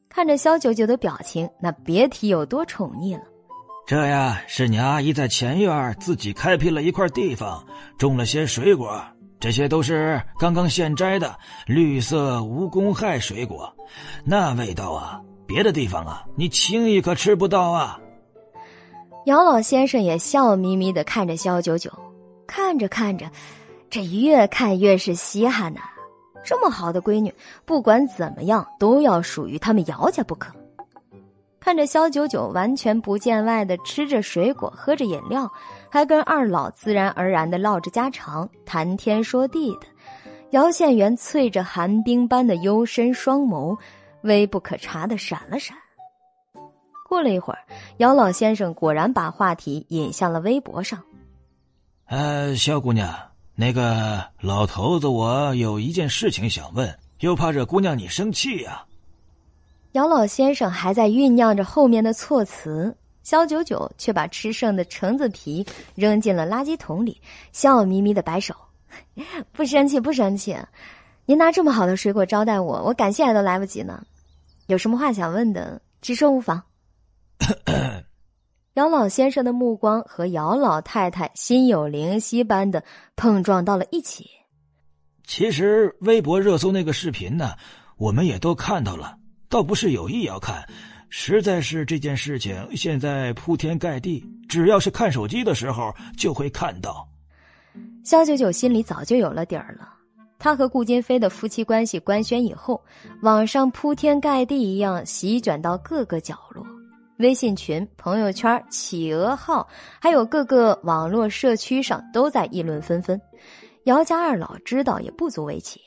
[0.08, 3.22] 看着肖九九的表情，那别提有多宠溺了。
[3.86, 7.64] 这呀，是你阿姨在前院自己开辟了一块地方，
[7.96, 9.02] 种了些水果，
[9.40, 11.34] 这些都是刚刚现摘的
[11.66, 13.74] 绿色无公害水果，
[14.26, 15.20] 那味道啊！
[15.48, 17.98] 别的地方啊，你轻易可吃不到啊！
[19.24, 21.90] 姚老先生也笑眯眯的看着肖九九，
[22.46, 23.30] 看着看着，
[23.88, 25.80] 这越看越是稀罕呐！
[26.44, 27.32] 这么好的闺女，
[27.64, 30.52] 不管怎么样都要属于他们姚家不可。
[31.58, 35.50] 看着肖九九完全不见外的吃着水果，喝着饮料，
[35.88, 39.86] 还跟二老自然而然的唠着家常，谈天说地的，
[40.50, 43.74] 姚县元淬着寒冰般的幽深双眸。
[44.22, 45.76] 微不可察的闪了闪。
[47.08, 47.60] 过了一会儿，
[47.96, 51.02] 姚老先生果然把话题引向了微博上。
[52.04, 53.14] 呃，肖姑娘，
[53.54, 58.84] 那个老头子，我有一件事情想问，又怕惹姑娘你生气呀。
[59.92, 67.18] 姚老先生还在酝酿着后面的措辞，肖九九却把吃剩的橙子皮扔进了垃圾桶里，
[67.52, 68.54] 笑眯眯的摆手
[69.52, 70.54] ：“不生气，不生气。”
[71.28, 74.02] 您拿这么好的水果招待我，我感谢还都来不及呢。
[74.66, 76.62] 有什么话想问的，直说无妨。
[78.72, 82.82] 姚老先生的目光和姚老太太心有灵犀般的
[83.14, 84.24] 碰撞到了一起。
[85.26, 87.52] 其实微博热搜那个视频呢，
[87.98, 89.18] 我们也都看到了，
[89.50, 90.66] 倒不是有意要看，
[91.10, 97.06] 实在是这件事情现在铺天盖地，只要是看手机的时候就会看到。
[98.02, 99.96] 肖九九心里早就有了底儿了。
[100.38, 102.80] 他和顾金飞的夫妻关系官宣以后，
[103.22, 106.64] 网上铺天盖地一样席卷到各个角落，
[107.18, 109.66] 微信群、朋友圈、企鹅号，
[110.00, 113.20] 还有各个网络社区上都在议论纷纷。
[113.84, 115.80] 姚家二老知道也不足为奇，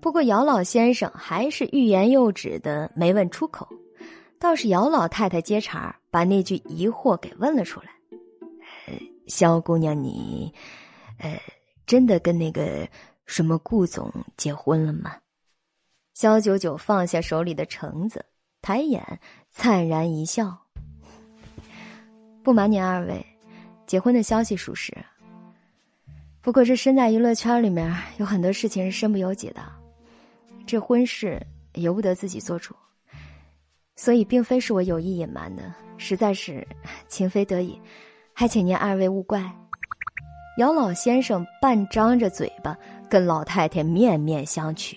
[0.00, 3.68] 不过姚老先生还是欲言又止的没问出口，
[4.40, 7.86] 倒是姚老太太接茬把那句疑惑给问了出来：“，
[9.28, 10.52] 肖姑娘，你，
[11.18, 11.40] 呃，
[11.86, 12.88] 真的跟那个？”
[13.30, 15.16] 什么顾总结婚了吗？
[16.14, 18.24] 肖九九放下手里的橙子，
[18.60, 19.20] 抬眼
[19.52, 20.58] 灿然一笑。
[22.42, 23.24] 不瞒您二位，
[23.86, 24.92] 结婚的消息属实。
[26.40, 29.62] 不过这身在娱乐圈里面，有很多事情是身不由己的。
[30.66, 31.40] 这婚事
[31.74, 32.74] 由不得自己做主，
[33.94, 36.66] 所以并非是我有意隐瞒的，实在是
[37.06, 37.80] 情非得已，
[38.34, 39.40] 还请您二位勿怪。
[40.58, 42.76] 姚老先生半张着嘴巴，
[43.10, 44.94] 跟老太太面面相觑，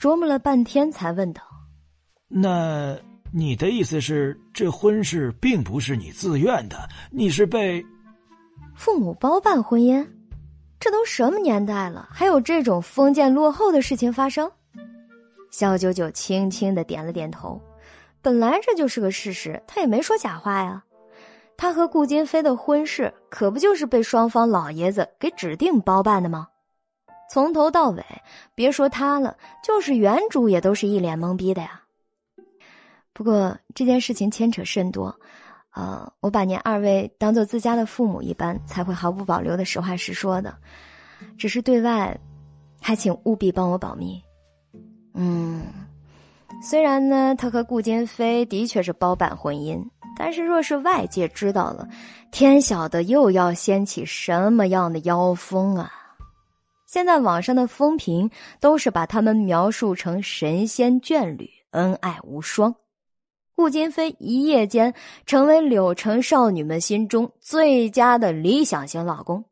[0.00, 1.42] 琢磨了半天，才问道
[2.26, 2.98] ：“那
[3.30, 7.84] 你的意思是，这婚事并不是你自愿的，你是被
[8.74, 10.04] 父母包办婚姻？
[10.80, 14.50] 这都什么年代了，还有这种封建落后的事情发生？”
[15.52, 17.60] 肖九九轻轻的点了点头，
[18.22, 20.82] 本来这就是个事实，他也没说假话呀。
[21.56, 26.48] 他和顾金飞的婚事可不就是被双方老爷子给指定包办的吗？
[27.36, 28.02] 从头到尾，
[28.54, 31.82] 别说他了，就是原主也都是一脸懵逼的呀。
[33.12, 35.14] 不过这件事情牵扯甚多，
[35.74, 40.56] 呃，我把您二位当做自家的父母一般，才会毫不保留的实话实说的。
[41.36, 42.18] 只是对外，
[42.80, 44.18] 还请务必帮我保密。
[45.12, 45.66] 嗯，
[46.62, 49.86] 虽然呢，他和顾金飞的确是包办婚姻。
[50.18, 51.86] 但是，若是外界知道了，
[52.30, 55.92] 天晓得又要掀起什么样的妖风啊！
[56.86, 58.30] 现在网上的风评
[58.60, 62.74] 都是把他们描述成神仙眷侣，恩爱无双。
[63.56, 64.94] 顾金飞一夜间
[65.24, 69.44] 成为柳城少女们心中最佳的理想型老公。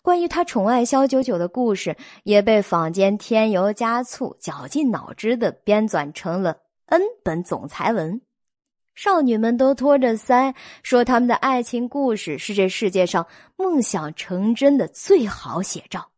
[0.00, 8.20] 关于他宠爱萧九九的故事，也被坊间添油加醋、绞尽脑汁的编纂成了 N 本总裁文。
[8.94, 13.26] 少女们都托着腮说，他们的爱情故事是这世界上
[13.56, 16.11] 梦想成真的最好写照。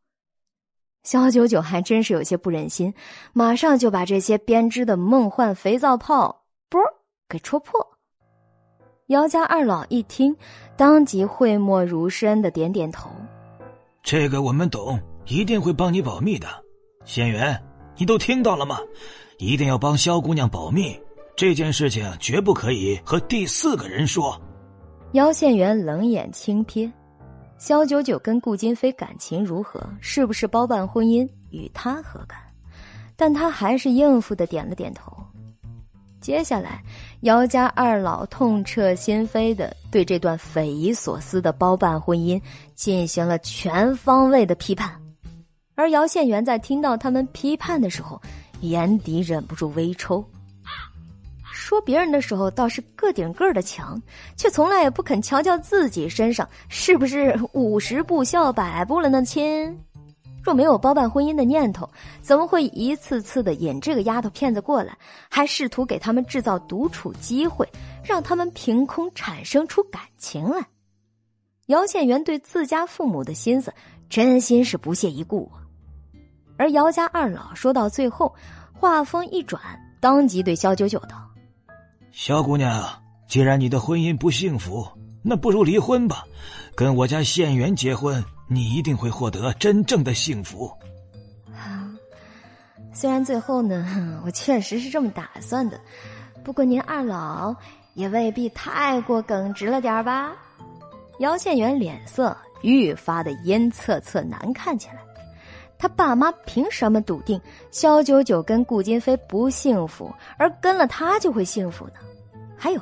[1.04, 2.92] 小九九还真是有些不忍心，
[3.32, 6.80] 马上就把这些编织的梦幻肥皂泡啵
[7.28, 7.86] 给戳破。
[9.08, 10.34] 姚家二老一听，
[10.76, 13.10] 当即讳莫如深的点点头
[14.02, 16.48] ：“这个我们懂，一定会帮你保密的。
[17.04, 17.62] 仙元，
[17.98, 18.78] 你都听到了吗？
[19.36, 20.98] 一定要帮萧姑娘保密。”
[21.36, 24.40] 这件事情绝不可以和第四个人说。
[25.12, 26.90] 姚县元冷眼轻瞥，
[27.56, 29.80] 萧九九跟顾金飞感情如何？
[30.00, 31.28] 是不是包办婚姻？
[31.50, 32.38] 与他何干？
[33.16, 35.12] 但他还是应付的点了点头。
[36.20, 36.82] 接下来，
[37.20, 42.40] 姚家二老痛彻心扉的对这段匪夷所思的包办婚姻
[42.74, 44.90] 进行了全方位的批判。
[45.74, 48.20] 而姚县元在听到他们批判的时候，
[48.60, 50.24] 眼底忍不住微抽。
[51.64, 53.98] 说别人的时候倒是个顶个的强，
[54.36, 59.24] 却从来也不肯瞧瞧自己身上是不是 五十步笑百步了呢？
[59.24, 59.74] 亲，
[60.42, 61.88] 若没有包办婚姻的念头，
[62.20, 64.94] 怎么会一次次的引这个丫头片子过来，
[65.30, 67.66] 还试图给他们制造独处机会，
[68.04, 70.66] 让他们凭空产生出感情来？
[71.68, 73.72] 姚县元对自家父母的心思，
[74.10, 75.64] 真心是不屑一顾啊。
[76.58, 78.34] 而姚家二老说到最后，
[78.74, 79.62] 话锋一转，
[79.98, 81.22] 当即对萧九九道。
[82.16, 82.88] 小姑娘，
[83.26, 84.86] 既然你的婚姻不幸福，
[85.20, 86.24] 那不如离婚吧，
[86.76, 90.72] 跟我家县元结婚，你一定会获得真正的幸福。
[91.52, 91.90] 啊，
[92.92, 95.78] 虽然最后呢，我确实是这么打算的，
[96.44, 97.52] 不过您二老
[97.94, 100.36] 也未必太过耿直了点吧？
[101.18, 105.03] 姚县元脸色愈发的阴恻恻难看起来。
[105.84, 107.38] 他爸妈凭什么笃定
[107.70, 111.92] 萧九九跟顾金飞不幸福，而跟了他就会幸福呢？
[112.56, 112.80] 还有，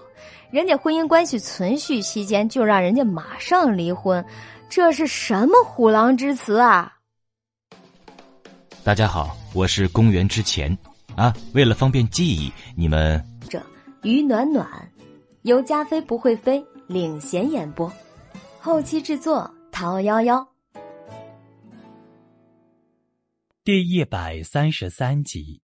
[0.53, 4.25] 人家婚姻关系存续期间就让人家马上离婚，
[4.69, 6.93] 这是什么虎狼之词啊！
[8.85, 10.79] 大家好，我是公元之前
[11.17, 13.21] 啊，为了方便记忆，你们
[13.51, 13.61] 这
[14.03, 14.65] 于暖暖
[15.43, 17.93] 由加菲不会飞领衔演播，
[18.61, 20.52] 后期制作陶幺幺。
[23.65, 25.63] 第一百三十三集，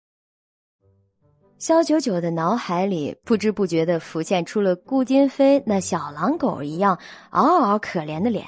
[1.56, 7.01] 萧九九的脑海里不知不觉的浮现出了顾金飞那小狼狗一样
[7.31, 8.44] 嗷嗷可怜的脸。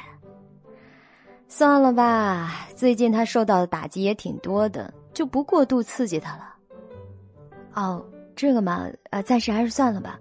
[1.48, 6.54] 算了吧，最近他受到的打击也挺多的，就不过度刺激他了。
[7.72, 8.06] 哦，
[8.36, 10.20] 这个嘛，呃，暂时还是算了吧，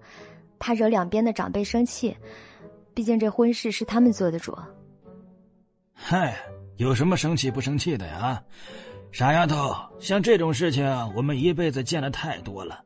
[0.58, 2.16] 怕惹两边的长辈生气，
[2.94, 4.58] 毕竟这婚事是他们做的主。
[5.92, 6.34] 嗨，
[6.78, 8.42] 有什么生气不生气的呀？
[9.12, 10.86] 傻丫头，像这种事情，
[11.16, 12.84] 我们一辈子见的太多了。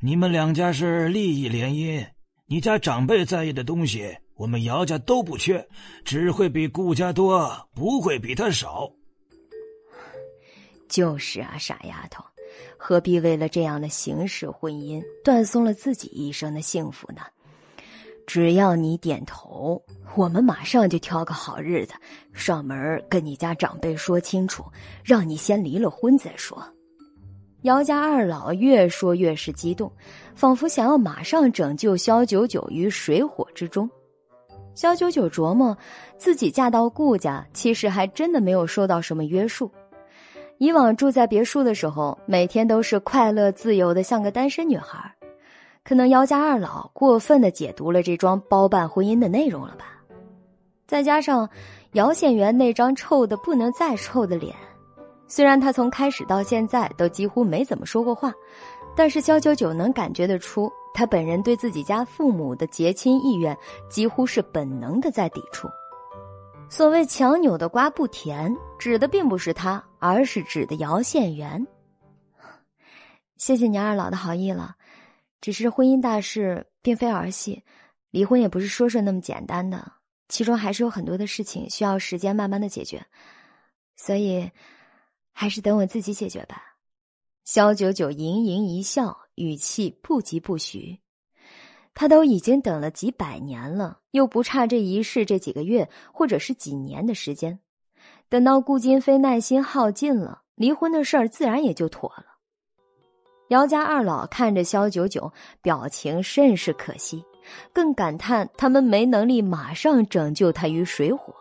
[0.00, 2.06] 你们两家是利益联姻，
[2.46, 5.66] 你家长辈在意的东西，我们姚家都不缺，
[6.04, 8.88] 只会比顾家多，不会比他少。
[10.88, 12.22] 就是啊，傻丫头，
[12.76, 17.22] 何必为了这样的形式婚姻，断送了自己一生的幸福呢？
[18.26, 19.82] 只要你点头，
[20.14, 21.92] 我们马上就挑个好日子，
[22.32, 24.64] 上门跟你家长辈说清楚，
[25.04, 26.62] 让你先离了婚再说。
[27.62, 29.92] 姚家二老越说越是激动，
[30.34, 33.88] 仿佛想要马上拯救萧九九于水火之中。
[34.74, 35.76] 萧九九琢磨，
[36.16, 39.70] 自己嫁到顾家，其实还真的没有受到什么约束。
[40.58, 45.14] 以往住在别墅的时候，每天都是快乐自由的，像个单身女孩。
[45.84, 49.86] 可能姚家二老过分的解读了这桩包办婚姻的内容了吧？
[50.86, 51.48] 再加上
[51.92, 54.54] 姚县元那张臭的不能再臭的脸。
[55.26, 58.32] 虽然他从开始到现在都几乎没怎么说过话，
[58.94, 63.56] 但是肖九九能感觉得出，他本人对自己家父母的结亲意愿
[63.88, 65.66] 几乎是本能的在抵触。
[66.68, 71.66] 所谓强扭的瓜不甜，指的并不是他，而是指的姚县元。
[73.36, 74.76] 谢谢你二老的好意了，
[75.42, 77.62] 只是婚姻大事并非儿戏，
[78.10, 79.92] 离婚也不是说说那么简单的，
[80.28, 83.04] 其中还是有很多的事情需要时间慢慢的解决，
[83.96, 84.50] 所以。
[85.34, 86.62] 还是等我自己解决吧。
[87.46, 91.00] 萧九九盈盈一笑，语气不疾不徐。
[91.94, 97.58] 他都已经等了几百年了，又不差这一世这几个月或者是几年的时间。
[98.28, 102.31] 等到顾金飞耐心耗尽了，离婚的事儿自然也就妥了。
[103.52, 105.30] 姚家二老看着萧九九，
[105.60, 107.22] 表情甚是可惜，
[107.70, 111.34] 更感叹他们没能力马上拯救他于水火。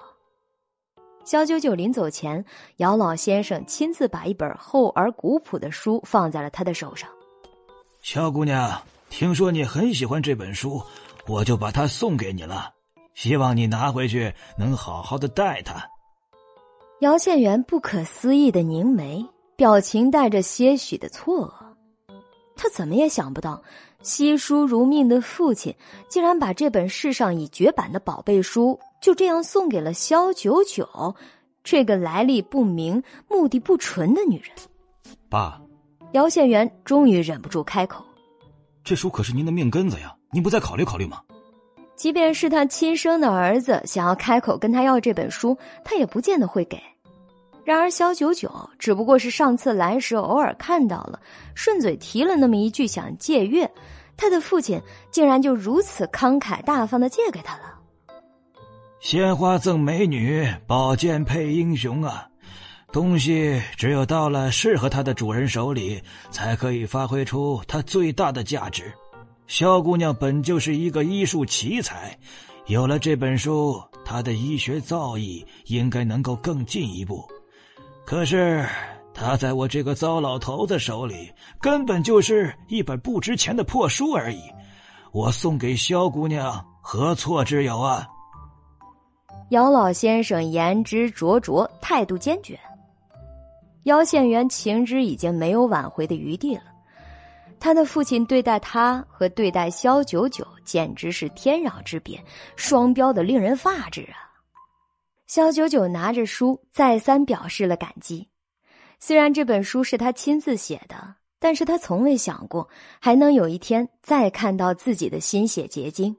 [1.23, 2.43] 萧九九临走前，
[2.77, 7.09] 姚老先生亲自把一本厚而古朴的书放在了他的手上。
[8.01, 10.83] 萧姑娘，听说你很喜欢这本书，
[11.27, 12.73] 我就把它送给你了，
[13.13, 15.81] 希望你拿回去能好好的待它。
[16.99, 19.25] 姚县元不可思议的凝眉，
[19.55, 21.60] 表情带着些许的错愕。
[22.61, 23.59] 他怎么也想不到，
[24.03, 25.73] 惜书如命的父亲
[26.07, 28.79] 竟然把这本世上已绝版的宝贝书。
[29.01, 31.15] 就这样送给了萧九九，
[31.63, 34.51] 这个来历不明、目的不纯的女人。
[35.27, 35.59] 爸，
[36.11, 38.05] 姚县元终于忍不住开口
[38.85, 41.19] ：“这书可是您的命根子呀，您不再考虑考虑吗？”
[41.97, 46.79] 即便是他亲生的儿子想要开口跟他要这本书，他也不见得会给。
[47.63, 51.19] 然而萧九九只不过是上次来时偶尔看到了，
[51.55, 53.69] 顺嘴提了那么一句想借阅，
[54.17, 54.81] 他的父亲
[55.11, 57.63] 竟然就如此慷慨大方的借给他了。
[58.99, 62.27] 鲜花赠美女，宝剑配英雄啊！
[62.91, 68.91] 东西只有到了适合它的主人手里，才可以发挥出它最大的价值。
[69.47, 72.17] 萧姑娘本就是一个医术奇才，
[72.67, 77.25] 有了这本书，她的医学造诣应该能够更进一步。
[78.11, 78.65] 可是，
[79.13, 81.31] 他在我这个糟老头子手里，
[81.61, 84.41] 根本就是一本不值钱的破书而已。
[85.13, 88.05] 我送给萧姑娘，何错之有啊？
[89.51, 92.59] 姚老先生言之灼灼，态度坚决。
[93.83, 96.63] 姚县元情知已经没有挽回的余地了。
[97.61, 102.21] 他的父亲对待他和对待萧九九简直是天壤之别，
[102.57, 104.30] 双标的令人发指啊！
[105.31, 108.27] 萧九九拿着书，再三表示了感激。
[108.99, 112.67] 虽然这本书是他亲自写的，但是他从未想过
[112.99, 116.17] 还能有一天再看到自己的心血结晶。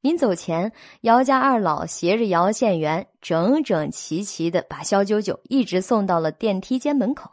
[0.00, 0.70] 临走前，
[1.00, 7.28] 姚家二老携着姚县元，整整齐齐的把肖九九一直送到了电梯间门口。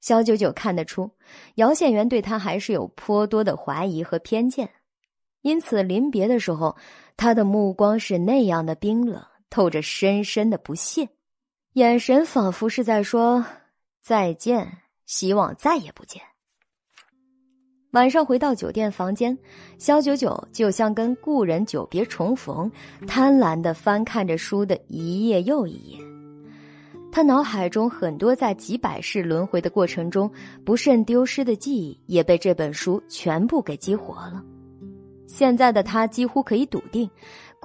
[0.00, 1.10] 肖九九看得出，
[1.56, 4.70] 姚县元对他还是有颇多的怀疑和偏见，
[5.42, 6.74] 因此临别的时候，
[7.18, 9.22] 他的目光是那样的冰冷，
[9.54, 11.08] 透着深深的不屑，
[11.74, 13.46] 眼神仿佛是在说
[14.02, 16.20] 再见，希望再也不见。
[17.92, 19.38] 晚上回到酒店房间，
[19.78, 22.68] 肖九九就像跟故人久别重逢，
[23.06, 26.00] 贪婪的翻看着书的一页又一页。
[27.12, 30.28] 他脑海中很多在几百世轮回的过程中
[30.64, 34.42] 不慎丢失的记忆，也被这本书全部给激活了。
[35.28, 37.08] 现在的他几乎可以笃定，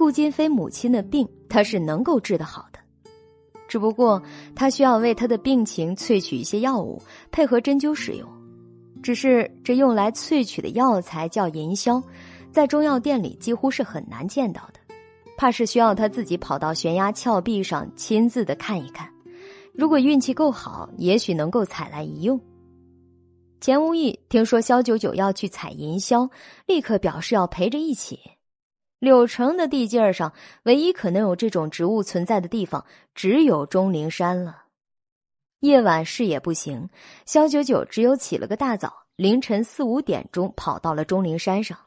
[0.00, 2.78] 顾金飞母亲的病他是能够治得好的，
[3.68, 4.22] 只不过
[4.56, 8.26] 他需要为他的病情萃取一些药物，配合针灸使用。
[9.02, 12.02] 只是这用来萃取的药材叫银硝，
[12.50, 14.80] 在中药店里几乎是很难见到的，
[15.36, 19.06] 怕是需要他自己跑到悬崖峭壁上亲自的看一看。
[19.74, 22.40] 如果运气够好，也许能够采来一用。
[23.60, 26.26] 钱无义听说萧九九要去采银硝，
[26.66, 28.18] 立刻表示要陪着一起。
[29.00, 30.32] 柳城的地界上，
[30.64, 34.64] 唯一可能有这种植物存在的地方，只有钟灵山了。
[35.60, 36.88] 夜晚视野不行，
[37.24, 41.78] 肖九九只有起了个大早，凌晨四五点钟跑到了钟灵山上。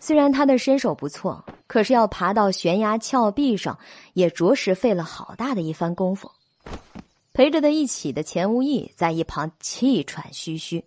[0.00, 3.78] 虽然他的身手不错，可是要爬到悬崖峭壁上，
[4.14, 6.30] 也着实费了好大的一番功夫。
[7.34, 10.84] 陪着他一起的钱无义在一旁气喘吁吁，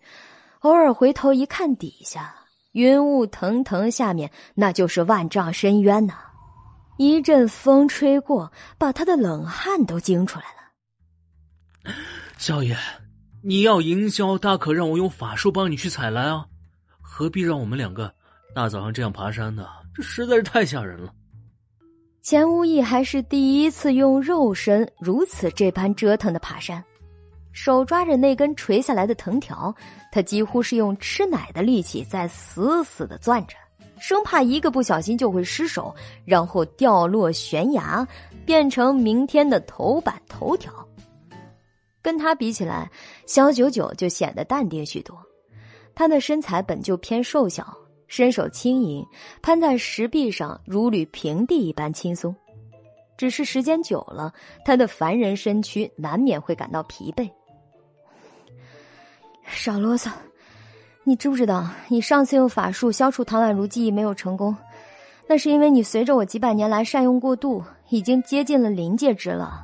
[0.61, 2.35] 偶尔回头一看，底下
[2.77, 6.13] 云雾腾腾，下面那就是万丈深渊呐！
[6.97, 11.93] 一阵风吹过，把他的冷汗都惊出来了。
[12.37, 12.77] 少爷，
[13.43, 16.45] 你要营销，大可让我用法术帮你去采蓝啊，
[17.01, 18.13] 何必让我们两个
[18.53, 19.65] 大早上这样爬山呢？
[19.95, 21.11] 这实在是太吓人了。
[22.21, 26.83] 钱无义还是第一次用肉身如此这般折腾的爬山，
[27.59, 29.73] 手抓着那根垂下来的藤条，
[30.11, 33.55] 他几乎是用吃奶的力气在死死的攥着。
[33.99, 35.93] 生怕一个不小心就会失手，
[36.23, 38.07] 然后掉落悬崖，
[38.45, 40.71] 变成明天的头版头条。
[41.99, 42.91] 跟他比起来，
[43.25, 45.17] 肖九九就显得淡定许多。
[45.95, 47.75] 他的身材本就偏瘦小，
[48.07, 49.03] 身手轻盈，
[49.41, 52.33] 攀在石壁上如履平地一般轻松。
[53.17, 54.31] 只是时间久了，
[54.63, 57.27] 他的凡人身躯难免会感到疲惫。
[59.47, 60.11] 少啰嗦。
[61.03, 64.55] 你知不知道，你上次用法术消除唐宛如记忆没有成功，
[65.25, 69.63] 那是因为你随着我几百年来善用过度，已经接近了临界值了。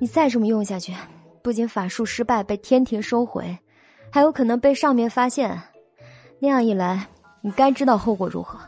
[0.00, 0.92] 你再这么用下去，
[1.42, 3.56] 不仅法术失败被天庭收回，
[4.10, 5.60] 还有可能被上面发现。
[6.40, 7.06] 那样一来，
[7.40, 8.58] 你该知道后果如何。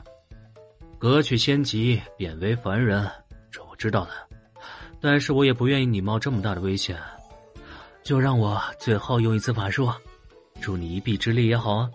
[0.99, 3.09] 革去仙籍，贬为凡人，
[3.51, 4.11] 这我知道的，
[5.01, 6.97] 但是我也不愿意你冒这么大的危险，
[8.03, 9.89] 就让我最后用一次法术。
[10.61, 11.91] 助你一臂之力也好啊！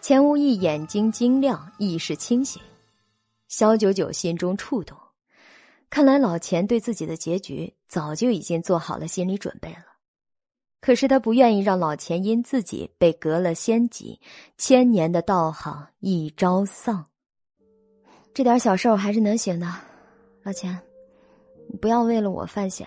[0.00, 2.62] 钱无义眼睛晶亮，意识清醒。
[3.48, 4.96] 萧九九心中触动，
[5.88, 9.84] 看来老钱对自己的结局早就已经做好了心理准备了。
[10.80, 14.20] 可是他不愿意让老钱因自己被革了仙籍，
[14.58, 17.06] 千年的道行一朝丧。
[18.34, 19.66] 这点小事我还是能行的，
[20.42, 20.78] 老钱，
[21.70, 22.86] 你不要为了我犯险，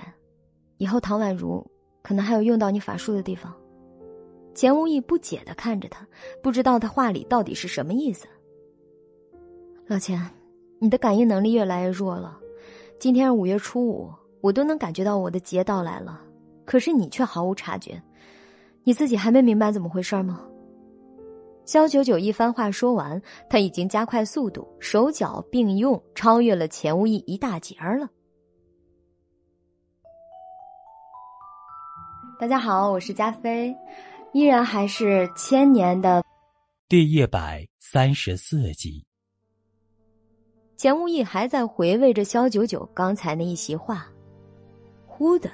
[0.78, 1.66] 以后唐宛如
[2.04, 3.52] 可能还有用到你法术的地方。
[4.58, 6.04] 钱无义不解的看着他，
[6.42, 8.26] 不知道他话里到底是什么意思。
[9.86, 10.20] 老钱，
[10.80, 12.40] 你的感应能力越来越弱了。
[12.98, 14.12] 今天是五月初五，
[14.42, 16.20] 我都能感觉到我的劫到来了，
[16.66, 18.02] 可是你却毫无察觉。
[18.84, 20.42] 你自己还没明白怎么回事吗？
[21.64, 28.10] 肖九九一番话说完，他已经加快速度，手脚并用，超越了钱无义一大截儿了。
[32.40, 33.76] 大家好，我是加菲。
[34.38, 36.24] 依然还是千年的
[36.88, 39.04] 第一百三十四集。
[40.78, 44.06] 钱无义还在回味着萧九九刚才那一席话，
[45.08, 45.50] 忽的，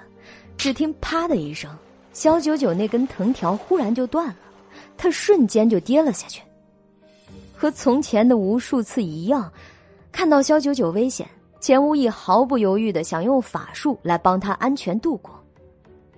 [0.58, 1.74] 只听“啪”的一声，
[2.12, 4.36] 萧九九那根藤条忽然就断了，
[4.98, 6.44] 他瞬间就跌了下去。
[7.56, 9.50] 和从前的无数次一样，
[10.12, 11.26] 看到萧九九危险，
[11.62, 15.42] 钱无义毫不犹豫的想用法术来帮他安全度过。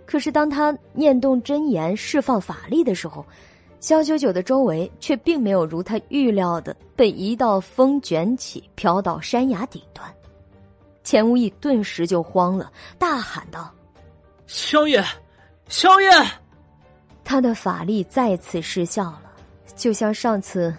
[0.05, 3.25] 可是，当他念动真言释放法力的时候，
[3.79, 10.07] 萧九九的周围却并没有如他预料的被一道风卷起，飘到山崖顶端。
[11.03, 13.71] 钱无意顿时就慌了，大喊道
[14.47, 15.03] ：“萧爷，
[15.67, 16.09] 萧爷！”
[17.23, 19.31] 他的法力再次失效了，
[19.75, 20.75] 就像上次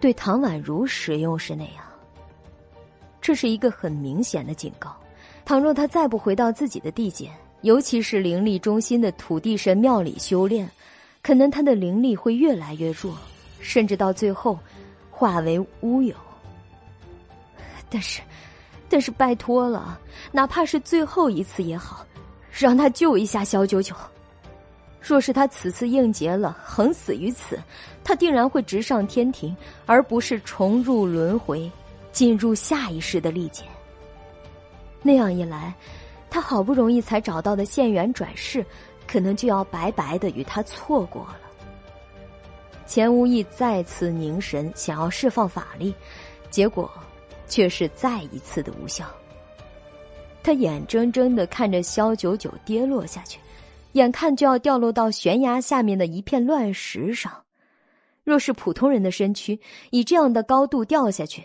[0.00, 1.84] 对唐宛如使用时那样。
[3.20, 4.96] 这是一个很明显的警告：
[5.44, 7.30] 倘若他再不回到自己的地界。
[7.64, 10.68] 尤其是灵力中心的土地神庙里修炼，
[11.22, 13.16] 可能他的灵力会越来越弱，
[13.58, 14.58] 甚至到最后
[15.10, 16.14] 化为乌有。
[17.88, 18.20] 但是，
[18.86, 19.98] 但是拜托了，
[20.30, 22.04] 哪怕是最后一次也好，
[22.52, 23.96] 让他救一下萧九九。
[25.00, 27.58] 若是他此次应劫了，横死于此，
[28.04, 31.70] 他定然会直上天庭，而不是重入轮回，
[32.12, 33.64] 进入下一世的历劫。
[35.02, 35.74] 那样一来。
[36.34, 38.66] 他好不容易才找到的县元转世，
[39.06, 41.40] 可能就要白白的与他错过了。
[42.86, 45.94] 钱无义再次凝神，想要释放法力，
[46.50, 46.90] 结果
[47.46, 49.06] 却是再一次的无效。
[50.42, 53.38] 他眼睁睁的看着萧九九跌落下去，
[53.92, 57.44] 眼看就要掉落到悬崖下面的一片乱石上。
[58.24, 59.60] 若是普通人的身躯
[59.92, 61.44] 以这样的高度掉下去，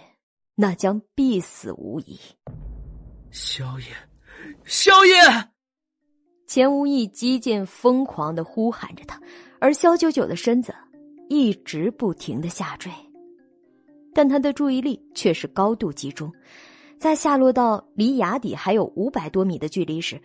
[0.56, 2.20] 那将必死无疑。
[3.30, 4.09] 萧炎。
[4.70, 5.16] 萧爷，
[6.46, 9.20] 钱无义几近疯狂的呼喊着他，
[9.60, 10.72] 而萧九九的身子
[11.28, 12.92] 一直不停的下坠，
[14.14, 16.32] 但他的注意力却是高度集中，
[17.00, 20.22] 在下落到离崖底还有五百多米的距离时，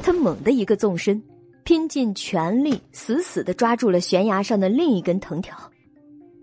[0.00, 1.20] 他猛地一个纵身，
[1.64, 5.58] 拼尽全力，死死的抓住了悬崖上的另一根藤条，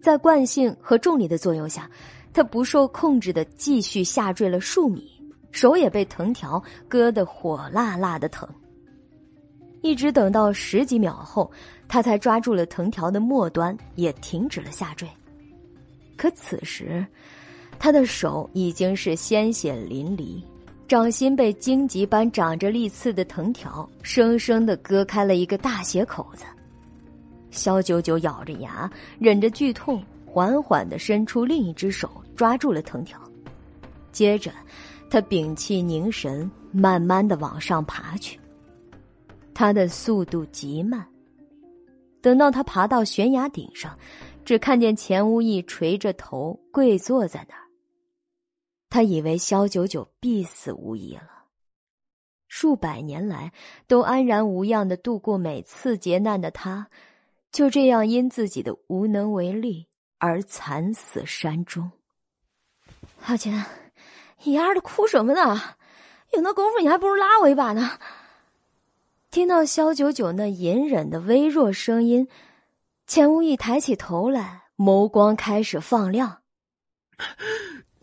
[0.01, 1.89] 在惯性和重力的作用下，
[2.33, 5.09] 他不受控制的继续下坠了数米。
[5.55, 8.45] 手也被藤条割得火辣辣的疼，
[9.81, 11.49] 一直等到十几秒后，
[11.87, 15.07] 他才抓住了藤条的末端，也停止了下坠。
[16.17, 17.07] 可此时，
[17.79, 20.43] 他的手已经是鲜血淋漓，
[20.89, 26.43] 掌心被荆棘般长着利刺的藤条生生的割开了一个大血口子。
[27.49, 33.17] 肖九九咬着牙，忍着剧痛，缓缓的伸出另一只手抓住了藤条，
[34.11, 34.51] 接着，
[35.15, 38.37] 他屏气凝神，慢慢的往上爬去。
[39.53, 41.07] 他的速度极慢。
[42.21, 43.97] 等到他爬到悬崖顶上，
[44.43, 47.61] 只看见钱无义垂着头跪坐在那儿。
[48.89, 51.45] 他以为萧九九必死无疑了。
[52.49, 53.53] 数百年来
[53.87, 56.89] 都安然无恙的度过每次劫难的他，
[57.53, 59.87] 就这样因自己的无能为力
[60.17, 61.89] 而惨死山中。
[63.21, 63.65] 阿钱，
[64.43, 65.75] 你丫的哭什么呢？
[66.33, 67.97] 有那功夫，你还不如拉我一把呢。
[69.31, 72.27] 听到萧九九那隐忍的微弱声音，
[73.07, 76.41] 钱无意抬起头来，眸光开始放亮。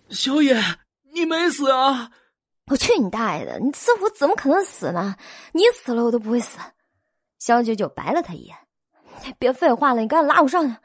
[0.08, 0.56] 小野，
[1.12, 2.10] 你没死啊？
[2.66, 3.58] 我去你大爷的！
[3.58, 5.16] 你这我怎么可能死呢？
[5.52, 6.58] 你死了，我都不会死。
[7.38, 8.56] 肖九九白了他一眼
[9.38, 10.76] ：“别废话了，你赶紧拉我上去。”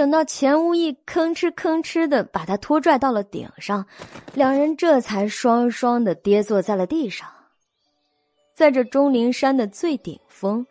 [0.00, 3.84] 等到钱无义吭哧吭哧的把他拖拽到了顶上，
[4.32, 7.28] 两人这才双双的跌坐在了地上。
[8.54, 10.66] 在这钟灵山的最顶峰，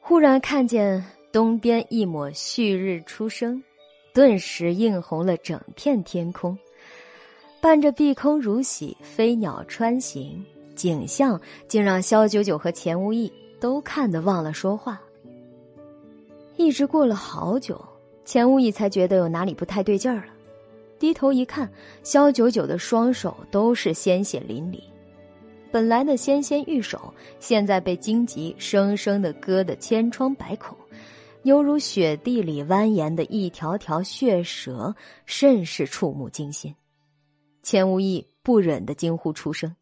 [0.00, 3.60] 忽然看见东边一抹旭日初升，
[4.14, 6.56] 顿时映红了整片天空，
[7.60, 10.40] 伴着碧空如洗，飞鸟穿行，
[10.76, 15.02] 景象竟让萧九九和钱无义都看得忘了说话。
[16.54, 17.84] 一直过了好久，
[18.32, 20.32] 钱无义才觉得有哪里不太对劲儿了，
[20.98, 21.70] 低头一看，
[22.02, 24.82] 萧九九的双手都是鲜血淋漓。
[25.70, 30.74] 本来的纤纤玉手，现在被荆棘生生的割得千疮百孔，
[31.42, 34.96] 犹如雪地里蜿蜒的一条条血蛇，
[35.26, 36.74] 甚是触目惊心。
[37.62, 39.76] 钱无义不忍的惊呼出声：“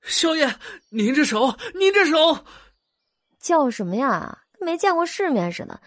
[0.00, 0.50] 少爷，
[0.88, 2.38] 您这手，您这手！”
[3.38, 4.38] 叫什么呀？
[4.58, 5.78] 没见过世面似的，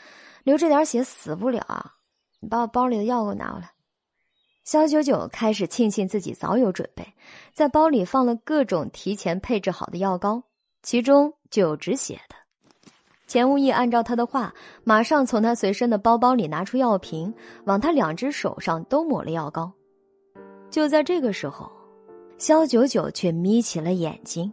[0.48, 1.96] 流这点血死不了啊。
[2.40, 3.70] 你把我包里的药给我拿过来。
[4.64, 7.06] 肖九九开始庆幸自己早有准备，
[7.54, 10.42] 在包里放了各种提前配置好的药膏，
[10.82, 12.36] 其中就有止血的。
[13.28, 14.54] 钱无义按照他的话，
[14.86, 17.34] 马上从他随身的包包里拿出药瓶，
[17.66, 19.70] 往他两只手上都抹了药膏。
[20.72, 21.70] 就在这个时候，
[22.38, 24.52] 肖九九却眯起了眼睛，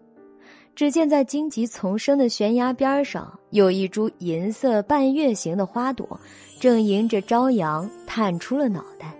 [0.74, 6.20] 只见在荆棘丛生的悬崖边上，有一株银色半月形的花朵，
[6.60, 9.14] 正迎着朝阳探出了脑袋。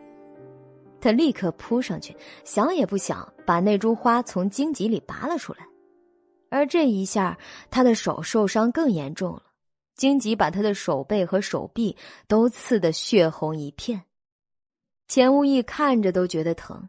[1.01, 5.61] 他立刻扑上去，想也不想，把那株花从荆棘里拔了出来。
[6.51, 7.39] 而这一下，
[7.71, 9.43] 他的手受伤更严重了，
[9.95, 14.03] 荆棘把他的手背和手臂都刺得血红一片。
[15.07, 16.89] 钱无义看着都觉得疼，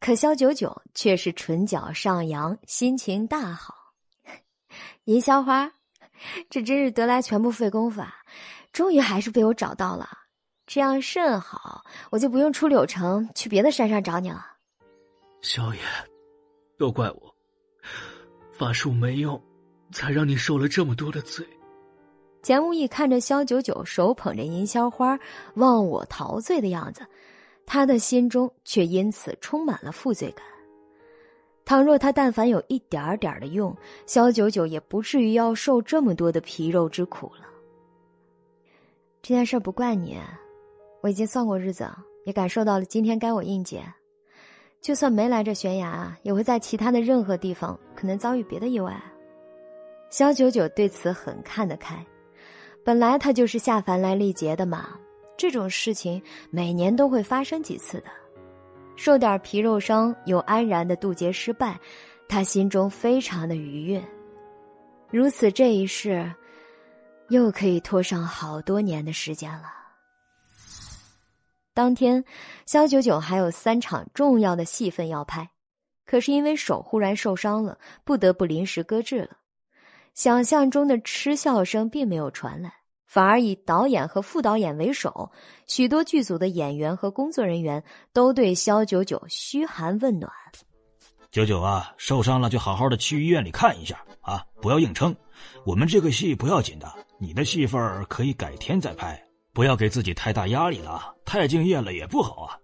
[0.00, 3.81] 可肖九九却是唇角上扬，心情大好。
[5.04, 5.72] 银霄花，
[6.48, 8.14] 这真是得来全不费工夫啊！
[8.72, 10.08] 终于还是被我找到了。
[10.64, 14.46] 这样甚好，我就不用出柳城去别的山上找你了。
[15.40, 15.80] 萧爷，
[16.78, 17.34] 都怪我，
[18.52, 19.42] 法术没用，
[19.90, 21.44] 才让你受了这么多的罪。
[22.44, 25.18] 钱无义看着萧九九手捧着银霄花
[25.54, 27.04] 忘我陶醉的样子，
[27.66, 30.46] 他的心中却因此充满了负罪感。
[31.64, 33.76] 倘若他但凡有一点点的用，
[34.06, 37.46] 萧九九也不至于要受这么多的皮肉之苦了。
[39.22, 40.18] 这件事不怪你。
[41.00, 41.88] 我已经算过日子，
[42.24, 43.82] 也感受到了今天该我应劫。
[44.80, 49.00] 就算没来这悬崖，也会在其他的任何地方可能遭遇别的意外。
[50.10, 52.04] 肖九九对此很看得开，
[52.84, 54.98] 本来他就是下凡来历劫的嘛，
[55.36, 58.21] 这种事情每年都会发生几次的。
[59.04, 61.76] 受点皮肉伤又安然的渡劫失败，
[62.28, 64.00] 他心中非常的愉悦。
[65.10, 66.32] 如此这一世，
[67.28, 69.64] 又可以拖上好多年的时间了。
[71.74, 72.24] 当天，
[72.64, 75.50] 肖九九还有三场重要的戏份要拍，
[76.06, 79.30] 可是因为手忽然受伤了，不得不临时搁置了。
[80.14, 82.72] 想象中的嗤笑声并没有传来，
[83.12, 85.30] 反而以导演和副导演为首，
[85.66, 87.84] 许多剧组的演员和工作人员
[88.14, 90.32] 都对肖九九嘘寒问暖。
[91.30, 95.14] 九九啊，受伤了就好好的去医院里看一下啊，不要硬撑。
[95.66, 99.22] 我们这个戏不要紧的，你的戏份可以改天再拍。
[99.52, 102.56] 不要给自己太大压力了，太敬业了也不好啊。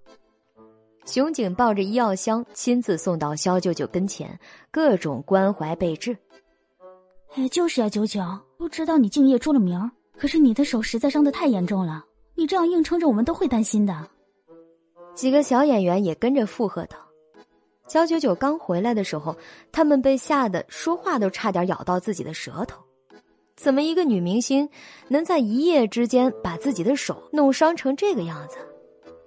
[1.04, 6.16] 熊景抱着医药箱，亲自送到肖九九跟前，各种关怀备至。
[7.34, 8.22] 哎，就是啊，九九，
[8.58, 12.04] 都知道你敬业出了名可是你的手实在伤得太严重了，
[12.34, 13.94] 你这样硬撑着，我们都会担心的。
[15.14, 16.98] 几个小演员也跟着附和道。
[17.86, 19.36] 小九九刚回来的时候，
[19.72, 22.82] 他们被吓得说话都差点咬到自己的舌头。
[23.56, 24.68] 怎么一个女明星
[25.08, 28.56] 能在一夜之间把自己的手弄伤成这个样子？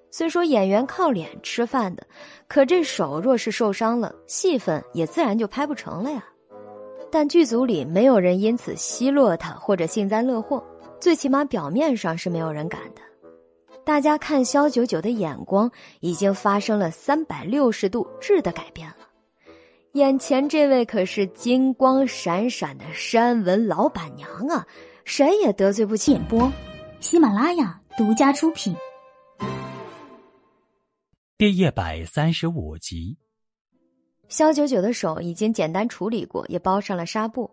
[0.10, 2.06] 虽说演员靠脸吃饭的，
[2.48, 6.24] 可这手若是受伤了，戏份也自然就拍不成了呀。
[7.10, 10.64] 但剧组里没有人因此奚落他或者幸灾乐祸，
[11.02, 13.02] 最起码表面上是没有人敢的。
[13.84, 15.70] 大家看肖九九的眼光
[16.00, 18.98] 已经发生了三百六十度质的改变了。
[19.94, 24.66] 眼前这位可是金光闪闪的山文老板娘啊，
[25.04, 26.12] 谁也得罪不起。
[26.12, 26.50] 演播，
[27.00, 28.76] 喜马拉雅独家出品。
[31.38, 33.18] 第一百三十五集，
[34.30, 37.50] 肖九九的手已经简单处理过，也包上了纱布，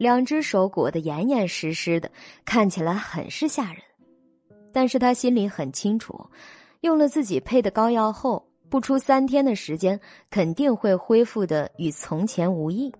[0.00, 2.10] 两只手裹得严严实实的，
[2.46, 3.82] 看起来很是吓人。
[4.72, 6.30] 但是他心里很清楚，
[6.80, 10.00] 用了自己配的膏药后，不出三天的时间，
[10.30, 12.90] 肯定会恢复的与从前无异。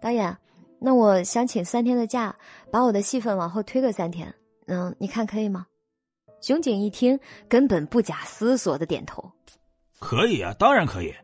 [0.00, 0.36] 导演，
[0.80, 2.34] 那我想请三天的假，
[2.72, 4.34] 把我的戏份往后推个三天。
[4.66, 5.64] 嗯，你看可以吗？
[6.40, 9.30] 熊景一听，根本不假思索的点头。
[10.00, 11.14] 可以啊，当然可以。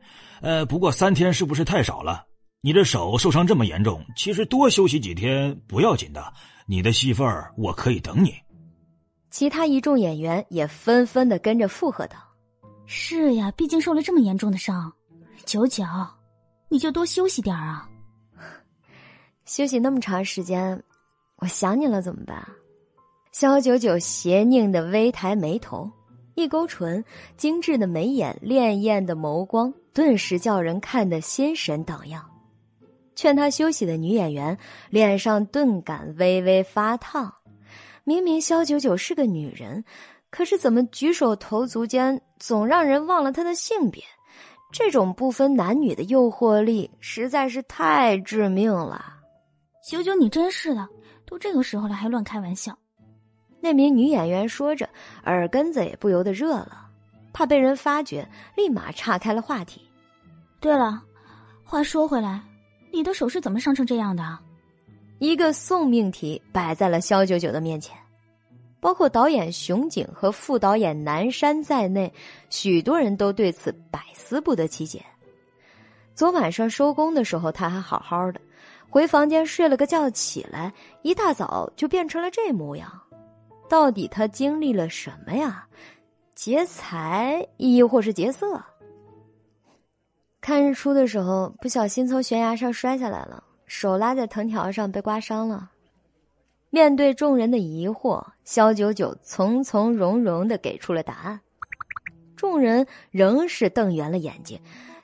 [0.42, 2.24] 呃，不过三天是不是太少了？
[2.64, 6.32] 你的手受伤这么严重，其实多休息几天不要紧的。
[6.64, 7.26] 你的戏份
[7.56, 8.32] 我可以等你。
[9.30, 12.16] 其他一众演员也纷纷的跟着附和道
[12.86, 14.93] ：“是呀，毕竟受了这么严重的伤，
[15.44, 15.84] 九九，
[16.68, 17.89] 你就多休息点啊。
[19.44, 20.80] 休息那么长时间，
[21.39, 22.47] 我想你了怎么办？”
[23.32, 25.90] 肖九九邪佞的微抬眉头。
[26.36, 27.05] 一勾唇，
[27.36, 32.24] 精致的眉眼，潋滟的眸光，顿时叫人看得心神荡漾。
[33.14, 34.56] 劝他休息的女演员
[34.90, 37.32] 脸上顿感微微发烫。
[38.05, 39.84] 明明肖九九是个女人，
[40.30, 44.02] 可是怎么举手投足间总让人忘了她的性别？
[44.72, 49.18] 这种不分男女的诱惑力实在是太致命了。
[49.86, 50.89] 九九，你真是的，
[51.26, 52.76] 都这个时候了还乱开玩笑。
[53.60, 54.89] 那名女演员说着，
[55.24, 56.89] 耳根子也不由得热了，
[57.32, 58.26] 怕被人发觉，
[58.56, 59.82] 立马岔开了话题。
[60.59, 61.02] 对了，
[61.62, 62.40] 话说回来，
[62.93, 64.39] 你的手是怎么伤成这样的？
[65.19, 67.97] 一个送命题摆在了肖九九的面前，
[68.81, 72.12] 包括导演熊景和副导演南山在内，
[72.51, 75.02] 许多人都对此百思不得其解。
[76.14, 78.40] 昨晚上收工的时候，他还好好的，
[78.90, 80.70] 回房间睡了个觉，起来
[81.01, 82.93] 一大早就变成了这模样。
[83.70, 85.66] 到底他经历了什么呀？
[86.35, 88.62] 劫财亦或是劫色？
[90.43, 95.70] 看日出的时候，不小心从悬崖上摔下来了，手拉在藤条上被刮伤了。
[96.69, 101.40] 面对众人的疑惑，肖九九从从容容的给出了答案。
[102.35, 104.60] 众人仍是瞪圆了眼睛，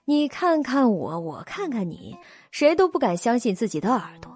[0.06, 2.18] 你看看我，我看看你，
[2.50, 4.32] 谁都不敢相信自己的耳朵。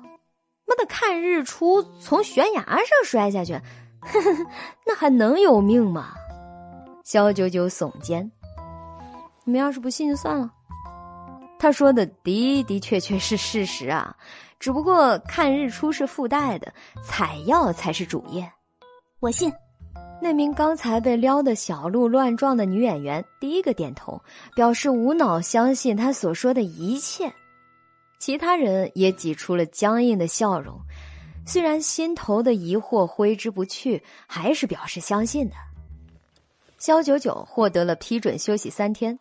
[0.67, 3.55] 妈的，看日出从悬崖上摔下去！
[3.55, 4.47] 呵呵，
[4.87, 6.15] 那还能有命吗？
[7.03, 8.31] 肖九九耸肩。
[9.45, 10.49] 你们要是不信就算了。
[11.63, 14.17] 他说的的的确确是事实啊，
[14.59, 16.75] 只不过看日出是附带的，
[17.05, 18.51] 采药才是主业。
[19.21, 19.53] 我信。
[20.21, 24.21] 那名刚才被撩得小鹿乱撞的女演员第一个点头，
[24.57, 27.33] 表示无脑相信他所说的一切。
[28.19, 30.77] 其他人也挤出了僵硬的笑容。
[31.47, 35.55] 虽然心头的疑惑挥之不去，还是表示相信的。
[36.79, 39.17] 肖九九获得了批准休息三天，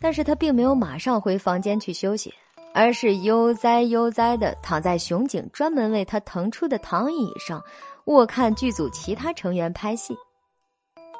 [0.00, 2.32] 但是他并没有马上回房间去休息，
[2.72, 7.62] 而是悠哉悠哉的躺在熊景专门为他腾出的躺椅上，
[8.06, 10.16] 卧看剧组其他成员拍戏。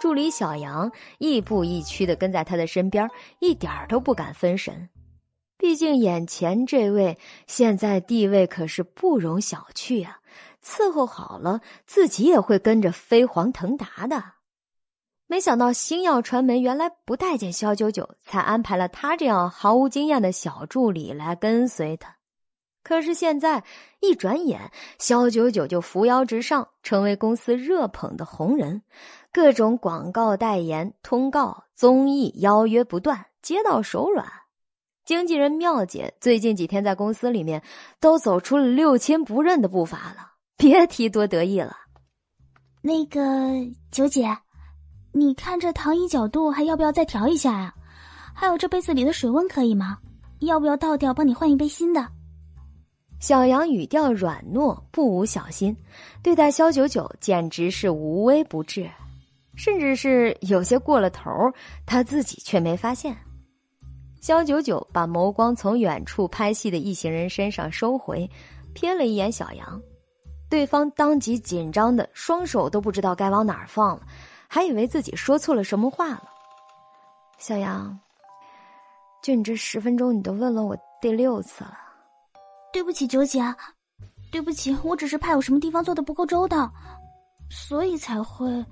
[0.00, 3.06] 助理小杨亦步亦趋的跟在他的身边，
[3.38, 4.88] 一点都不敢分神。
[5.58, 10.20] 毕竟眼前这位现在地位可是不容小觑啊！
[10.64, 14.39] 伺候好了，自己也会跟着飞黄腾达的。
[15.30, 22.16] 没想到星耀传媒原来不待见肖九九，才安排了他这样毫无经验的小助理来跟随他。
[22.82, 23.62] 可是现在
[24.00, 28.82] 一转眼，肖九九就扶摇直上，成为公司热捧的红人，
[29.32, 34.26] 各种广告代言、通告、综艺邀约不断，接到手软。
[35.04, 37.62] 经纪人妙姐最近几天在公司里面
[38.00, 41.76] 都走出了六亲不认的步伐了，别提多得意了。
[42.82, 43.20] 那个
[43.92, 44.36] 九姐，
[45.12, 47.74] 你看这躺椅角度还要不要再调一下呀？
[48.32, 49.98] 还有这杯子里的水温可以吗？
[50.38, 52.06] 要不要倒掉，帮你换一杯新的？
[53.18, 55.76] 小杨语调软糯，不无小心，
[56.22, 58.88] 对待肖九九简直是无微不至，
[59.56, 61.30] 甚至是有些过了头，
[61.84, 63.14] 他自己却没发现。
[64.22, 68.30] 肖九九把眸光从远处拍戏的一行人身上收回，
[68.74, 69.82] 瞥了一眼小杨，
[70.48, 74.02] 对方当即紧张的双手都不知道该往哪儿放了，
[74.52, 76.28] 还以为自己说错了什么话了。
[77.38, 77.96] 小杨，
[79.22, 81.78] 就你这十分钟，你都问了我第六次了。
[82.72, 83.40] 对不起，九姐，
[84.32, 86.68] 对不起，我只是怕有什么地方做的不够周到，
[87.48, 88.64] 所以才会。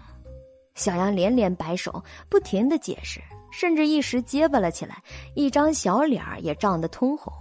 [0.74, 3.20] 小杨连连摆手，不停的解释，
[3.52, 5.00] 甚至一时结巴了起来，
[5.36, 7.32] 一张小脸儿也涨得通红。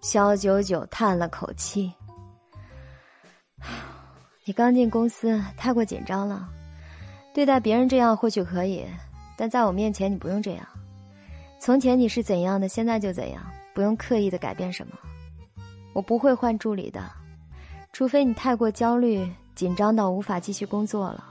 [0.00, 1.92] 肖九九叹了口气
[4.46, 6.48] ：“你刚进公司，太过紧张了，
[7.32, 8.84] 对待别人这样或许可以，
[9.36, 10.66] 但在我面前你不用这样。
[11.58, 13.42] 从前你是怎样的，现在就怎样，
[13.74, 14.96] 不用刻意的改变什么。”
[15.92, 17.10] 我不会换助理的，
[17.92, 21.24] 除非你太过焦虑、紧张到无法继续工作了。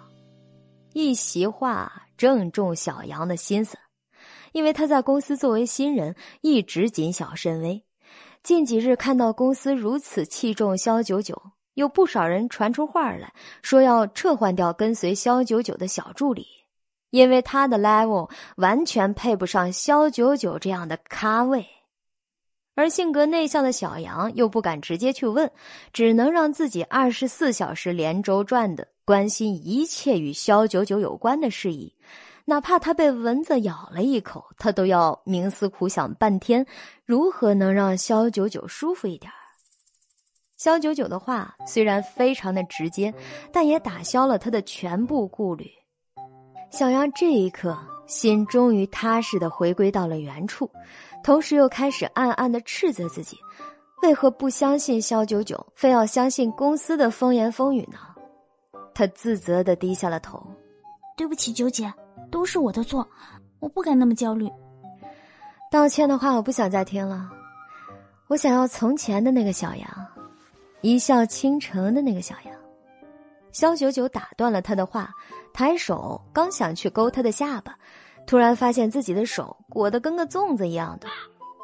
[0.94, 3.78] 一席话正中小杨的心思，
[4.52, 7.84] 因为他在公司作为新人，一直谨小慎微。
[8.44, 11.42] 近几日看到公司如此器重肖九九，
[11.80, 13.32] 有不少人传出话来
[13.62, 16.46] 说要撤换掉跟随肖九九的小助理，
[17.10, 21.66] 因为他的 level 完全配不上肖九九这样的咖位。
[22.76, 25.50] 而性格内向的小杨又不敢直接去问，
[25.94, 31.96] 只能让自己二十四小时连轴转的关心一切与肖九九有关的事宜，
[32.44, 36.66] 哪怕他被蚊子咬了一口，他都要冥思苦想半天，
[37.06, 39.32] 如何能让肖九九舒服一点。
[40.60, 43.14] 肖九九的话虽然非常的直接，
[43.50, 45.66] 但也打消了他的全部顾虑。
[46.70, 47.78] 小杨这一刻
[48.08, 50.70] 心终于踏实的回归到了原处。
[51.24, 53.38] 同时又开始暗暗的斥责自己，
[54.02, 57.98] 为何不相信肖九九，非要相信公司的风言风语呢？
[58.94, 60.46] 他自责的低下了头。
[61.16, 61.90] 对不起，九姐，
[62.30, 63.08] 都是我的错，
[63.62, 64.50] 我不该那么焦虑。
[65.72, 67.30] 道歉的话我不想再听了，
[68.28, 69.88] 我想要从前的那个小杨，
[70.82, 72.54] 一笑倾城的那个小杨。
[73.52, 75.12] 肖九九打断了他的话，
[75.54, 77.76] 抬手刚想去勾他的下巴。
[78.26, 81.08] 突然发现自己的手裹得跟个粽子一样的，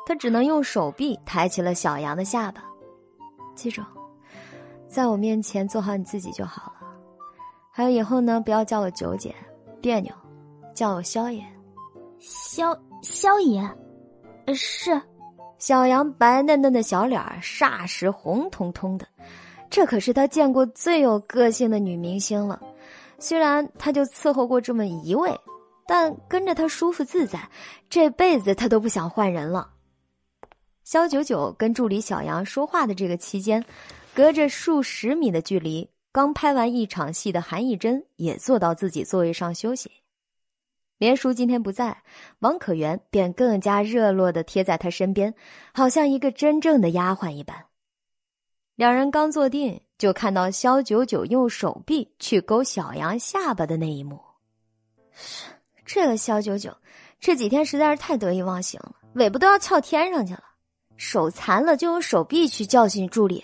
[0.08, 2.64] 他只能用手臂抬起了小杨的下巴。
[3.54, 3.84] 记住，
[4.88, 6.88] 在我面前做好你自己就好了。
[7.70, 9.36] 还有以后呢，不要叫我九姐，
[9.80, 10.12] 别扭，
[10.74, 11.46] 叫我萧爷。
[12.20, 13.62] 萧萧爷，
[14.56, 15.00] 是。
[15.57, 19.07] 小杨白嫩嫩的小脸霎时红彤彤的，
[19.69, 22.61] 这可是他见过最有个性的女明星了。
[23.19, 25.32] 虽然他就伺候过这么一位。
[25.88, 27.48] 但跟着他舒服自在，
[27.91, 29.69] 这辈子他都不想换人了。
[30.84, 33.64] 肖九九跟助理小杨说话的这个期间，
[34.15, 39.91] 隔着数十米的距离，刚拍完一场戏的韩艺珍也坐到自己座位上休息。
[40.97, 42.03] 连叔今天不在，
[42.39, 45.34] 王可媛便更加热络的贴在他身边，
[45.73, 47.65] 好像一个真正的丫鬟一般。
[48.76, 54.22] 两人刚坐定，就看到肖九九用手臂去勾小杨下巴的那一幕。
[55.85, 56.76] 这个肖九九
[57.19, 60.43] 这几天实在是太得意忘形了，尾巴都要翘天上去了。
[60.97, 63.43] 手残了就用手臂去教训助理，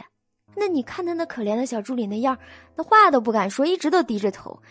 [0.56, 2.38] 那你看他那可怜的小助理那样，
[2.76, 4.62] 那话都不敢说，一直都低着头。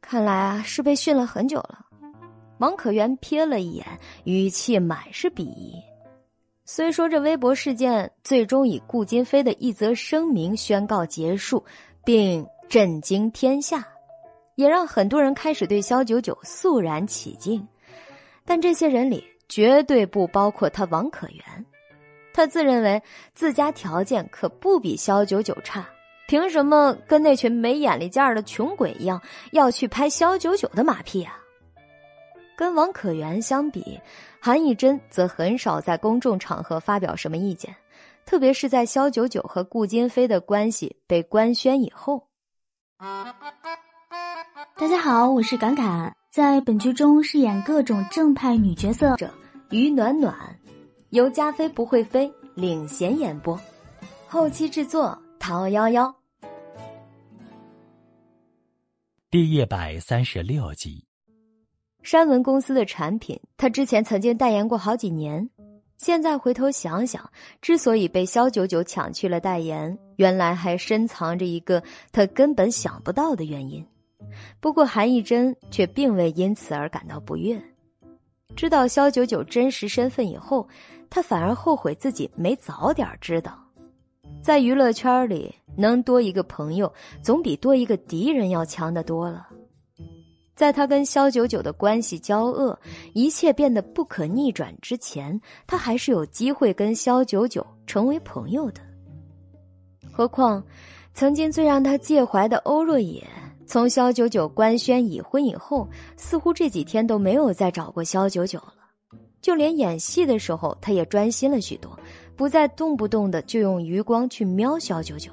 [0.00, 1.86] 看来啊是被训了很久了。
[2.62, 3.84] 王可元瞥了一眼，
[4.22, 5.74] 语气满是鄙夷。
[6.64, 11.64] 虽说这微博事件最终以顾金飞的一则声明宣告结束，
[12.04, 13.84] 并震惊天下。
[14.54, 17.66] 也让很多人开始对肖九九肃然起敬，
[18.44, 21.66] 但这些人里绝对不包括他王可元。
[22.32, 23.02] 他自认为
[23.34, 25.84] 自家条件可不比肖九九差，
[26.28, 29.20] 凭什么跟那群没眼力见儿的穷鬼一样
[29.50, 31.41] 要去拍肖九九的马屁啊？
[32.62, 33.98] 跟王可元相比，
[34.40, 37.74] 韩艺珍则很少在公众场合发表什么意见，
[38.24, 42.28] 特别是在肖九九和顾金飞的关系被官宣以后。
[44.76, 49.28] 大家好，我是敢敢，在本剧中饰演各种正派女角色者
[49.70, 50.56] 于暖暖，
[51.10, 53.58] 由加菲不会飞领衔演播，
[54.28, 56.14] 后期制作陶幺幺。
[59.32, 61.04] 第一百三十六集，
[62.02, 65.48] 山文公司的产品，他之前曾经代言过好几年，
[65.96, 67.30] 现在回头想想，
[67.60, 73.86] 之所以被肖九九抢去了代言，原来还深藏着一个他根本想不到的原因。
[74.60, 77.62] 不过韩艺珍却并未因此而感到不悦。
[78.56, 80.68] 知道肖九九真实身份以后，
[81.08, 83.58] 他反而后悔自己没早点知道。
[84.42, 86.92] 在娱乐圈里，能多一个朋友，
[87.22, 89.48] 总比多一个敌人要强得多了。
[90.54, 92.78] 在他跟肖九九的关系交恶，
[93.14, 98.80] 一切变得不可逆转之前，他还是有机会跟肖九九成为朋友的。
[100.12, 100.62] 何况，
[101.14, 103.26] 曾经最让他介怀的欧若野，
[103.66, 108.74] 从肖九九官宣已婚以后，似乎这几天都没有再找过肖九九了。
[109.40, 111.98] 就连演戏的时候，他也专心了许多，
[112.36, 115.32] 不再动不动的就用余光去瞄肖九九，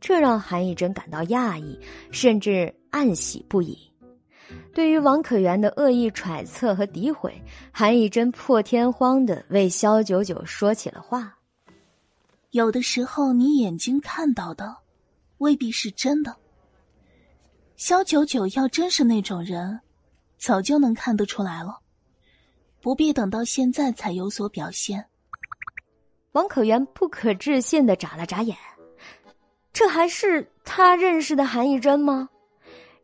[0.00, 1.78] 这让韩艺珍感到讶异，
[2.10, 3.78] 甚至暗喜不已。
[4.74, 7.40] 对于王可元的恶意揣测和诋毁，
[7.72, 11.38] 韩以真破天荒的为肖九九说起了话。
[12.50, 14.76] 有的时候，你眼睛看到的，
[15.38, 16.34] 未必是真的。
[17.76, 19.80] 肖九九要真是那种人，
[20.38, 21.78] 早就能看得出来了，
[22.80, 25.04] 不必等到现在才有所表现。
[26.32, 28.56] 王可元不可置信的眨了眨眼，
[29.72, 32.28] 这还是他认识的韩以真吗？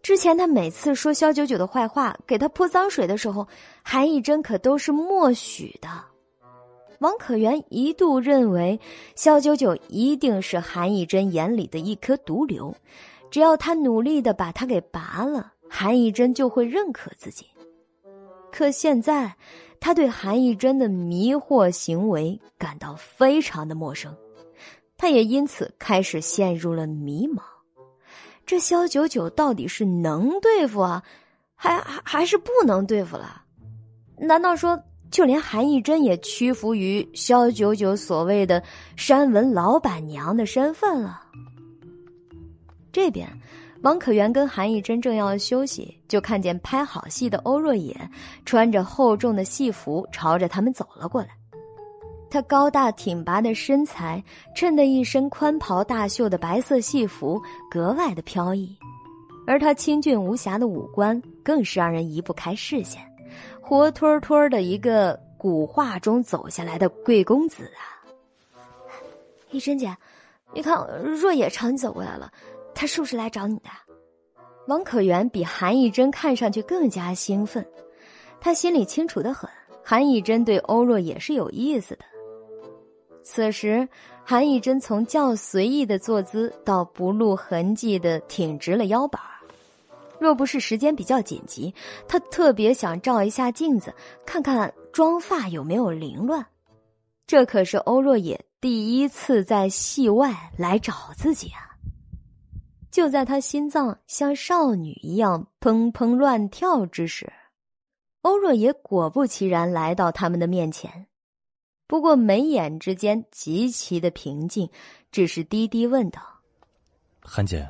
[0.02, 3.46] 之前他每次说肖九九的坏话，给他泼脏水的时候，
[3.82, 5.88] 韩艺珍可都是默许的。
[7.00, 8.78] 王可元一度认为
[9.14, 12.74] 肖九九一定是韩艺珍眼里的一颗毒瘤，
[13.30, 17.46] 只要他努力的把他给拔了，韩艺珍就会认可自己。
[18.50, 19.34] 可现在，
[19.78, 24.14] 他对韩艺珍的迷惑行为感到非常的陌生，
[24.98, 27.40] 他也因此开始陷入了迷茫。
[28.50, 31.00] 这肖九九到底是能对付啊，
[31.54, 33.44] 还还还是不能对付了？
[34.18, 34.76] 难道说
[35.08, 38.60] 就连韩艺珍也屈服于肖九九所谓的
[38.96, 41.22] 山文老板娘的身份了？
[42.90, 43.28] 这边，
[43.82, 47.96] 王可元跟韩艺珍正要休息，就看见拍好戏的欧若野
[48.44, 51.28] 穿着厚重的戏服朝着他们走了过来。
[52.30, 54.22] 他高大挺拔的身材，
[54.54, 58.74] 衬得一身宽袍大袖的白色戏服格外的飘逸，
[59.46, 63.02] 而他清俊无瑕的五官更是让人移不开视线，
[63.60, 67.98] 活脱脱的一个古画中走下来的贵公子啊！
[69.50, 69.96] 一珍姐，
[70.54, 72.32] 你看若野朝你走过来了，
[72.72, 73.70] 他是不是来找你的？
[74.68, 77.66] 王可元比韩义珍看上去更加兴奋，
[78.40, 79.50] 他心里清楚的很，
[79.82, 82.04] 韩艺珍对欧若也是有意思的。
[83.22, 83.88] 此时，
[84.24, 89.20] 韩艺珍从较随意的坐姿到不露痕迹的挺直了腰板
[90.18, 91.74] 若不是时间比较紧急，
[92.06, 93.94] 她特别想照一下镜子，
[94.26, 96.44] 看看妆发有没有凌乱。
[97.26, 101.70] 这可是欧若野第一次在戏外来找自己啊！
[102.90, 107.32] 就在他心脏像少女一样砰砰乱跳之时，
[108.22, 111.06] 欧若野果不其然来到他们的面前。
[111.90, 114.70] 不过眉眼之间极其的平静，
[115.10, 116.22] 只是低低问道
[117.20, 117.68] ：“韩姐，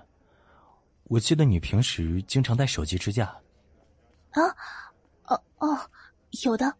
[1.05, 3.25] 我记得你平时经常带手机支架。”
[4.33, 4.43] 啊，
[5.25, 5.79] 哦哦，
[6.45, 6.71] 有的。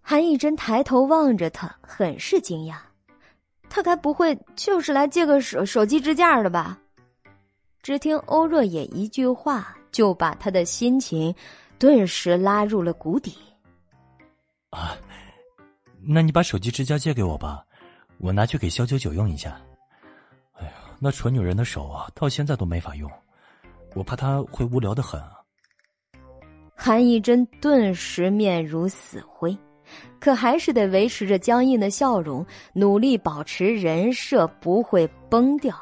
[0.00, 2.78] 韩艺珍抬头望着他，很是惊讶，
[3.68, 6.80] 他该不会就是来借个手手机支架的吧？
[7.82, 11.34] 只听欧若野一句话，就把他的心情
[11.78, 13.36] 顿时拉入了谷底。
[14.70, 14.96] 啊。
[16.08, 17.64] 那你把手机支架借给我吧，
[18.18, 19.60] 我拿去给肖九九用一下。
[20.52, 23.10] 哎呀，那蠢女人的手啊，到现在都没法用，
[23.94, 25.32] 我怕她会无聊的很啊。
[26.76, 29.56] 韩一真顿时面如死灰，
[30.20, 35.74] 可还是得维持着僵硬的笑容，努力保持人设不会崩掉。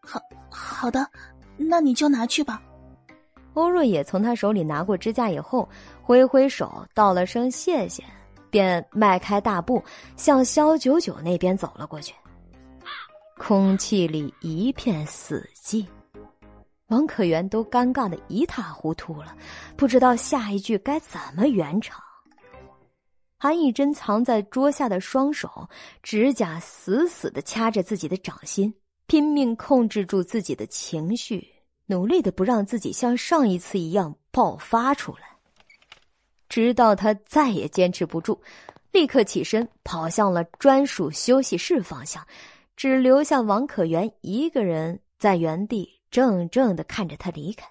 [0.00, 0.18] 好
[0.50, 1.06] 好的，
[1.58, 2.62] 那你就拿去吧。
[3.52, 5.68] 欧若也从他手里拿过支架以后，
[6.00, 8.02] 挥挥手道了声谢谢。
[8.52, 9.82] 便迈开大步
[10.14, 12.14] 向肖九九那边走了过去，
[13.38, 15.86] 空气里一片死寂，
[16.88, 19.34] 王可元都尴尬的一塌糊涂了，
[19.74, 21.98] 不知道下一句该怎么圆场。
[23.38, 25.66] 韩艺珍藏在桌下的双手，
[26.02, 28.72] 指甲死死的掐着自己的掌心，
[29.06, 31.48] 拼命控制住自己的情绪，
[31.86, 35.31] 努力的不让自己像上一次一样爆发出来。
[36.52, 38.38] 直到他再也坚持不住，
[38.90, 42.26] 立刻起身跑向了专属休息室方向，
[42.76, 47.66] 只留下王可元一个人在原地怔怔的看着他离开。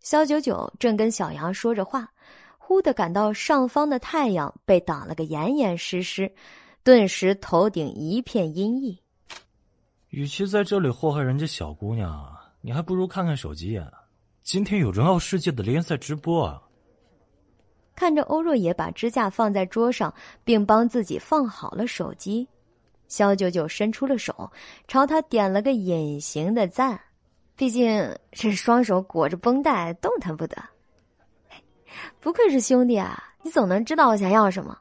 [0.00, 2.12] 肖九九正跟小杨说着话，
[2.58, 6.30] 忽的感到上方的太阳被挡了个严严实实，
[6.82, 8.98] 顿时头顶一片阴翳。
[10.08, 13.90] 与其在这里祸害人家小姑娘，你还不如看看手机呀！
[14.42, 16.60] 今天有荣耀世界的联赛直播啊！
[18.00, 22.48] 看着欧若野把支架放在桌上，并帮自己放好了手机，
[23.08, 24.50] 肖九九伸出了手，
[24.88, 26.98] 朝他点了个隐形的赞。
[27.54, 30.56] 毕竟这双手裹着绷带，动弹不得。
[32.20, 34.78] 不愧是兄弟啊，你总能知道我想要什么。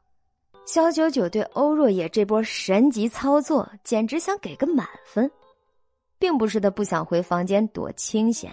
[0.66, 5.30] 肖九九对欧若野这波神级操作，简直想给个满分。
[6.18, 8.50] 并不是他不想回房间躲清闲，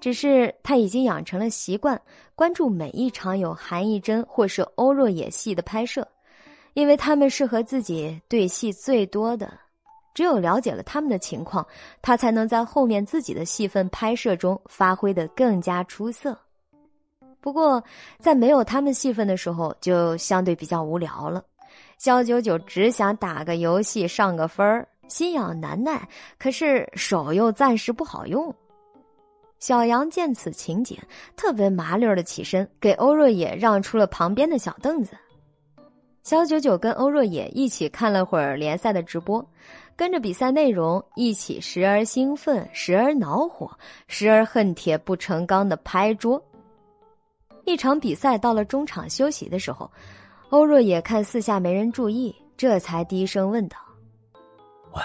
[0.00, 2.00] 只是他已经养成了习惯，
[2.34, 6.06] 关注每一场有韩艺珍或是欧若野戏的拍摄，
[6.74, 9.52] 因为他们是和自己对戏最多的。
[10.14, 11.64] 只有了解了他们的情况，
[12.02, 16.36] 他才能在后面自己的戏份拍摄中发挥的更加出色。
[17.40, 17.82] 不过，
[18.18, 21.44] 在没有他们戏份的时候，就相对比较无聊了。
[21.98, 28.52] 肖九九只想打个游戏上个分儿，心痒难耐，可是手又暂时不好用。
[29.58, 30.98] 小杨见此情景，
[31.36, 35.16] 特别麻溜的起身，给欧若野让出了旁边的小凳子。
[36.22, 39.44] 肖九九跟欧若野一起看了会儿联赛的直播。
[39.96, 43.68] 跟着比赛内容一起，时而兴奋，时而恼火，
[44.06, 46.40] 时而恨铁不成钢的拍桌。
[47.64, 49.90] 一场比赛到了中场休息的时候，
[50.50, 53.76] 欧若野看四下没人注意，这才低声问道
[54.94, 55.02] ：“喂，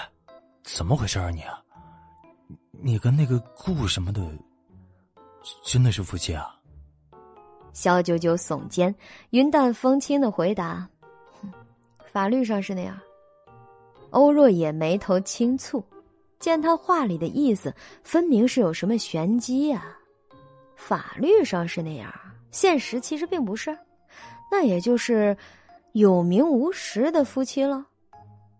[0.62, 1.42] 怎么回事啊你？
[2.86, 4.20] 你跟那个顾什么的，
[5.64, 6.54] 真的是夫妻啊？”
[7.72, 8.94] 肖九九耸肩，
[9.30, 10.86] 云淡风轻的回答
[12.12, 13.00] ：“法律上是那样。”
[14.12, 15.82] 欧若野眉头轻蹙，
[16.38, 19.96] 见他话里的意思，分明是有什么玄机呀。
[20.76, 22.12] 法律上是那样，
[22.50, 23.76] 现实其实并不是，
[24.50, 25.34] 那也就是
[25.92, 27.86] 有名无实的夫妻了。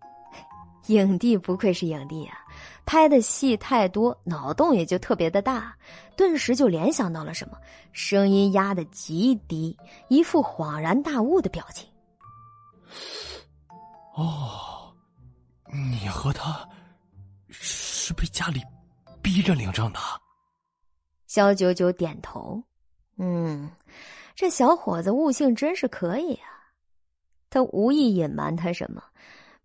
[0.88, 2.38] 影帝不愧是影帝啊，
[2.86, 5.76] 拍的戏太多，脑洞也就特别的大，
[6.16, 7.58] 顿时就联想到了什么，
[7.92, 9.76] 声音压得极低，
[10.08, 11.88] 一副恍然大悟的表情。
[14.14, 14.70] 哦。
[15.76, 16.68] 你和他
[17.48, 18.62] 是被家里
[19.20, 19.98] 逼着领证的。
[21.26, 22.62] 肖九九点头，
[23.18, 23.68] 嗯，
[24.36, 26.46] 这小伙子悟性真是可以啊。
[27.50, 29.02] 他无意隐瞒他什么，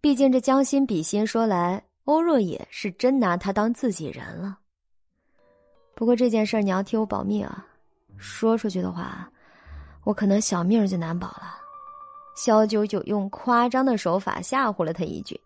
[0.01, 4.57] 毕竟这将心比心说来，欧若野是真拿他当自己人了。
[5.93, 7.63] 不过这件事你要替我保密啊，
[8.17, 9.31] 说出去的话，
[10.03, 11.55] 我可能小命就难保了。
[12.35, 15.39] 肖九九用夸张的手法吓唬了他一句。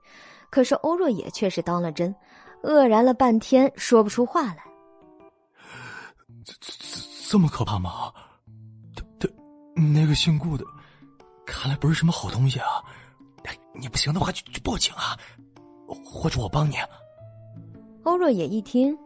[0.49, 2.15] 可是欧若野却是当了真，
[2.61, 4.63] 愕然了半天，说不出话来。
[6.45, 6.71] 这这
[7.29, 8.13] 这么可怕吗？
[8.95, 9.27] 他他
[9.75, 10.63] 那个姓顾的，
[11.45, 12.81] 看来不是什么好东西啊！
[13.73, 15.19] 你不行的话就就报警啊，
[16.03, 16.75] 或者我帮你。
[18.03, 18.97] 欧若野一听，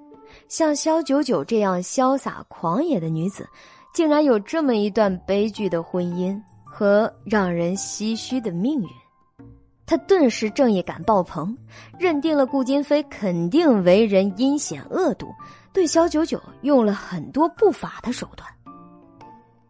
[0.47, 3.47] 像萧九九这样潇洒狂野的女子，
[3.93, 8.87] 竟然有这么一段悲剧的婚姻和让人唏嘘的命运。
[9.85, 11.57] 他顿时正义感爆棚，
[11.97, 15.27] 认定了顾金飞肯定为人阴险恶毒，
[15.71, 18.49] 对萧九九用了很多不法的手段。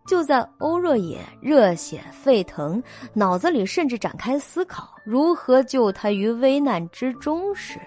[0.07, 2.81] 就在欧若野热血沸腾，
[3.13, 7.77] 脑子里甚至展开思考如何救他于危难之中时，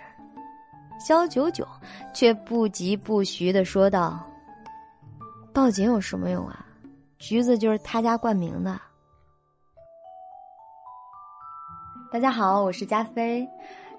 [1.05, 1.67] 肖九九
[2.13, 4.23] 却不疾不徐的说道
[5.51, 6.67] ：“报警有什么用啊？
[7.19, 8.79] 橘子就是他家冠名的。”
[12.13, 13.49] 大家好，我是加菲，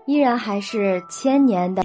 [0.05, 1.83] 依然还是千年的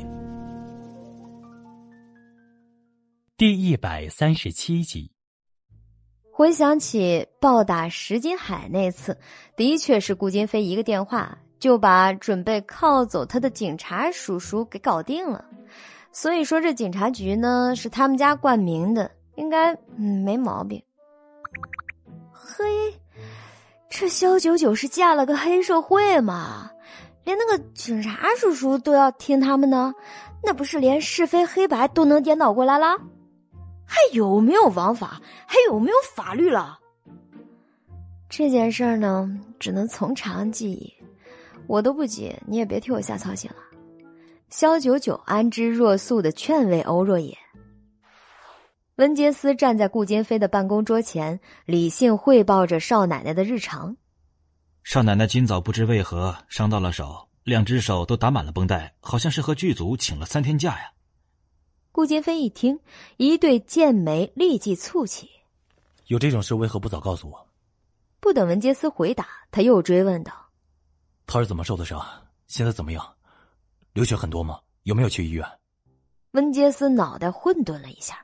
[3.39, 5.16] 第一百三十七集。
[6.37, 9.17] 回想起暴打石金海那次，
[9.57, 15.43] 的确是顾金飞一个电话就把准备铐走他的警察叔叔给搞定了。
[16.13, 20.83] 所以说，这警察局呢是他们家冠名的，应该嗯没毛病。
[22.35, 22.67] 嘿。
[23.89, 26.71] 这肖九九是嫁了个黑社会吗？
[27.25, 29.95] 连那个警察叔叔都要听他们的，
[30.45, 32.99] 那不是连是非黑白都能颠倒过来了？
[33.87, 35.21] 还有没有王法？
[35.47, 36.79] 还有没有法律了？
[38.29, 40.93] 这件事儿呢，只能从长计议。
[41.69, 43.57] 我都不急，你也别替我瞎操心了。
[44.51, 47.37] 肖九九安之若素的劝慰欧若野。
[48.97, 53.97] 温杰斯站在顾金飞的办公桌前，理性汇报着少奶奶的日常。
[54.85, 60.93] 少奶奶今早不知为何伤到了手，两只手都打满了绷带，好像是和剧组请了三天假呀。
[61.97, 62.79] 顾金飞一听，
[63.17, 65.31] 一对剑眉立即蹙起。
[66.09, 67.47] 有这种事，为何不早告诉我？
[68.21, 70.31] 不等文杰斯回答，他又追问道
[71.27, 71.99] ：“他是怎么受的伤？
[72.49, 73.03] 现在怎么样？
[73.95, 74.61] 流血很多吗？
[74.83, 75.43] 有没有去医院？”
[76.33, 78.19] 文杰斯脑袋混沌了一下。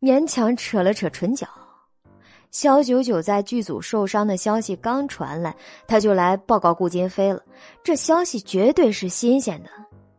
[0.00, 1.48] 勉强扯了扯唇角，
[2.50, 5.56] 肖九九在剧组受伤的消息刚传来，
[5.88, 7.42] 他就来报告顾金飞了。
[7.82, 9.70] 这消息绝对是新鲜的，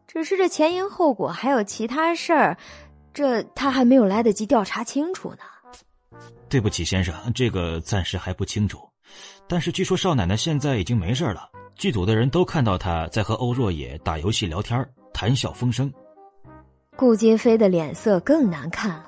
[0.08, 2.58] 只是这前因后果还有其他事儿，
[3.16, 6.20] 这他还没有来得及调查清楚呢。
[6.50, 8.80] 对不起，先生，这个暂时还不清楚。
[9.48, 15.92] 但是据说少奶奶现在已经没事了，剧组的人都看到她在和欧若野打游戏聊天，谈笑风生。
[16.98, 19.06] 顾金飞的脸色更难看了。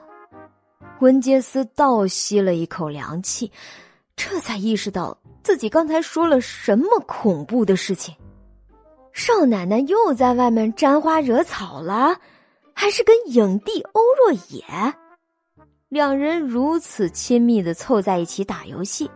[1.01, 3.51] 温杰斯倒吸了一口凉气，
[4.15, 8.15] 这才意识到自己刚才说了什么恐怖的事情。
[9.11, 12.19] 少奶奶又在外面沾花惹草了，
[12.79, 14.63] 还是跟影帝欧若野？
[15.89, 19.09] 两人如此亲密的凑在一起打游戏，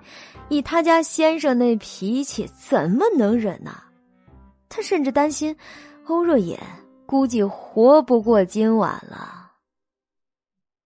[0.50, 3.72] 以他家先生那脾气，怎么能忍呢？
[4.68, 5.56] 他甚至担心，
[6.08, 6.60] 欧若野
[7.06, 9.52] 估计活不过今晚了。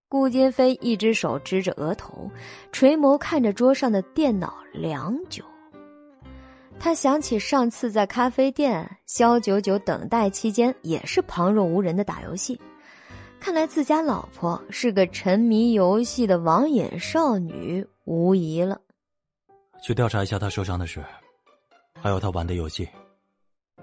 [0.06, 2.30] 顾金飞一只手支着额头，
[2.72, 5.42] 垂眸看着桌上的电脑良久。
[6.78, 12.60] 他想起上次在咖啡店，肖九九等待期间也是旁若无人的打游戏。
[13.40, 18.80] 看来自家老婆是个沉迷游戏的网瘾少女，无疑了。
[19.82, 21.04] 去调查一下他受伤的事，
[22.00, 22.88] 还有他玩的游戏。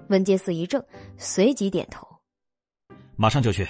[0.07, 0.83] 文杰斯一怔，
[1.17, 2.07] 随即点头
[3.15, 3.67] ：“马上就去。”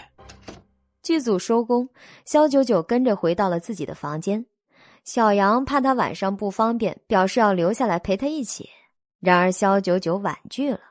[1.04, 1.90] 剧组收工，
[2.26, 4.46] 肖九九跟着回到了自己的房间。
[5.04, 8.70] 小杨怕他晚上不方便，表示要留下来陪他一起。
[9.24, 10.82] 然而肖九九婉拒了。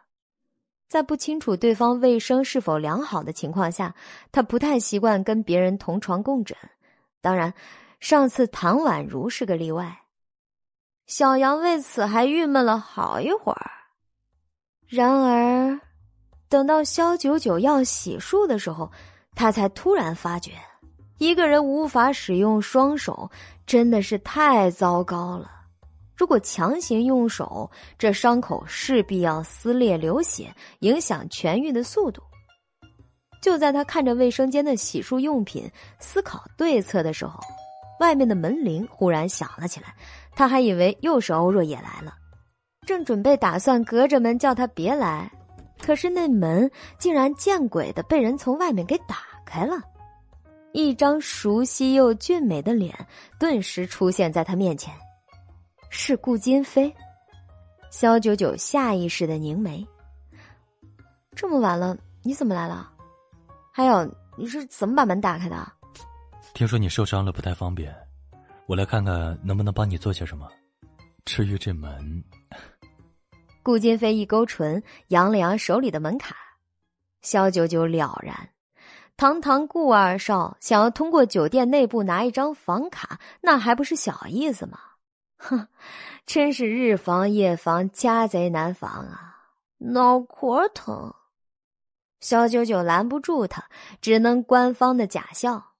[0.88, 3.94] 在不清楚对方卫生是否良好的情况下，
[4.32, 6.56] 他不太习惯跟别人同床共枕。
[7.20, 7.52] 当然，
[8.00, 10.00] 上次唐宛如是个例外。
[11.06, 13.70] 小杨为此还郁闷了好一会儿。
[14.86, 15.78] 然而，
[16.48, 18.90] 等到肖九九要洗漱的时候。
[19.34, 20.52] 他才突然发觉，
[21.16, 23.30] 一个人无法使用双手，
[23.64, 25.50] 真的是太糟糕了。
[26.22, 27.68] 如果强行用手，
[27.98, 32.22] 这伤口势必要撕裂流血，影响痊愈的速度。
[33.42, 35.68] 就在他看着卫生间的洗漱用品，
[35.98, 37.40] 思考对策的时候，
[37.98, 39.92] 外面的门铃忽然响了起来。
[40.36, 42.14] 他还以为又是欧若野来了，
[42.86, 45.28] 正准备打算隔着门叫他别来。
[45.80, 49.82] 可是那门竟然见鬼的被人从外面给打开了，
[50.70, 52.94] 一张熟悉又俊美的脸
[53.40, 54.94] 顿时出现在他面前，
[55.94, 56.92] 是顾金飞。
[57.90, 59.86] 肖九九下意识的凝眉。
[61.36, 62.90] 这么晚了，你怎么来了？
[63.70, 65.70] 还有，你是怎么把门打开的？
[66.54, 67.94] 听说你受伤了，不太方便，
[68.66, 70.48] 我来看看能不能帮你做些什么。
[71.26, 72.24] 至于这门。
[73.62, 76.34] 顾金飞一勾唇，扬了扬手里的门卡。
[77.20, 78.48] 肖九九了然，
[79.18, 84.78] 堂堂顾二少想要通过酒店内部拿一张房卡，那还不是小意思吗？
[85.42, 85.66] 哼，
[86.24, 89.36] 真是日防夜防，家贼难防啊！
[89.78, 91.12] 脑壳疼。
[92.20, 93.68] 肖九九拦不住他，
[94.00, 95.72] 只能官方的假笑。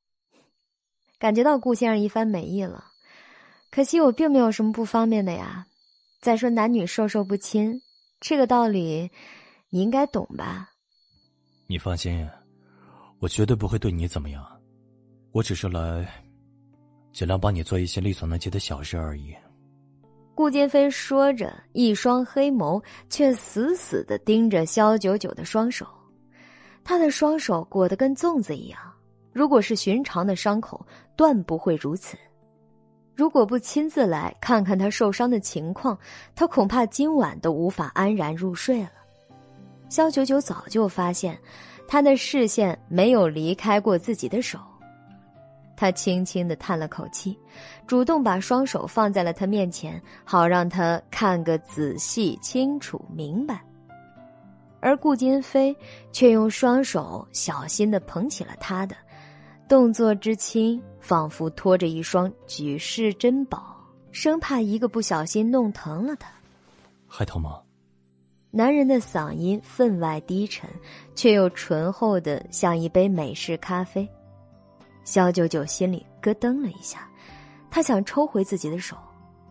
[1.20, 2.86] 感觉到顾先生一番美意了，
[3.70, 5.68] 可惜我并没有什么不方便的呀。
[6.20, 7.81] 再说男女授受不亲，
[8.20, 9.10] 这个道理
[9.70, 10.70] 你应该懂吧？
[11.68, 12.28] 你放心，
[13.20, 14.44] 我绝对不会对你怎么样，
[15.31, 16.07] 我只是来
[17.12, 19.32] 尽量帮你做一些力所能及的小事而已。
[20.35, 25.86] 顾金飞说着，一双黑眸却死死的盯着肖九九的双手，
[26.83, 28.78] 他的双手裹得跟粽子一样，
[29.33, 30.85] 如果是寻常的伤口，
[31.17, 32.17] 断不会如此。
[33.15, 35.97] 如果不亲自来看看他受伤的情况，
[36.35, 38.91] 他恐怕今晚都无法安然入睡了。
[39.91, 41.39] 肖九九早就发现，
[41.86, 44.59] 他的视线没有离开过自己的手。
[45.83, 47.36] 他轻轻的叹了口气，
[47.89, 53.61] 主动把双手放在了他面前，好让他看个仔细、清楚、明白。
[54.78, 55.77] 而顾金飞
[56.12, 58.94] 却用双手小心的捧起了他的。
[59.69, 63.77] 动作之轻，仿佛托着一双举世珍宝，
[64.12, 66.31] 生怕一个不小心弄疼了他。
[67.09, 67.61] 还疼吗？
[68.52, 70.70] 男人的嗓音分外低沉，
[71.17, 74.09] 却又醇厚的像一杯美式咖啡。
[75.05, 77.09] 肖九九心里咯噔了一下，
[77.71, 78.97] 他想抽回自己的手，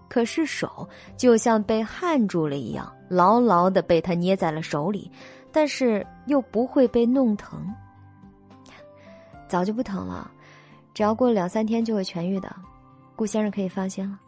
[0.09, 5.11] 可是手就像被焊住了一样，牢牢的被他捏在了手里，
[5.51, 7.65] 但是又不会被弄疼。
[9.47, 10.31] 早就不疼了，
[10.93, 12.55] 只要过两三天就会痊愈的，
[13.15, 14.19] 顾先生可以放心了。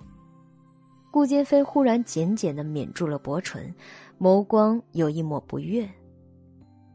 [1.11, 3.73] 顾金飞忽然紧紧的抿住了薄唇，
[4.19, 5.87] 眸光有一抹不悦。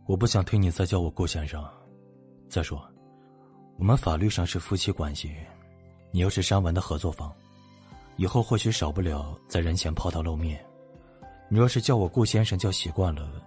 [0.06, 1.64] 我不想听你再叫我顾先生。
[2.48, 2.82] 再说，
[3.78, 5.32] 我们法律上是夫妻关系，
[6.10, 7.32] 你又是山文的合作方，
[8.16, 10.62] 以后或许少不了在人前抛头露面。
[11.48, 13.40] 你若是叫我顾先生叫习惯了，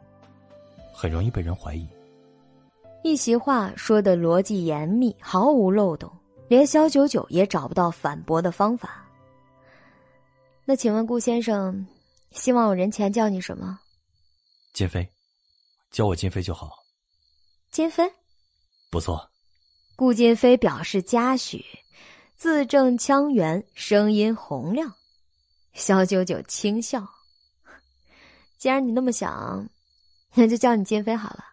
[0.94, 1.86] 很容易被人怀疑。
[3.04, 6.10] 一席话说的逻辑严密，毫无漏洞，
[6.48, 9.06] 连肖九九也找不到反驳的方法。
[10.64, 11.86] 那请问顾先生，
[12.32, 13.78] 希望我人前叫你什么？
[14.74, 15.06] 金飞，
[15.92, 16.72] 叫我金飞就好。
[17.70, 18.10] 金飞，
[18.90, 19.30] 不错。
[20.02, 21.64] 顾金飞表示嘉许，
[22.36, 24.92] 字正腔圆，声音洪亮。
[25.74, 27.08] 肖九九轻笑。
[28.58, 29.70] 既然你那么想，
[30.34, 31.44] 那就叫你金飞好了。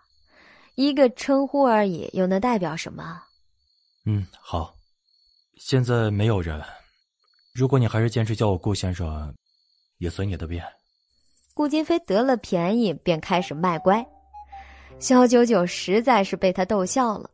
[0.77, 3.23] 一个称呼而已，又能代表什么？
[4.07, 4.75] 嗯，好。
[5.59, 6.59] 现在没有人。
[7.53, 9.31] 如果你还是坚持叫我顾先生，
[9.99, 10.65] 也随你的便。
[11.53, 14.03] 顾金飞得了便宜，便开始卖乖。
[14.99, 17.29] 肖九九实在是被他逗笑了。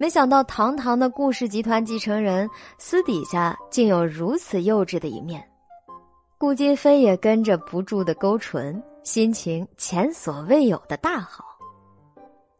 [0.00, 2.48] 没想到堂堂的顾氏集团继承人，
[2.78, 5.46] 私底下竟有如此幼稚的一面。
[6.38, 8.82] 顾金飞也跟着不住的勾唇。
[9.02, 11.44] 心情前所未有的大好。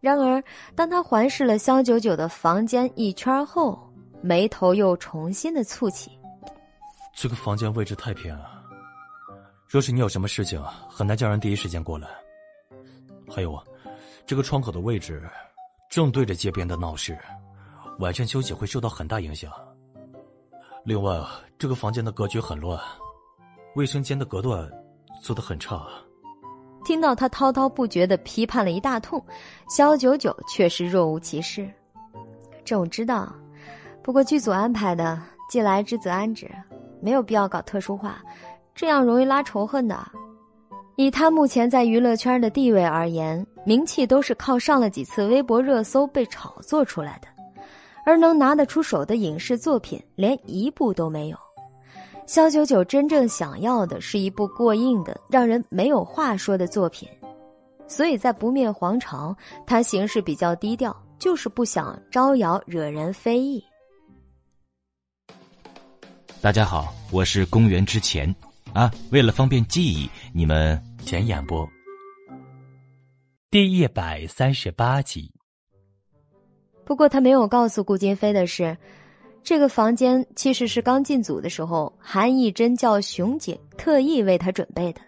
[0.01, 0.43] 然而，
[0.75, 3.79] 当他环视了肖九九的房间一圈后，
[4.23, 6.11] 眉头又重新的蹙起。
[7.15, 8.51] 这个房间位置太偏了，
[9.67, 12.09] 若是你有什么事情，很难叫人第一时间过来。
[13.31, 13.63] 还有啊，
[14.27, 15.23] 这个窗口的位置
[15.91, 17.19] 正对着街边的闹市，
[17.99, 19.51] 晚上休息会受到很大影响。
[20.85, 21.21] 另外，
[21.59, 22.81] 这个房间的格局很乱，
[23.75, 24.71] 卫生间的隔断
[25.21, 25.85] 做的很差。
[26.85, 29.23] 听到他滔滔不绝的批判了一大通，
[29.69, 31.69] 肖九九却是若无其事。
[32.65, 33.35] 这我知道，
[34.01, 35.21] 不过剧组安排的，
[35.51, 36.49] 既来之则安之，
[37.03, 38.23] 没有必要搞特殊化，
[38.77, 40.09] 这样容易拉仇恨的。
[41.01, 47.29] 以他目前在娱乐圈的地位而言，名气都是靠上了几次微博热搜被炒作出来的，
[48.05, 51.39] 而能拿得出手的影视作品，连一部都没有。
[52.27, 57.09] 肖九九真正想要的是一部过硬的、让人没有话说的作品，
[57.89, 59.35] 所以在《不灭皇朝》，
[59.67, 63.65] 他行事比较低调，就是不想招摇惹人非议。
[66.43, 68.33] 大家好，我是公元之前
[68.75, 71.69] 啊，为了方便记忆，你们前演播
[73.51, 75.33] 第一百三十八集。
[76.85, 78.77] 不过他没有告诉顾金飞的是。
[79.43, 85.01] 这个房间其实是刚进组的时候，韩义珍叫熊姐特意为他准备的。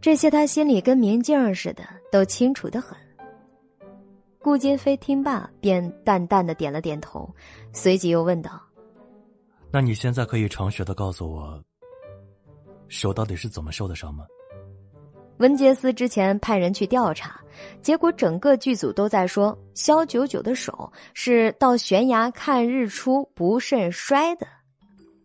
[0.00, 2.96] 这些他心里跟明镜似的，都清楚的很。
[4.40, 7.28] 顾金飞听罢，便淡淡的点了点头，
[7.74, 8.58] 随即又问道
[9.70, 11.62] ：“那你现在可以诚实的告诉我，
[12.88, 14.24] 手到底是怎么受的伤吗？”
[15.38, 17.40] 文杰斯之前派人去调查，
[17.80, 24.46] 结果整个剧组都在说肖九九的手是到悬崖看日出不慎摔的，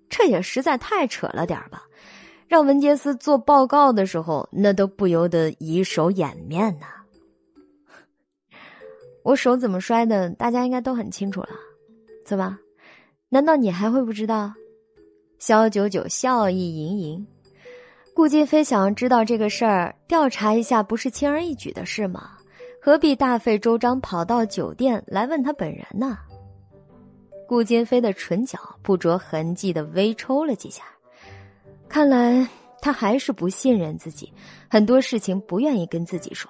[0.10, 1.84] 这也实在太扯了点吧？
[2.48, 6.88] 让文杰斯做报告的时候，那都不由得以手掩面呐。
[9.24, 11.50] 我手怎么摔的，大家应该都很清楚了，
[12.26, 12.58] 怎么？
[13.30, 14.54] 难道你还会不知道？
[15.38, 17.28] 肖九九笑意盈盈。
[18.18, 22.32] 顾金飞想要知道这个事儿，调查一下不是轻而易举的事吗？
[22.82, 26.18] 何必大费周章跑到酒店来问他本人呢？
[27.48, 30.82] 顾金飞的唇角不着痕迹的微抽了几下，
[31.88, 32.48] 看来
[32.82, 34.34] 他还是不信任自己，
[34.68, 36.50] 很多事情不愿意跟自己说。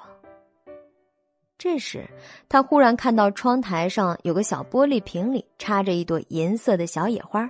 [1.57, 2.07] 这时，
[2.47, 7.49] 他忽然看到窗台上有个小玻璃瓶里插着一朵银色的小野花，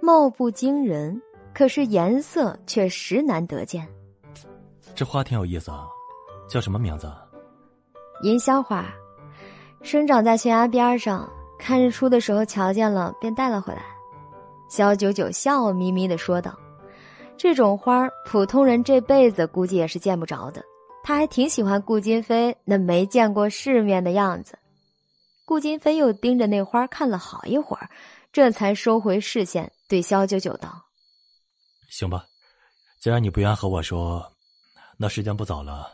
[0.00, 1.20] 貌不惊人。
[1.54, 3.86] 可是颜色却实难得见。
[4.94, 5.86] 这花挺有意思啊，
[6.48, 7.10] 叫什么名字？
[8.22, 8.86] 银霄花，
[9.82, 11.28] 生长在悬崖边上。
[11.58, 13.82] 看日出的时候瞧见了，便带了回来。
[14.70, 16.58] 肖九九笑眯眯的说道
[17.36, 20.64] ：“这种花普通人这辈子估计也是见不着的。”
[21.04, 24.58] 他还挺喜欢顾金飞那没见过世面的样子。
[25.44, 27.90] 顾金飞又盯着那花看了好一会儿，
[28.32, 30.82] 这才收回视线，对肖九九道。
[31.90, 32.24] 行吧，
[33.00, 34.24] 既然你不愿和我说，
[34.96, 35.90] 那时间不早了，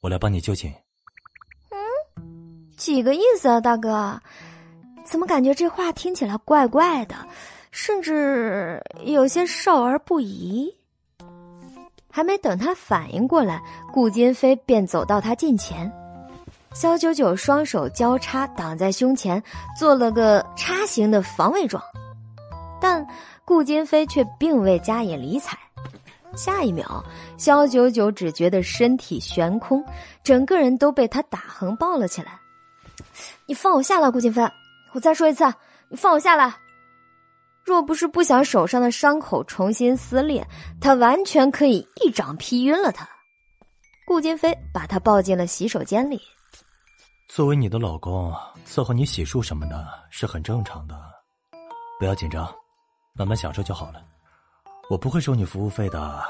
[0.00, 0.72] 我来帮你就寝。
[1.70, 4.16] 嗯，几个意思啊，大哥？
[5.04, 7.16] 怎么感觉这话听起来怪怪的，
[7.72, 10.72] 甚至有些少儿不宜？
[12.08, 13.60] 还没等他反应过来，
[13.92, 15.92] 顾金飞便走到他近前，
[16.72, 19.42] 肖九九双手交叉挡在胸前，
[19.76, 21.82] 做了个叉形的防卫状，
[22.80, 23.04] 但。
[23.52, 25.58] 顾金飞却并未加以理睬，
[26.34, 27.04] 下一秒，
[27.36, 29.84] 肖九九只觉得身体悬空，
[30.24, 32.40] 整个人都被他打横抱了起来。
[33.46, 34.42] 你放我下来，顾金飞！
[34.94, 35.44] 我再说一次，
[35.90, 36.54] 你放我下来！
[37.62, 40.42] 若不是不想手上的伤口重新撕裂，
[40.80, 43.06] 他完全可以一掌劈晕了他。
[44.06, 46.18] 顾金飞把他抱进了洗手间里。
[47.28, 48.34] 作为你的老公，
[48.66, 50.98] 伺候你洗漱什么的是很正常的，
[51.98, 52.50] 不要紧张，
[53.14, 54.02] 慢慢享受就好了。
[54.90, 56.22] 我不会收你服务费的。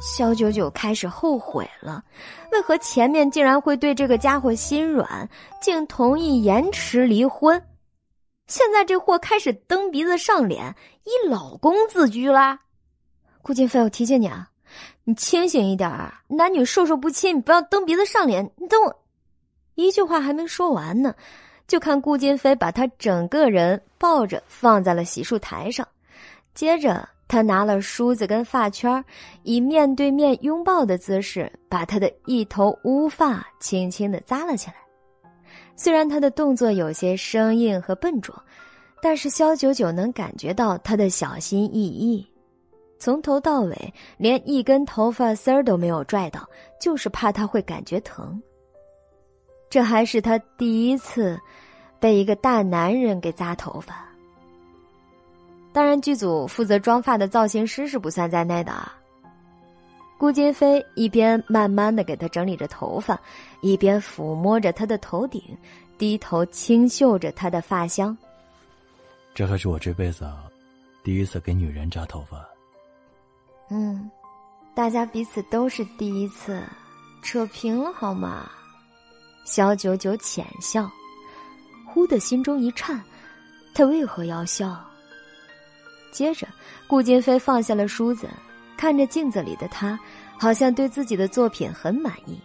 [0.00, 2.04] 肖九九开始后悔了，
[2.52, 5.28] 为何前面竟然会对这个家伙心软，
[5.60, 7.60] 竟同意延迟离婚？
[8.46, 10.74] 现在这货开始蹬鼻子上脸，
[11.04, 12.60] 以老公自居啦。
[13.40, 14.50] 顾金飞，我提醒你啊，
[15.04, 15.90] 你清醒一点
[16.28, 18.52] 男女授受不亲，你不要蹬鼻子上脸。
[18.56, 19.02] 你等我，
[19.74, 21.14] 一句话还没说完呢，
[21.72, 25.88] 就看顾金飞把他整个人抱着放在了洗漱台上，
[26.52, 27.08] 接着。
[27.26, 29.02] 他拿了梳子跟发圈，
[29.42, 34.74] 以面对面拥抱的姿势，把他的一头乌发轻轻的扎了起来。
[35.74, 38.38] 虽然他的动作有些生硬和笨拙，
[39.00, 42.22] 但是肖九九能感觉到他的小心翼翼。
[42.98, 46.46] 从头到尾，连一根头发丝儿都没有拽到，
[46.78, 48.38] 就是怕他会感觉疼。
[49.70, 51.40] 这还是他第一次
[52.02, 54.04] 被一个大男人给扎头发。
[55.72, 58.92] 当然，剧组负责妆发的造型师是不算在内的啊。
[60.18, 63.20] 顾金飞一边慢慢的给他整理着头发，
[63.60, 65.40] 一边抚摸着他的头顶，
[65.96, 68.16] 低头轻嗅着他的发香。
[69.32, 70.28] 这还是我这辈子
[71.04, 72.44] 第一次给女人扎头发。
[73.70, 74.10] 嗯，
[74.74, 76.62] 大家彼此都是第一次，
[77.22, 78.50] 扯平了好吗？
[79.44, 80.90] 肖九九浅笑，
[81.92, 83.02] 忽的心中一颤，
[83.74, 84.82] 他为何要笑？
[86.10, 86.48] 接着，
[86.86, 88.26] 顾金飞放下了梳子，
[88.78, 89.98] 看着镜子里的他，
[90.38, 92.40] 好像对自己的作品很满意。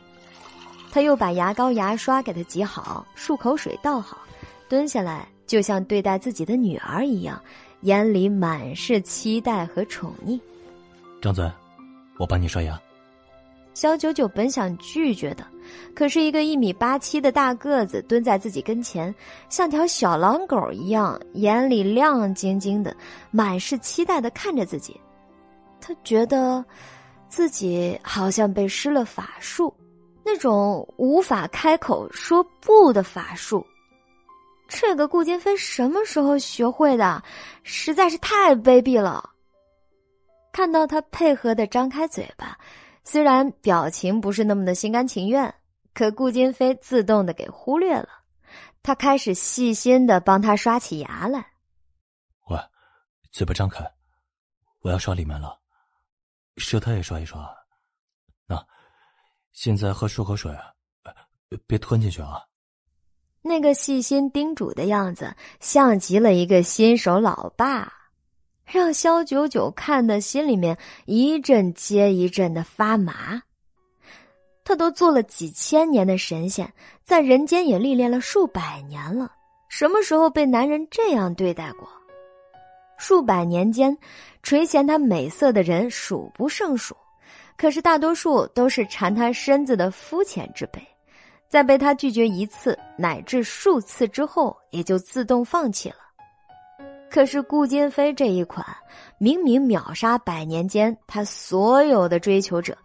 [0.91, 4.17] 他又把牙膏、牙刷给他挤好，漱口水倒好，
[4.67, 7.41] 蹲下来，就像对待自己的女儿一样，
[7.81, 10.37] 眼里满是期待和宠溺。
[11.21, 11.49] 张嘴，
[12.17, 12.77] 我帮你刷牙。
[13.73, 15.45] 肖九九本想拒绝的。
[15.95, 19.13] 可是，一个一米八七的大个子蹲在自己跟前，
[19.49, 22.95] 像条小狼狗一样，眼里亮晶晶的，
[23.31, 24.99] 满是期待的看着自己。
[25.81, 26.63] 他觉得，
[27.29, 29.73] 自己好像被施了法术，
[30.23, 33.65] 那种无法开口说不的法术。
[34.67, 37.23] 这个顾金飞什么时候学会的？
[37.63, 39.29] 实在是太卑鄙了。
[40.51, 42.57] 看到他配合的张开嘴巴。
[43.03, 45.53] 虽然表情不是那么的心甘情愿，
[45.97, 48.07] 可顾金飞自动的给忽略了。
[48.83, 51.53] 他开始细心的帮他刷起牙来。
[52.51, 52.59] 喂，
[53.31, 53.83] 嘴巴张开，
[54.81, 55.59] 我要刷里面了，
[56.57, 57.51] 舌苔也刷一刷。
[58.45, 58.63] 那，
[59.53, 60.55] 现在喝漱口水，
[61.65, 62.43] 别吞进去啊。
[63.41, 67.91] 那个细心叮嘱的样子，像极了一个新手老爸。
[68.65, 70.77] 让肖九九看的心里面
[71.07, 73.41] 一阵接一阵的发麻。
[74.67, 76.69] 他都做了几千年的神仙，
[77.05, 79.31] 在人间也历练了数百年了，
[79.69, 81.87] 什么时候被男人这样对待过？
[82.97, 83.97] 数百年间，
[84.43, 86.93] 垂涎他美色的人数不胜数，
[87.55, 90.85] 可是大多数都是馋他身子的肤浅之辈，
[91.47, 95.95] 在被他拒绝一次乃至数次之后，也就自动放弃了。
[97.09, 98.67] 可是顾金飞这一款，
[99.17, 102.77] 明明秒杀百年间他所有的追求者，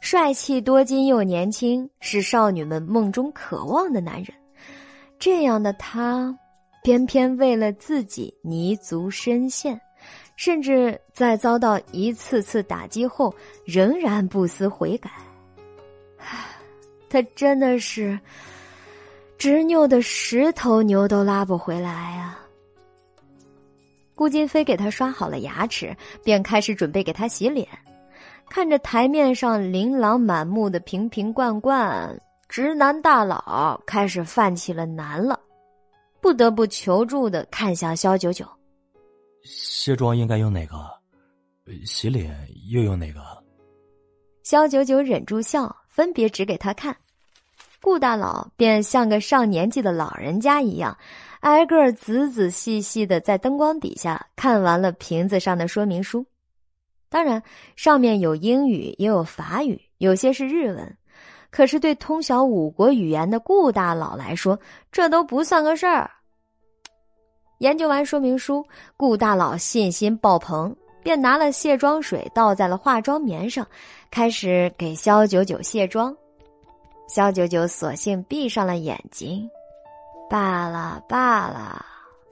[0.00, 4.28] 帅气多金又年轻，是少女们梦中渴望的男人。
[5.18, 6.34] 这样的他，
[6.82, 9.78] 偏偏为了自己泥足深陷，
[10.36, 15.10] 甚至在遭到一次次打击后，仍然不思悔改。
[17.10, 18.18] 他真的是
[19.36, 22.38] 执拗的十头牛都拉不回来啊！
[24.14, 27.66] 顾金飞给他刷好了牙齿，便开始准备给他洗脸。
[28.50, 35.38] 看着台面上琳琅满目的瓶瓶罐罐，直男大佬开始犯起了难了，
[36.20, 38.46] 不得不求助的看向肖九九。
[39.44, 40.76] 卸妆应该用哪个？
[41.84, 42.34] 洗脸
[42.70, 43.20] 又用哪个？
[44.42, 46.96] 肖九九忍住笑，分别指给他看。
[47.80, 50.96] 顾大佬便像个上年纪的老人家一样。
[51.40, 56.26] 挨个仔仔细细的在灯光底下看完了瓶子上的说明书，
[57.08, 57.42] 当然
[57.76, 60.96] 上面有英语也有法语，有些是日文。
[61.50, 64.58] 可是对通晓五国语言的顾大佬来说，
[64.92, 66.10] 这都不算个事儿。
[67.58, 68.64] 研究完说明书，
[68.96, 73.66] 顾大佬信心爆棚，便拿了卸妆水倒在了化妆棉上，
[74.10, 76.14] 开始给肖九九卸妆。
[77.08, 79.48] 肖九九索性闭上了眼睛。
[80.28, 81.82] 罢了罢了，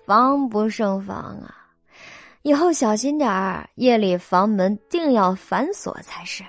[0.04, 1.55] 防不胜防啊！
[2.46, 6.44] 以后小心点儿，夜里房门定要反锁才是。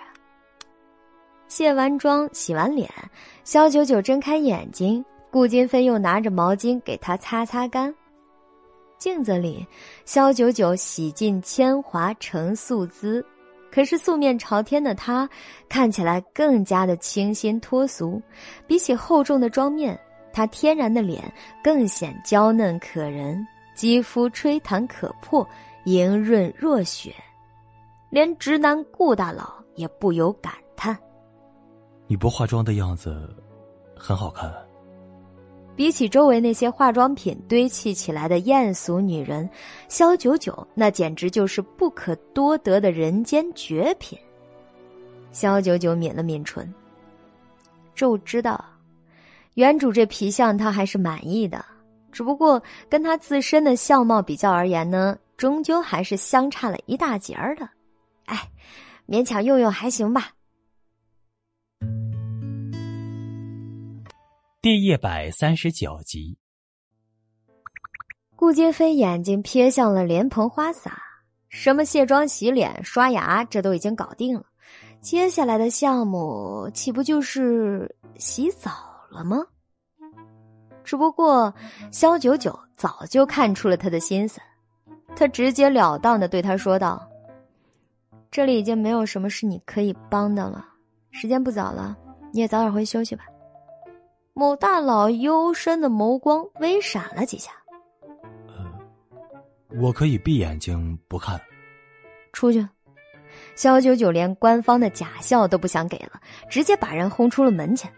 [1.47, 2.87] 卸完妆，洗完脸，
[3.43, 7.91] 肖九九睁开眼睛，顾金飞又拿着毛巾给他擦擦干。
[8.99, 9.65] 镜子里，
[10.05, 13.25] 肖九九洗尽铅华成素姿，
[13.71, 15.27] 可是素面朝天的她
[15.67, 18.21] 看起来更加的清新脱俗。
[18.67, 19.99] 比起厚重的妆面，
[20.31, 21.23] 她天然的脸
[21.63, 23.43] 更显娇嫩可人，
[23.73, 25.43] 肌肤吹弹可破。
[25.87, 27.15] 莹润若雪，
[28.09, 30.97] 连直男顾大佬也不由感叹
[32.07, 33.33] ：“你不化妆的样子，
[33.95, 34.53] 很好看。”
[35.77, 39.49] 比起周围那些化妆品堆砌起来的艳俗女人，
[39.87, 44.19] 萧九九那简直就是不可多得的人间绝品。
[45.31, 46.73] 萧九九抿了抿唇，
[47.95, 48.61] 这我知道，
[49.53, 51.63] 原主这皮相他还是满意的，
[52.11, 55.17] 只不过跟他自身的相貌比较而言呢。
[55.37, 57.69] 终究还是相差了一大截儿的，
[58.25, 58.49] 哎，
[59.07, 60.31] 勉强用用还行吧。
[64.59, 66.39] 第一百三十九集，
[68.35, 70.99] 顾金飞眼睛瞥向了莲蓬花洒，
[71.49, 74.43] 什么卸妆、洗脸、刷牙，这都已经搞定了。
[75.01, 78.71] 接下来的项目岂不就是洗澡
[79.11, 79.37] 了吗？
[80.83, 81.53] 只不过
[81.91, 84.41] 肖九九早就看出了他的心思。
[85.15, 87.07] 他直截了当的对他说道
[88.29, 90.65] ：“这里已经没有什么是你可以帮的了，
[91.11, 91.97] 时间不早了，
[92.31, 93.23] 你也早点回休息吧。”
[94.33, 97.51] 某大佬幽深的眸光微闪了几下。
[98.47, 101.41] “呃，我可以闭眼睛不看。”
[102.33, 102.67] 出去。
[103.55, 107.91] 肖九九连官方的假笑都不想给了，直接把人轰出了门前。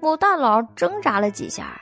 [0.00, 1.78] 某大佬挣扎了几下，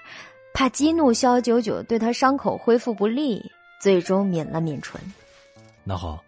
[0.52, 3.41] 怕激怒肖九九，对他伤口恢复不利。
[3.81, 5.00] 最终抿了抿唇，
[5.84, 6.23] 那好，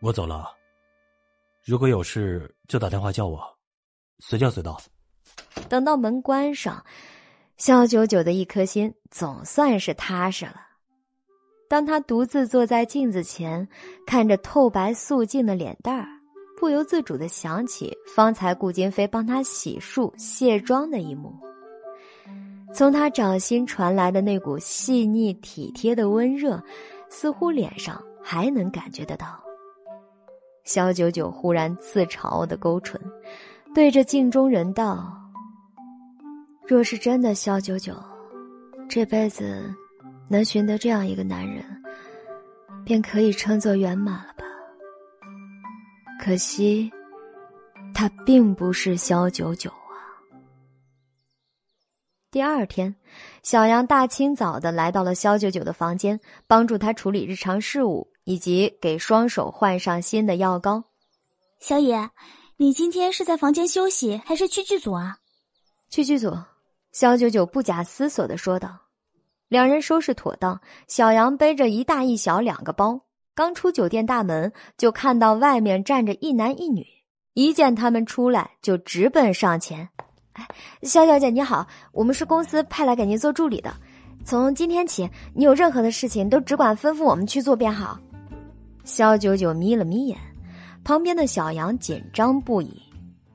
[0.00, 0.52] 我走了。
[1.64, 3.40] 如果有事就打电话叫我，
[4.18, 4.80] 随叫随到。
[5.68, 6.84] 等到门关上，
[7.56, 10.56] 肖九九的一颗心总算是踏实了。
[11.68, 13.68] 当他独自坐在镜子前，
[14.06, 16.06] 看着透白素净的脸蛋儿，
[16.58, 21.34] 不由自主的想起方才顾金飞帮他洗漱卸妆的一幕。
[22.74, 26.60] 从他掌心传来的那股细腻体贴的温热，
[27.08, 29.40] 似乎脸上还能感觉得到。
[30.64, 33.00] 萧九九忽然自嘲的勾唇，
[33.72, 35.16] 对着镜中人道
[36.66, 37.94] ：“若是真的萧九九，
[38.88, 39.72] 这辈子
[40.28, 41.64] 能寻得这样一个男人，
[42.84, 44.44] 便可以称作圆满了吧？
[46.20, 46.90] 可惜，
[47.94, 49.70] 他并不是萧九九。”
[52.34, 52.96] 第二天，
[53.44, 60.82] 小杨大清早的来到了肖九九的房间，帮助他处理日常事务，以及给双手换上新的药膏。
[61.60, 62.10] 小野，
[62.56, 65.18] 你今天是在房间休息，还是去剧组啊？
[65.88, 66.36] 去剧组。
[66.90, 68.80] 肖九九不假思索的说道。
[69.46, 73.02] 两人收拾妥当，小杨背着一大一小两个包，
[73.36, 76.84] 刚出酒店大门，就看到外面站着一男一女，
[77.34, 79.90] 一见他们出来，就直奔上前。
[80.34, 80.46] 哎，
[80.82, 83.72] 肖小姐你好，我们是公司派来给您做助理的。
[84.24, 87.98] 从今天起，你有任何的事情都只管吩咐我们去做便好。
[88.84, 90.18] 肖九九眯了眯眼，
[90.82, 92.82] 旁边的小杨紧张不已。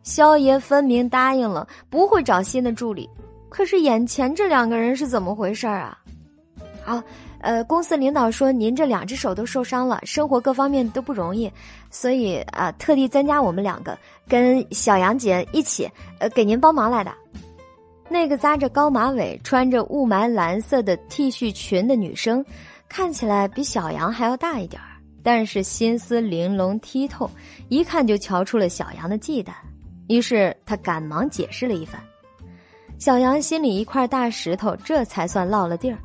[0.03, 3.09] 肖爷分明答应了不会找新的助理，
[3.47, 5.97] 可是眼前这两个人是怎么回事儿啊？
[6.83, 7.01] 好。
[7.41, 11.49] 呃，公司领导说您这两只手都受伤了，生活各方面都不容易，
[11.89, 17.11] 所以啊，特地增加我们两个跟小杨姐一起，呃，给您帮忙来的。
[18.07, 22.43] 那个扎着高马尾、穿着雾霾蓝色的 T 恤裙的女生，
[22.87, 27.29] 看起来比小杨还要大一点儿，但是心思玲珑剔透，
[27.67, 29.51] 一看就瞧出了小杨的忌惮。
[30.07, 32.01] 于是他赶忙解释了一番，
[32.97, 35.99] 小杨心里一块大石头这才算落了地儿。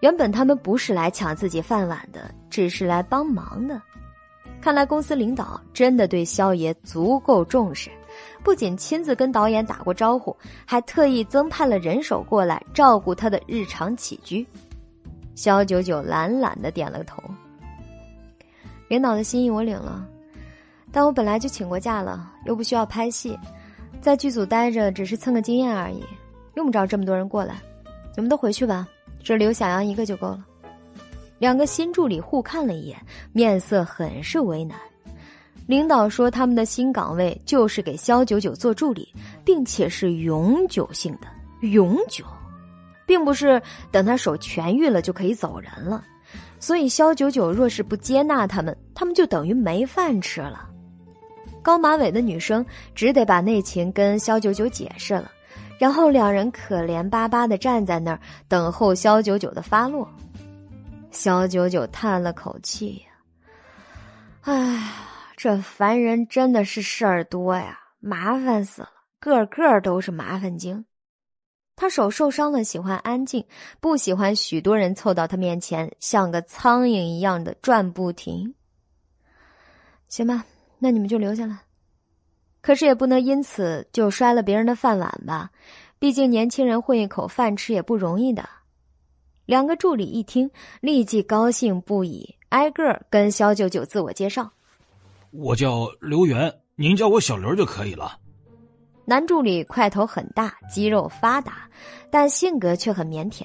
[0.00, 3.80] 原本他们不是来抢自己饭碗的，只是来帮忙的。
[4.64, 7.90] 看来公司领导真的对肖爷足够重视，
[8.42, 10.34] 不仅亲自跟导演打过招呼，
[10.64, 14.46] 还特意增派了人手过来照顾他的日常起居。
[15.34, 17.22] 肖九九懒懒的点了头。
[18.88, 20.02] 领导的心意我领了，
[20.90, 23.38] 但我本来就请过假了，又不需要拍戏，
[24.00, 26.02] 在剧组待着只是蹭个经验而已，
[26.54, 27.56] 用不着这么多人过来。
[28.16, 28.88] 你们都回去吧。
[29.22, 30.42] 只留小杨一个就够了。
[31.44, 32.96] 两个新助理互看了一眼，
[33.34, 34.78] 面色很是为难。
[35.66, 39.06] 领导说他们的新岗位就是给肖九九做助理，
[39.44, 41.28] 并且是永久性的。
[41.68, 42.24] 永久，
[43.04, 46.02] 并不是等他手痊愈了就可以走人了。
[46.58, 50.66] 所以肖九九若是不接纳他们，他们就等于没饭吃了。
[51.60, 52.64] 高马尾的女生
[52.94, 55.30] 只得把内情跟肖九九解释了，
[55.78, 60.08] 然后两人可怜巴巴的站在那儿等候肖九九的发落。
[61.14, 63.06] 肖九九叹了口气呀
[64.42, 64.92] ：“哎，
[65.36, 70.84] 这凡人真的是事儿多呀，麻烦死了，个个都是麻烦精。”
[71.76, 73.46] 他手受伤了，喜欢安静，
[73.80, 78.54] 不喜欢许多人凑到他面前，像个苍蝇一样的转不停。
[80.08, 80.44] 行吧，
[80.78, 81.60] 那你们就留下来。
[82.60, 85.50] 可是也不能因此就摔了别人的饭碗吧，
[85.98, 88.48] 毕竟年轻人混一口饭吃也不容易的。
[89.46, 90.50] 两个助理一听，
[90.80, 94.50] 立即高兴不已，挨个跟肖九九自我介绍
[95.32, 98.18] ：“我叫刘元，您叫我小刘就可以了。”
[99.04, 101.68] 男助理块头很大，肌肉发达，
[102.10, 103.42] 但性格却很腼腆。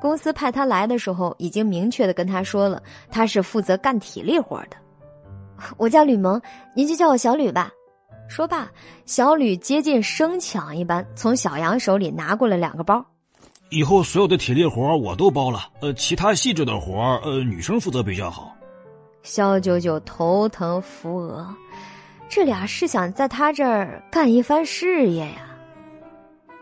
[0.00, 4.76] 公司派他来的时候，已经明确的跟他说了，他是负责干体力活的。
[5.78, 6.42] 我叫吕萌，
[6.74, 7.70] 您就叫我小吕吧。
[8.28, 8.68] 说罢，
[9.04, 13.04] 小吕接近生抢一般，从小杨手里拿过了两个包。
[13.70, 18.54] 以后所有的体力活我都包了，呃，其他细致的活呃，女生负责比较好。
[19.22, 21.46] 肖九九头疼扶额。
[22.28, 25.42] 这俩是想在他这儿干一番事业呀。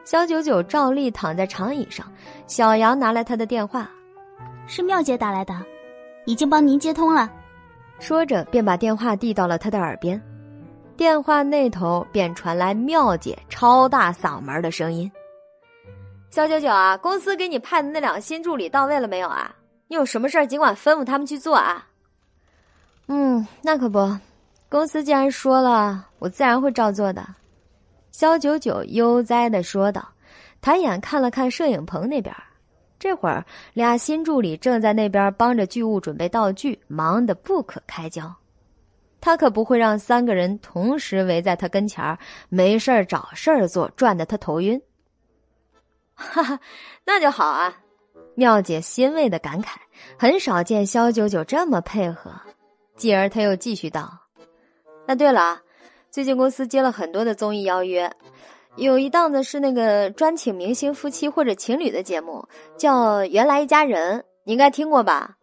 [0.05, 2.07] 肖九九照例躺在长椅上，
[2.47, 3.91] 小杨拿来他的电话，
[4.67, 5.55] 是妙姐打来的，
[6.27, 7.31] 已经帮您接通了。
[7.99, 10.21] 说着便把电话递到了他的耳边，
[10.99, 15.11] 电话那头便传来妙姐超大嗓门的声音
[16.35, 19.55] ：“肖九九啊，公司给你派的那两个新助理到位了没有啊？
[19.87, 21.87] 你有什么事儿尽管吩咐他们去做啊。
[23.07, 24.19] ”“嗯，那可不。”
[24.69, 27.25] 公司既然说了，我自然会照做的。”
[28.11, 30.09] 肖九九悠哉的说道，
[30.61, 32.35] 抬眼看了看摄影棚那边，
[32.99, 38.35] 这会儿俩新助理正在那边帮着剧务准备道具，忙得不可开交。
[39.21, 44.83] 他可不会让三个人同时围在他跟前儿，没事儿找事儿做，转得他头晕。
[46.15, 46.61] 哈哈，
[47.05, 47.77] 那就好啊！
[48.37, 49.77] 妙姐欣慰的感慨，
[50.19, 52.33] 很少见肖九九这么配合。
[52.97, 54.11] 继而他又继续道。
[55.07, 55.61] 那对了，
[56.11, 58.11] 最近公司接了很多的综艺邀约，
[58.77, 65.37] 有一档子是那个专请明星夫妻或者情侣的节目，叫《原来一家人》，你应该听过吧？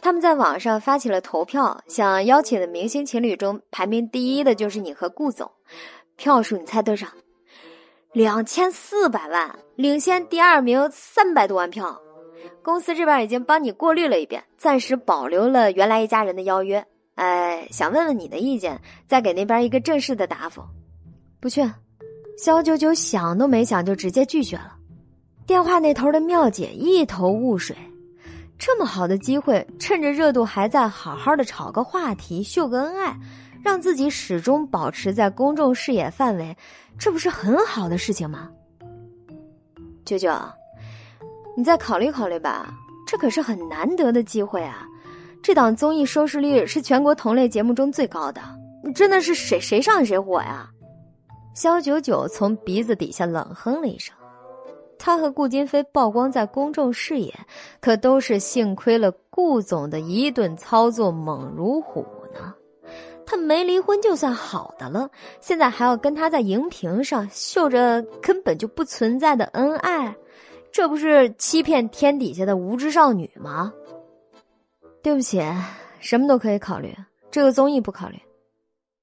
[0.00, 5.50] 他们在网上发起了投票，想邀请的明星情侣中排名第一的就是你和顾总，
[6.16, 7.06] 票数你猜多少？
[8.12, 12.00] 两千四百万，领先第二名三百多万票。
[12.62, 16.84] 公司这边已经帮你过滤了一遍，暂时保留了《原来一家人》的邀约。
[17.16, 20.62] 哎，想问问你的意见，再给那边一个正式的答复。
[21.38, 21.62] 不去，
[22.38, 24.74] 肖九九想都没想就直接拒绝了。
[25.46, 27.76] 电话那头的妙姐一头雾水，
[28.58, 33.16] 这么好的机会，趁着热度还在，好好的炒个话题，秀个恩爱，
[33.62, 36.56] 让自己始终保持在公众视野范围，
[36.98, 38.50] 这不是很好的事情吗？
[40.04, 40.32] 九九，
[41.56, 42.72] 你再考虑考虑吧，
[43.06, 44.86] 这可是很难得的机会啊。
[45.42, 48.40] 这档综艺收视率是全国同类节目中最高的，
[48.94, 50.68] 真的是谁谁上谁火呀！
[51.54, 54.14] 肖九九从鼻子底下冷哼了一声。
[54.98, 57.32] 他和顾金飞曝光在公众视野，
[57.80, 62.04] 可都是幸亏了顾总的一顿操作猛如虎。
[63.30, 70.16] 他没离婚就算好的了，现在还要跟他在荧屏上秀着根本就不存在的恩爱，
[70.72, 73.70] 这不是欺骗天底下的无知少女吗？
[75.02, 75.42] 对不起，
[76.00, 76.96] 什么都可以考虑，
[77.30, 78.18] 这个综艺不考虑。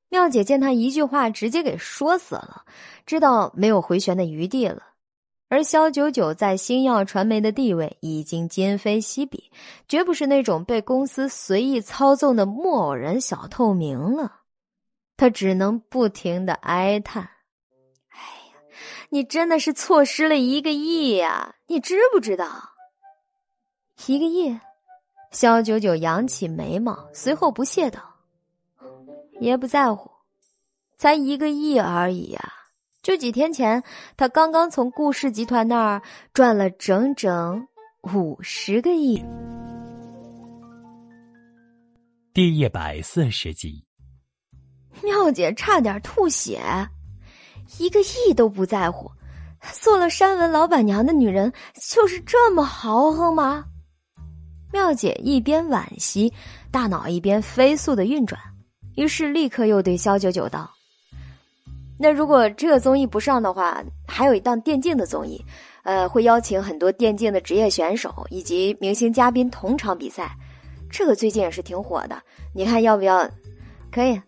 [0.09, 2.63] 妙姐见他一句话直接给说死了，
[3.05, 4.81] 知道没有回旋的余地了。
[5.47, 9.51] 而肖九九在星耀传媒的地位已经今非昔比，
[9.87, 14.41] 绝不是那种被公司随意操纵的木偶人小透明了。
[15.17, 17.23] 他只能不停的哀叹
[18.09, 18.59] ：“哎呀，
[19.09, 21.55] 你真的是错失了一个亿呀！
[21.67, 22.47] 你知不知道？
[24.07, 24.59] 一个亿？”
[25.31, 28.01] 肖九九扬起眉毛，随后不屑道
[29.39, 30.09] ：“爷不在乎，
[30.97, 32.53] 才一个亿而已呀！
[33.05, 33.83] 就几天前，
[34.17, 36.01] 他刚刚从顾氏集团那儿
[36.33, 37.67] 赚了整整
[38.01, 39.23] 五十个亿。”
[42.33, 43.85] 第一百四十集，
[45.03, 46.59] 妙姐差点吐血，
[47.77, 49.11] 一个亿都不在乎，
[49.71, 53.65] 做了山文老板娘的女人就是这么豪横吗？
[54.73, 56.33] 妙姐一边惋惜，
[56.71, 58.41] 大脑一边飞速的运转，
[58.95, 60.71] 于是立刻又对肖九九道
[61.97, 65.43] ：“那如果这个综艺不上的话，还有一档电竞的综艺，
[65.83, 70.35] 呃，会邀请很多电竞的职业选手以及明星嘉宾同场比赛，
[70.89, 72.21] 这个最近也是挺火的。
[72.53, 73.29] 你看要不要？
[73.91, 74.21] 可以。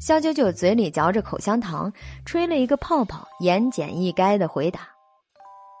[0.00, 1.92] 肖九九嘴里嚼着口香糖，
[2.24, 4.88] 吹了一个泡泡，言简意赅的回答：“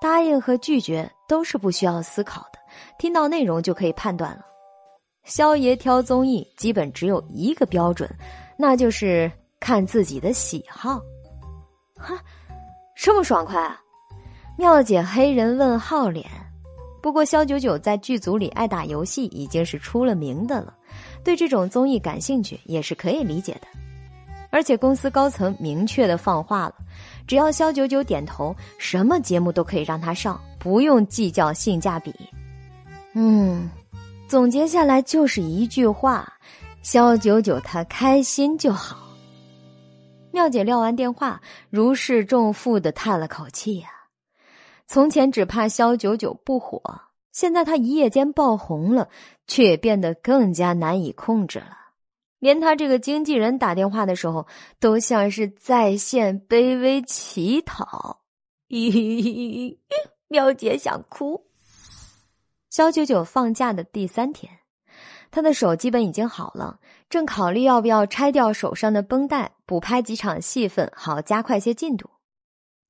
[0.02, 2.58] 答应和拒绝都是不需要思考的，
[2.98, 4.40] 听到内容就可以判断了。”
[5.24, 8.08] 肖爷挑综艺基本只有一个标准，
[8.56, 9.30] 那就是
[9.60, 11.00] 看自己的喜好。
[11.96, 12.18] 哈，
[12.96, 13.80] 这么爽快啊！
[14.56, 16.26] 妙姐黑人问号脸。
[17.00, 20.74] 不过肖九九在剧组里爱打游戏已经是出了名的了，
[21.22, 23.68] 对这种综艺感兴趣也是可以理解的。
[24.50, 26.74] 而且公司高层明确的放话了，
[27.26, 32.12] 只要肖九九点头，什么节目都可以让他上，不用计较性价比。
[33.12, 33.70] 嗯，
[34.26, 36.32] 总结下来就是一句话：
[36.82, 39.07] 肖九九他开心就好。
[40.38, 43.88] 妙姐撂完电话，如释重负的叹了口气呀。
[44.86, 46.80] 从前只怕肖九九不火，
[47.32, 49.08] 现在他一夜间爆红了，
[49.48, 51.76] 却也变得更加难以控制了。
[52.38, 54.46] 连他这个经纪人打电话的时候，
[54.78, 58.20] 都像是在线卑微乞讨。
[58.68, 59.76] 咦，
[60.28, 61.48] 喵姐想哭。
[62.70, 64.52] 肖九九放假的第三天，
[65.32, 66.78] 他的手基本已经好了，
[67.10, 72.08] 正考虑要不要拆掉手上的绷带，补拍几场戏份，好加快些进度。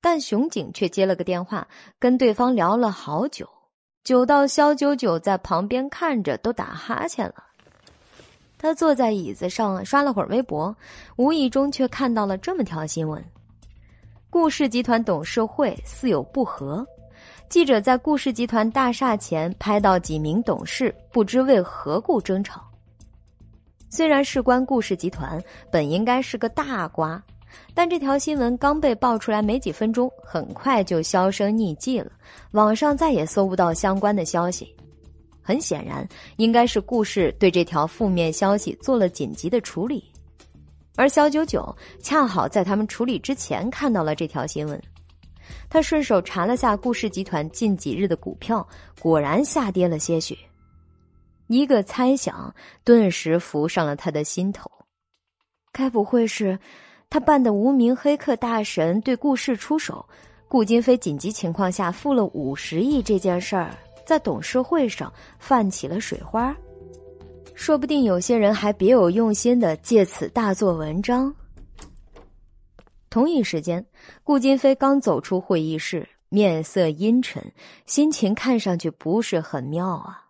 [0.01, 1.67] 但熊景却接了个电话，
[1.97, 3.47] 跟对方聊了好久，
[4.03, 7.35] 久到肖九九在旁边看着都打哈欠了。
[8.57, 10.75] 他坐在椅子上刷了会儿微博，
[11.15, 13.23] 无意中却看到了这么条新闻：
[14.29, 16.85] 顾氏集团董事会似有不和。
[17.47, 22.68] 记者在顾氏集团大厦前拍到几名董事不知为何故争吵。
[23.89, 27.21] 虽然事关顾氏集团，本应该是个大瓜，
[27.73, 32.11] 但这条新闻刚被爆出来没几分钟，很快就销声匿迹了，
[32.51, 34.75] 网上再也搜不到相关的消息。
[35.41, 40.03] 很显然，应该是顾氏对这条负面消息做了紧急的处理，
[40.95, 44.79] 而小九九恰好在他们处理之前看到了这条新闻，
[45.67, 48.65] 他顺手查了下顾氏集团近几日的股票，
[48.99, 50.37] 果然下跌了些许。
[51.49, 52.53] 一个猜想
[52.83, 54.69] 顿时浮上了他的心头，
[55.71, 56.57] 该不会是
[57.09, 60.07] 他办的无名黑客大神对顾氏出手，
[60.47, 63.75] 顾金飞紧急情况下付了五十亿这件事儿？
[64.05, 66.55] 在董事会上泛起了水花，
[67.55, 71.33] 说不定有些人还别有用心的借此大做文章。
[73.09, 73.83] 同一时间，
[74.23, 77.51] 顾金飞刚走出会议室，面色阴沉，
[77.87, 80.28] 心情看上去不是很妙啊。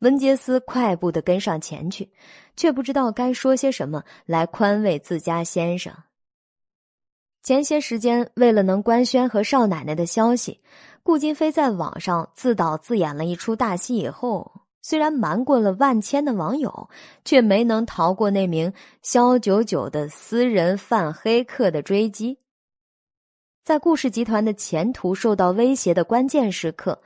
[0.00, 2.10] 文杰斯快步的跟上前去，
[2.56, 5.92] 却不知道该说些什么来宽慰自家先生。
[7.42, 10.60] 前些时间，为了能官宣和少奶奶的消息。
[11.02, 14.52] 顾金飞在网上自导自演了一出大戏以后，
[14.82, 16.90] 虽然瞒过了万千的网友，
[17.24, 22.38] 却没能逃过那名肖九九的私人犯黑客的追击。
[23.64, 27.00] 在顾氏集团的前途受到威胁的关键时刻，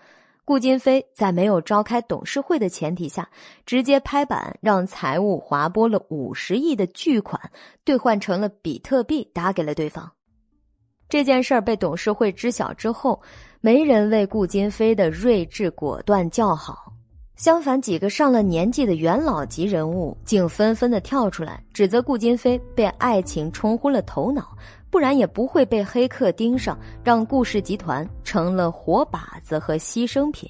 [0.53, 3.27] 顾金飞在没有召开董事会的前提下，
[3.65, 7.41] 直接拍板让财务划拨了五十亿的巨款，
[7.87, 10.13] 兑换成了比特币打给了对方。
[11.09, 13.19] 这件事儿被董事会知晓之后。
[13.63, 16.93] 没人为顾金飞的睿智果断叫好，
[17.37, 24.55] 相反，几个上了年纪的元老级人物竟纷纷的跳出来指责顾金飞被爱情冲昏了头脑，
[24.93, 30.47] 不然也不会被黑客盯上，让顾氏集团成了活靶子和牺牲品。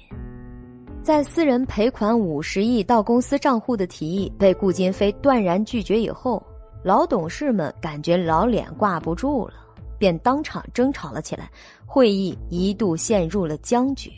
[1.01, 6.43] 在私人赔款五十亿到公司账户的提议被顾金飞断然拒绝以后，
[6.83, 9.53] 老董事们感觉老脸挂不住了。
[9.97, 11.49] 便当场争吵了起来，
[11.85, 14.11] 会议一度陷入了僵局。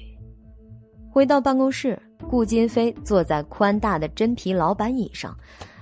[1.12, 5.38] 回到办公室，顾金飞坐在宽大的真皮老板椅上，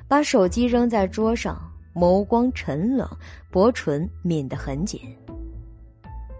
[0.06, 1.58] 把手机扔在桌上，
[1.94, 3.08] 眸光沉冷，
[3.52, 5.00] 薄唇抿得很紧。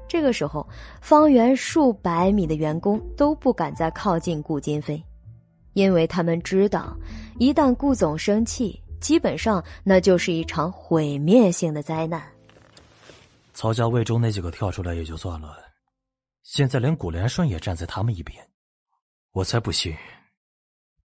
[0.08, 0.68] 这个时候，
[1.02, 5.04] 方圆数百米的员工都不敢再靠近顾金飞，
[5.74, 6.96] 因为他们知道，
[7.40, 12.22] 一旦顾总生气，基本上那就是一场毁灭性的灾难。
[13.56, 15.58] 曹家魏中那几个跳出来也就算了，
[16.44, 18.44] 现在连古连顺也站在他们一边，
[19.32, 19.96] 我才不信，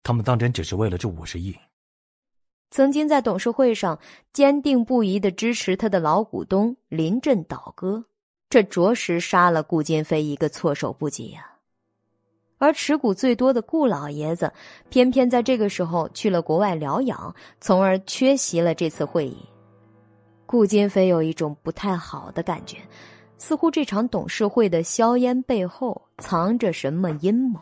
[0.04, 1.56] 他们当真只是为了这五十亿。
[2.72, 3.98] 曾经在董事会上
[4.32, 8.02] 坚定不移的支持他的老股东临阵倒戈，
[8.48, 11.52] 这着实杀了顾金飞一个措手不及呀。
[12.56, 14.50] 而持股最多的顾老爷子，
[14.88, 19.36] 偏偏在这个时候去了国外疗养，从而缺席了这次会议。
[20.46, 22.78] 顾金飞有一种不太好的感觉，
[23.36, 27.60] 似乎这场董事会的硝烟背后藏着什么阴谋。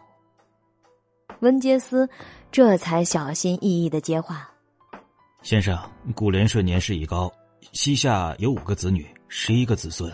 [1.40, 2.08] 温杰斯
[2.52, 4.48] 这才小心翼翼的接话
[5.42, 5.78] ：“先生，
[6.14, 7.32] 顾连顺年事已高，
[7.72, 10.12] 膝下有五个子女，十一个子孙，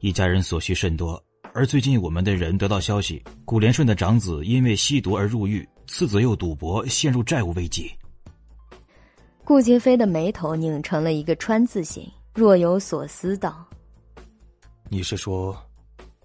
[0.00, 1.22] 一家人所需甚多。
[1.52, 7.92] 而最近我们的人得到消息，顾连顺的长子因为吸毒而入狱，次子又赌博陷入债务危机。”
[9.44, 13.68] 顾杰飞的眉头拧成了一个川字形，若有所思道
[14.88, 15.54] ：“你是说，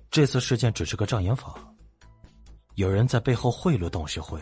[0.09, 1.56] 这次事件只是个障眼法？
[2.76, 4.40] 有人在背后贿赂董事会？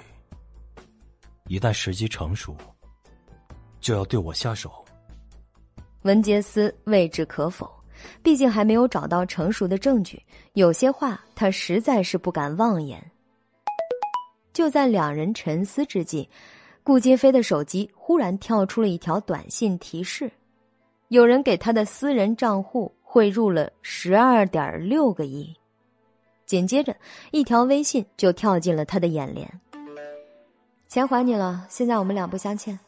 [1.47, 2.55] 一旦时机成熟，
[3.79, 4.71] 就要对我下手？”
[6.03, 7.69] 文杰斯未置可否，
[8.21, 10.21] 毕竟还没有找到成熟的证据，
[10.53, 13.03] 有些话他实在是不敢妄言。
[14.53, 16.29] 就在两人沉思之际。
[16.83, 20.31] 顾金飞的手机忽然跳出了一条短信提示，
[21.09, 25.53] 有人给他的私人账户汇入了十二点六个亿。
[26.45, 26.95] 紧接着，
[27.31, 29.59] 一条微信就跳进了他的眼帘
[30.87, 32.79] ：“钱还你了，现在我们两不相欠。”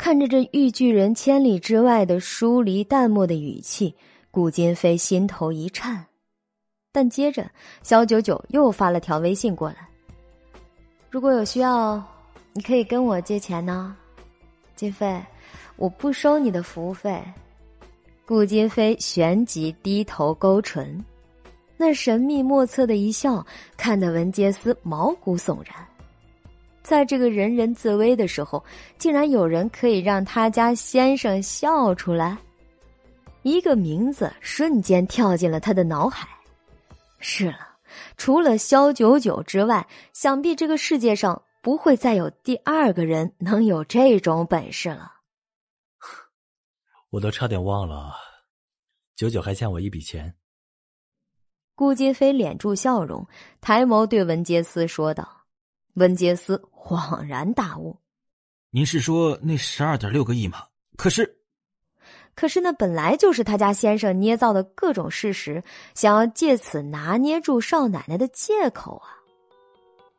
[0.00, 3.94] 看着这豫剧人千里之外的疏离淡漠的语气，
[4.30, 6.06] 顾金飞心头一颤。
[6.90, 7.50] 但接着，
[7.82, 9.86] 肖九九又发了条微信过来
[11.10, 12.02] ：“如果有需要。”
[12.54, 13.94] 你可以跟我借钱呢，
[14.74, 15.22] 金飞，
[15.76, 17.22] 我不收你的服务费。
[18.24, 21.04] 顾金飞旋即低头勾唇，
[21.76, 23.46] 那神秘莫测的一笑，
[23.76, 25.86] 看得文杰斯毛骨悚然。
[26.82, 28.64] 在这个人人自危的时候，
[28.98, 32.36] 竟然有人可以让他家先生笑出来，
[33.42, 36.28] 一个名字瞬间跳进了他的脑海。
[37.18, 37.58] 是了，
[38.16, 41.42] 除了肖九九之外，想必这个世界上。
[41.62, 45.12] 不会再有第二个人能有这种本事了。
[47.12, 48.14] 我都差点忘了，
[49.14, 50.34] 九九还欠我一笔钱。
[51.74, 53.28] 顾金飞敛住笑容，
[53.60, 55.39] 抬眸对文杰斯说道。
[56.00, 57.94] 文杰斯恍然大悟
[58.72, 60.64] ：“您是说那十二点六个亿吗？
[60.96, 61.36] 可是，
[62.34, 65.62] 可是那本来就是他家先生捏造的各种事实，
[65.94, 69.20] 想要借此拿捏住少奶奶的借口啊。”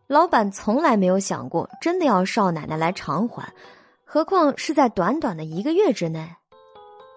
[0.06, 3.52] 老板从来没有想过真的要少奶奶来偿还，
[4.06, 6.30] 何况是在短短的一个月之内。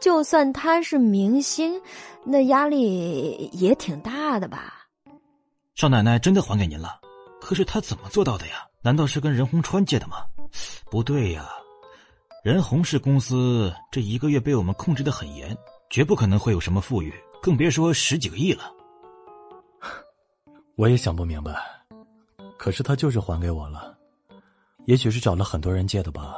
[0.01, 1.81] 就算他是明星，
[2.25, 4.87] 那压力也挺大的吧？
[5.75, 7.01] 少奶奶真的还给您了，
[7.45, 8.67] 可是他怎么做到的呀？
[8.81, 10.25] 难道是跟任洪川借的吗？
[10.91, 11.47] 不对呀，
[12.43, 15.55] 任洪氏公司这一个月被我们控制的很严，
[15.91, 18.73] 绝不可能会有什么富裕，更别说十几个亿了。
[20.77, 21.55] 我也想不明白。
[22.57, 23.95] 可是他就是还给我了，
[24.87, 26.37] 也许是找了很多人借的吧。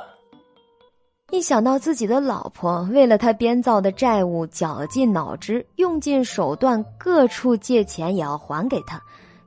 [1.31, 9.01] 一想到自己的老婆为了他编造的债务绞尽脑汁、用尽手段，各处借钱也要还给他，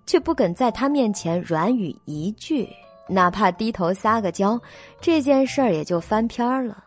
[0.10, 2.68] 却不肯在他面前软语一句，
[3.08, 4.60] 哪怕低头撒个娇，
[5.00, 6.84] 这件事儿也就翻篇儿了。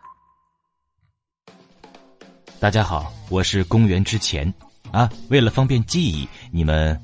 [2.59, 4.53] 大家好，我是公元之前
[4.91, 6.99] 啊，为了方便记忆，你们。